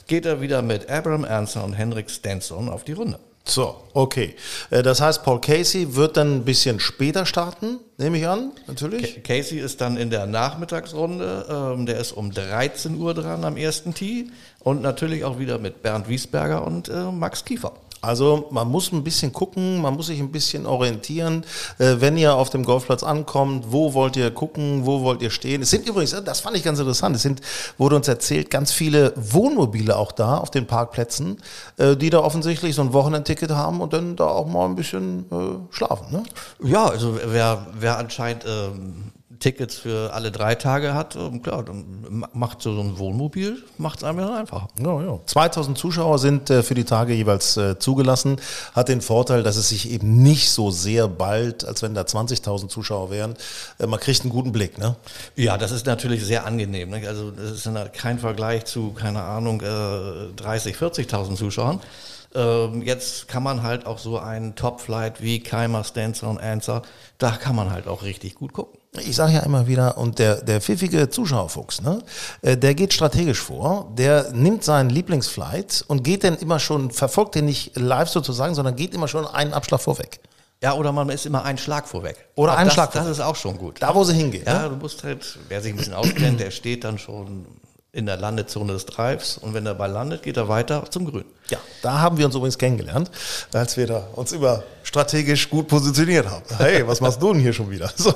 geht 0.08 0.26
er 0.26 0.39
wieder 0.39 0.62
mit 0.62 0.89
Abram 0.89 1.26
Ernster 1.26 1.65
und 1.65 1.74
Henrik 1.74 2.10
Stenson 2.10 2.69
auf 2.69 2.86
die 2.86 2.93
Runde. 2.93 3.19
So, 3.43 3.84
okay. 3.93 4.36
Äh, 4.69 4.84
Das 4.84 5.01
heißt, 5.01 5.23
Paul 5.23 5.41
Casey 5.41 5.95
wird 5.95 6.17
dann 6.17 6.36
ein 6.38 6.45
bisschen 6.45 6.80
später 6.80 7.25
starten, 7.25 7.80
nehme 7.97 8.17
ich 8.17 8.27
an, 8.27 8.51
natürlich. 8.67 9.23
Casey 9.23 9.60
ist 9.60 9.82
dann 9.82 9.97
in 9.97 10.10
der 10.10 10.25
Nachmittagsrunde. 10.25 11.45
Ähm, 11.49 11.86
der 11.86 11.99
ist 11.99 12.12
um 12.12 12.32
13 12.32 12.97
Uhr 12.97 13.13
dran 13.13 13.43
am 13.43 13.58
ersten 13.58 13.93
Tee. 13.93 14.27
Und 14.60 14.82
natürlich 14.82 15.23
auch 15.23 15.39
wieder 15.39 15.58
mit 15.58 15.82
Bernd 15.82 16.08
Wiesberger 16.08 16.65
und 16.65 16.88
äh, 16.89 17.12
Max 17.12 17.43
Kiefer. 17.43 17.73
Also 18.02 18.48
man 18.50 18.68
muss 18.68 18.92
ein 18.92 19.04
bisschen 19.04 19.32
gucken, 19.32 19.80
man 19.82 19.94
muss 19.94 20.08
sich 20.08 20.20
ein 20.20 20.32
bisschen 20.32 20.66
orientieren, 20.66 21.46
äh, 21.78 21.98
wenn 22.00 22.18
ihr 22.18 22.36
auf 22.36 22.50
dem 22.50 22.66
Golfplatz 22.66 23.04
ankommt, 23.04 23.66
wo 23.70 23.94
wollt 23.94 24.18
ihr 24.18 24.32
gucken, 24.32 24.86
wo 24.86 25.02
wollt 25.02 25.22
ihr 25.22 25.30
stehen. 25.30 25.62
Es 25.62 25.70
sind 25.70 25.88
übrigens, 25.88 26.16
das 26.26 26.40
fand 26.40 26.58
ich 26.58 26.64
ganz 26.64 26.80
interessant, 26.80 27.16
es 27.16 27.22
sind, 27.22 27.42
wurde 27.78 27.96
uns 27.96 28.08
erzählt, 28.08 28.50
ganz 28.50 28.72
viele 28.72 29.14
Wohnmobile 29.16 29.96
auch 29.96 30.12
da 30.12 30.38
auf 30.38 30.50
den 30.50 30.66
Parkplätzen, 30.66 31.38
äh, 31.78 31.96
die 31.96 32.10
da 32.10 32.20
offensichtlich 32.20 32.74
so 32.74 32.82
ein 32.82 32.92
Wochenendticket 32.94 33.52
haben 33.52 33.82
und 33.82 33.94
dann 33.94 34.16
da 34.16 34.26
auch 34.26 34.48
mal 34.48 34.66
ein 34.66 34.76
bisschen 34.76 35.26
äh, 35.32 35.76
schlafen. 35.76 36.12
Ne? 36.12 36.24
Ja, 36.64 36.86
also 36.86 37.20
wer, 37.24 37.68
wer 37.80 38.00
anscheinend 38.00 38.46
ähm, 38.48 39.12
Tickets 39.41 39.75
für 39.75 40.13
alle 40.13 40.32
drei 40.32 40.56
Tage 40.56 40.93
hat, 40.93 41.17
ähm, 41.17 41.41
klar, 41.41 41.63
dann 41.63 42.06
ma- 42.10 42.30
macht 42.32 42.62
so 42.62 42.69
ein 42.80 42.97
Wohnmobil, 42.97 43.62
macht 43.77 43.97
es 43.97 44.04
einem 44.06 44.19
dann 44.19 44.34
einfacher. 44.34 44.69
Ja, 44.82 45.01
ja. 45.01 45.19
2000 45.25 45.77
Zuschauer 45.77 46.17
sind 46.19 46.49
äh, 46.49 46.63
für 46.63 46.73
die 46.75 46.86
Tage 46.86 47.13
jeweils 47.13 47.58
äh, 47.58 47.77
zugelassen. 47.77 48.38
Hat 48.73 48.88
den 48.88 49.01
Vorteil, 49.01 49.43
dass 49.43 49.58
es 49.58 49.67
sich 49.67 49.89
eben 49.91 50.23
nicht 50.23 50.49
so 50.51 50.71
sehr 50.71 51.10
bald, 51.10 51.65
als 51.65 51.82
wenn 51.82 51.93
da 51.93 52.04
20.000 52.04 52.69
Zuschauer 52.69 53.10
wären. 53.12 53.36
Äh, 53.80 53.88
man 53.88 53.99
kriegt 53.99 54.21
einen 54.21 54.30
guten 54.30 54.54
Blick, 54.54 54.77
ne? 54.77 54.95
Ja, 55.36 55.58
das 55.58 55.71
ist 55.71 55.86
natürlich 55.86 56.23
sehr 56.23 56.45
angenehm. 56.45 56.89
Ne? 56.91 57.08
Also 57.08 57.32
das 57.32 57.51
ist 57.51 57.69
kein 57.93 58.19
Vergleich 58.19 58.65
zu, 58.65 58.91
keine 58.93 59.23
Ahnung, 59.23 59.60
äh, 59.62 60.34
30, 60.36 60.75
40.000 60.77 61.36
Zuschauern. 61.36 61.82
Ähm, 62.34 62.82
jetzt 62.84 63.27
kann 63.27 63.43
man 63.43 63.62
halt 63.62 63.86
auch 63.86 63.97
so 63.97 64.17
einen 64.17 64.56
Top-Flight 64.56 65.21
wie 65.21 65.41
Keimer, 65.41 65.84
Stanzer 65.84 66.30
und 66.30 66.39
Answer, 66.39 66.82
da 67.17 67.32
kann 67.32 67.58
man 67.58 67.71
halt 67.71 67.88
auch 67.89 68.04
richtig 68.04 68.36
gut 68.36 68.54
gucken. 68.54 68.80
Ich 68.99 69.15
sage 69.15 69.32
ja 69.32 69.39
immer 69.39 69.67
wieder, 69.67 69.97
und 69.97 70.19
der, 70.19 70.41
der 70.41 70.60
pfiffige 70.60 71.10
Zuschauerfuchs, 71.10 71.82
ne, 71.82 71.99
äh, 72.41 72.58
der 72.58 72.75
geht 72.75 72.93
strategisch 72.93 73.39
vor, 73.39 73.89
der 73.97 74.34
nimmt 74.34 74.65
seinen 74.65 74.89
Lieblingsflight 74.89 75.86
und 75.88 76.04
geht 76.04 76.25
dann 76.25 76.36
immer 76.38 76.60
schon, 76.60 76.91
verfolgt 76.91 77.36
den 77.36 77.45
nicht 77.45 77.77
live 77.77 78.10
sozusagen, 78.10 78.54
sondern 78.54 78.75
geht 78.75 78.93
immer 78.93 79.08
schon 79.08 79.25
einen 79.25 79.54
Abschlag 79.54 79.80
vorweg. 79.80 80.19
Ja, 80.62 80.73
oder 80.73 80.91
man 80.91 81.10
ist 81.10 81.25
immer 81.25 81.45
einen 81.45 81.58
Schlag 81.58 81.88
vorweg. 81.88 82.17
Oder 82.36 82.58
einen 82.58 82.65
das, 82.67 82.73
Schlag 82.73 82.91
Das 82.91 83.04
vorweg. 83.04 83.12
ist 83.13 83.21
auch 83.21 83.36
schon 83.38 83.58
gut. 83.58 83.77
Da, 83.80 83.95
wo 83.95 84.04
sie 84.04 84.13
hingehen. 84.13 84.43
Ja, 84.45 84.63
ne? 84.63 84.69
du 84.71 84.75
musst 84.75 85.04
halt, 85.04 85.39
wer 85.47 85.62
sich 85.62 85.71
ein 85.71 85.77
bisschen 85.77 85.93
auskennt, 85.93 86.41
der 86.41 86.51
steht 86.51 86.84
dann 86.84 86.99
schon 86.99 87.45
in 87.93 88.06
der 88.06 88.17
Landezone 88.17 88.71
des 88.71 88.86
Drives 88.86 89.38
und 89.38 89.54
wenn 89.54 89.65
er 89.65 89.73
bei 89.75 89.88
landet, 89.88 90.23
geht 90.23 90.38
er 90.38 90.47
weiter 90.47 90.84
zum 90.89 91.10
Grün. 91.10 91.25
Ja, 91.49 91.58
da 91.82 91.99
haben 91.99 92.17
wir 92.17 92.25
uns 92.25 92.36
übrigens 92.36 92.58
kennengelernt, 92.58 93.12
als 93.54 93.75
wir 93.75 93.86
da 93.86 94.08
uns 94.13 94.32
über 94.32 94.63
strategisch 94.84 95.49
gut 95.49 95.67
positioniert 95.67 96.30
haben. 96.30 96.43
Hey, 96.58 96.88
was 96.88 97.01
machst 97.01 97.21
du 97.21 97.34
denn 97.34 97.41
hier 97.41 97.54
schon 97.54 97.69
wieder? 97.69 97.91
So. 97.97 98.13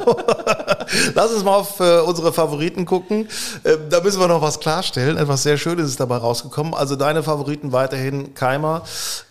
Lass 1.14 1.32
uns 1.32 1.44
mal 1.44 1.56
auf 1.56 1.80
äh, 1.80 2.00
unsere 2.00 2.34
Favoriten 2.34 2.86
gucken. 2.86 3.28
Äh, 3.64 3.78
da 3.90 4.02
müssen 4.02 4.20
wir 4.20 4.28
noch 4.28 4.42
was 4.42 4.60
klarstellen. 4.60 5.18
Etwas 5.18 5.44
sehr 5.44 5.58
Schönes 5.58 5.90
ist 5.90 6.00
dabei 6.00 6.18
rausgekommen. 6.18 6.74
Also 6.74 6.96
deine 6.96 7.24
Favoriten 7.24 7.72
weiterhin 7.72 8.34
Keimer, 8.34 8.84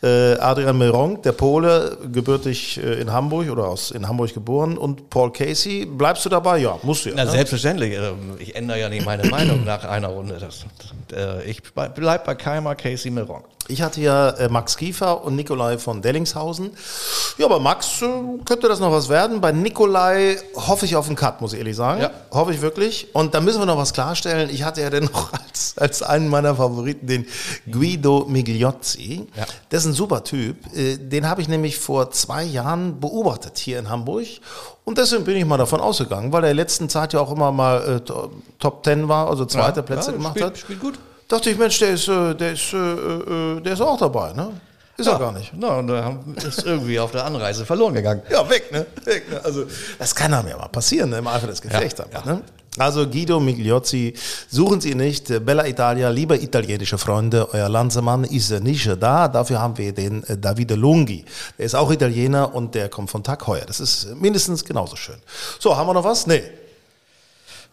äh, 0.02 0.34
Adrian 0.34 0.78
Meronk, 0.78 1.22
der 1.22 1.32
Pole, 1.32 1.98
gebürtig 2.12 2.78
äh, 2.82 3.00
in 3.00 3.12
Hamburg 3.12 3.50
oder 3.50 3.68
aus 3.68 3.90
in 3.90 4.08
Hamburg 4.08 4.34
geboren 4.34 4.78
und 4.78 5.10
Paul 5.10 5.32
Casey. 5.32 5.86
Bleibst 5.86 6.24
du 6.24 6.28
dabei? 6.28 6.58
Ja, 6.58 6.78
musst 6.82 7.04
du 7.04 7.10
ja. 7.10 7.14
Na, 7.16 7.24
ne? 7.24 7.30
selbstverständlich. 7.30 7.94
Ähm, 7.94 8.36
Ich 8.38 8.54
ändere 8.54 8.80
ja 8.80 8.88
nicht 8.88 9.04
meine 9.04 9.28
Meinung 9.28 9.64
nach 9.64 9.84
einer 9.84 10.08
Runde. 10.08 10.38
Das, 10.40 10.64
äh, 11.16 11.44
ich 11.48 11.62
bleib 11.62 12.24
bei 12.24 12.34
Keimer, 12.34 12.74
Casey, 12.74 13.10
Meron. 13.10 13.42
Ich 13.66 13.80
hatte 13.80 14.00
ja 14.02 14.30
äh, 14.30 14.48
Max 14.50 14.76
Kiefer 14.76 15.24
und 15.24 15.36
Nikolai 15.36 15.78
von 15.78 16.02
Dellingshausen. 16.02 16.70
Ja, 17.38 17.48
bei 17.48 17.58
Max 17.58 18.00
könnte 18.44 18.68
das 18.68 18.78
noch 18.78 18.92
was 18.92 19.08
werden. 19.08 19.40
Bei 19.40 19.52
Nikolai 19.52 20.36
hoffe 20.54 20.84
ich 20.84 20.96
auf 20.96 21.06
einen 21.06 21.16
Cut, 21.16 21.40
muss 21.44 21.52
ich 21.52 21.58
ehrlich 21.58 21.76
sagen. 21.76 22.00
Ja. 22.00 22.10
Hoffe 22.30 22.52
ich 22.54 22.60
wirklich. 22.62 23.08
Und 23.14 23.34
da 23.34 23.40
müssen 23.40 23.60
wir 23.60 23.66
noch 23.66 23.76
was 23.76 23.92
klarstellen. 23.92 24.48
Ich 24.50 24.62
hatte 24.64 24.80
ja 24.80 24.90
dann 24.90 25.04
noch 25.12 25.32
als, 25.32 25.74
als 25.78 26.02
einen 26.02 26.28
meiner 26.28 26.56
Favoriten 26.56 27.06
den 27.06 27.26
Guido 27.70 28.24
Migliozzi. 28.28 29.26
Ja. 29.36 29.44
Der 29.70 29.78
ist 29.78 29.84
ein 29.84 29.92
super 29.92 30.24
Typ. 30.24 30.56
Äh, 30.74 30.96
Den 30.96 31.28
habe 31.28 31.42
ich 31.42 31.48
nämlich 31.48 31.78
vor 31.78 32.10
zwei 32.10 32.42
Jahren 32.42 32.98
beobachtet 33.00 33.58
hier 33.58 33.78
in 33.78 33.90
Hamburg. 33.90 34.26
Und 34.84 34.98
deswegen 34.98 35.24
bin 35.24 35.36
ich 35.36 35.44
mal 35.44 35.56
davon 35.58 35.80
ausgegangen, 35.80 36.32
weil 36.32 36.44
er 36.44 36.50
in 36.50 36.56
der 36.56 36.64
letzten 36.64 36.88
Zeit 36.88 37.12
ja 37.12 37.20
auch 37.20 37.30
immer 37.32 37.52
mal 37.52 37.96
äh, 37.96 38.00
to- 38.00 38.30
Top 38.58 38.82
Ten 38.82 39.08
war, 39.08 39.28
also 39.28 39.44
zweite 39.44 39.82
Plätze 39.82 40.10
ja, 40.10 40.16
gemacht 40.16 40.32
spielt, 40.32 40.46
hat. 40.46 40.58
Spielt 40.58 40.80
gut. 40.80 40.98
Dachte 41.28 41.50
ich, 41.50 41.58
Mensch, 41.58 41.78
der 41.78 41.90
ist, 41.90 42.08
äh, 42.08 42.34
der 42.34 42.52
ist, 42.52 42.72
äh, 42.74 43.60
der 43.60 43.72
ist 43.72 43.80
auch 43.80 43.98
dabei, 43.98 44.32
ne? 44.34 44.50
Ist 44.96 45.06
er 45.08 45.18
gar 45.18 45.32
nicht. 45.32 45.52
Na, 45.56 45.78
und 45.78 45.88
da 45.88 46.04
haben- 46.04 46.36
ist 46.36 46.64
irgendwie 46.64 47.00
auf 47.00 47.10
der 47.10 47.24
Anreise 47.24 47.66
verloren 47.66 47.94
gegangen. 47.94 48.22
Ja, 48.30 48.48
weg, 48.48 48.70
ne? 48.70 48.86
Weg, 49.04 49.28
ne? 49.30 49.40
Also, 49.44 49.64
das 49.98 50.14
kann 50.14 50.32
einem 50.32 50.48
ja 50.48 50.56
mal 50.56 50.68
passieren, 50.68 51.10
ne? 51.10 51.18
im 51.18 51.26
Eifer 51.26 51.48
des 51.48 51.60
Gefechts. 51.60 51.98
Ja, 51.98 52.06
ja. 52.24 52.24
Ne? 52.34 52.42
Also 52.76 53.06
Guido 53.08 53.38
Migliozzi, 53.38 54.14
suchen 54.50 54.80
Sie 54.80 54.96
nicht. 54.96 55.44
Bella 55.46 55.64
Italia, 55.66 56.08
liebe 56.10 56.36
italienische 56.36 56.98
Freunde, 56.98 57.48
euer 57.52 57.68
Landsmann 57.68 58.24
ist 58.24 58.50
nicht 58.62 58.88
da. 59.00 59.28
Dafür 59.28 59.60
haben 59.60 59.78
wir 59.78 59.92
den 59.92 60.24
äh, 60.24 60.36
Davide 60.36 60.74
Lunghi. 60.74 61.24
Der 61.56 61.66
ist 61.66 61.74
auch 61.76 61.90
Italiener 61.92 62.52
und 62.54 62.74
der 62.74 62.88
kommt 62.88 63.10
von 63.10 63.22
Tag 63.22 63.46
heuer. 63.46 63.64
Das 63.64 63.78
ist 63.78 64.08
mindestens 64.20 64.64
genauso 64.64 64.96
schön. 64.96 65.16
So, 65.60 65.76
haben 65.76 65.86
wir 65.88 65.94
noch 65.94 66.02
was? 66.04 66.26
Nee. 66.26 66.42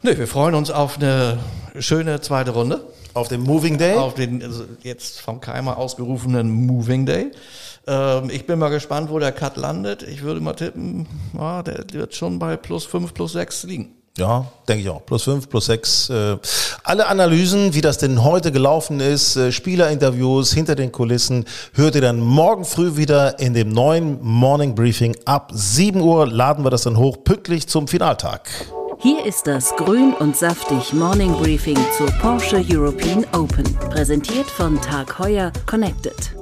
Nö, 0.04 0.18
wir 0.18 0.28
freuen 0.28 0.54
uns 0.56 0.70
auf 0.72 0.98
eine 0.98 1.40
schöne 1.80 2.22
zweite 2.22 2.52
Runde. 2.52 2.82
Auf 3.14 3.28
den 3.28 3.42
Moving 3.42 3.78
Day? 3.78 3.96
Auf 3.96 4.16
den 4.16 4.42
also 4.44 4.64
jetzt 4.84 5.22
vom 5.22 5.42
Keimer 5.42 5.78
ausgerufenen 5.78 6.52
Moving 6.52 7.06
Day. 7.06 7.32
Ähm, 7.88 8.30
ich 8.30 8.46
bin 8.46 8.60
mal 8.60 8.70
gespannt, 8.70 9.10
wo 9.10 9.20
der 9.20 9.32
Cut 9.32 9.58
landet. 9.58 10.04
Ich 10.04 10.22
würde 10.22 10.40
mal 10.40 10.54
tippen, 10.54 11.08
ja, 11.38 11.64
der 11.64 11.84
wird 11.92 12.16
schon 12.16 12.40
bei 12.40 12.58
plus 12.58 12.86
5, 12.86 13.14
plus 13.14 13.34
6 13.34 13.64
liegen. 13.64 13.96
Ja, 14.18 14.46
denke 14.68 14.84
ich 14.84 14.90
auch. 14.90 15.06
Plus 15.06 15.24
fünf, 15.24 15.50
plus 15.50 15.68
sechs. 15.68 16.10
Äh, 16.10 16.38
alle 16.84 17.08
Analysen, 17.08 17.74
wie 17.74 17.82
das 17.82 17.98
denn 17.98 18.24
heute 18.24 18.52
gelaufen 18.52 19.00
ist, 19.00 19.38
äh, 19.38 19.54
Spielerinterviews 19.54 20.52
hinter 20.52 20.76
den 20.76 20.92
Kulissen, 20.92 21.46
hört 21.74 21.96
ihr 21.96 22.02
dann 22.02 22.20
morgen 22.20 22.66
früh 22.66 22.98
wieder 22.98 23.40
in 23.40 23.54
dem 23.54 23.70
neuen 23.70 24.22
Morning 24.22 24.76
Briefing. 24.76 25.16
Ab 25.24 25.52
7 25.54 26.02
Uhr 26.02 26.28
laden 26.28 26.66
wir 26.66 26.70
das 26.70 26.82
dann 26.82 26.98
hoch, 26.98 27.24
pünktlich 27.24 27.68
zum 27.70 27.88
Finaltag. 27.88 28.50
Hier 29.04 29.26
ist 29.26 29.48
das 29.48 29.76
Grün 29.78 30.14
und 30.14 30.38
saftig 30.38 30.94
Morning 30.94 31.34
Briefing 31.34 31.78
zur 31.98 32.06
Porsche 32.22 32.64
European 32.70 33.26
Open, 33.34 33.66
präsentiert 33.90 34.46
von 34.46 34.80
Tag 34.80 35.18
Heuer 35.18 35.52
Connected. 35.66 36.41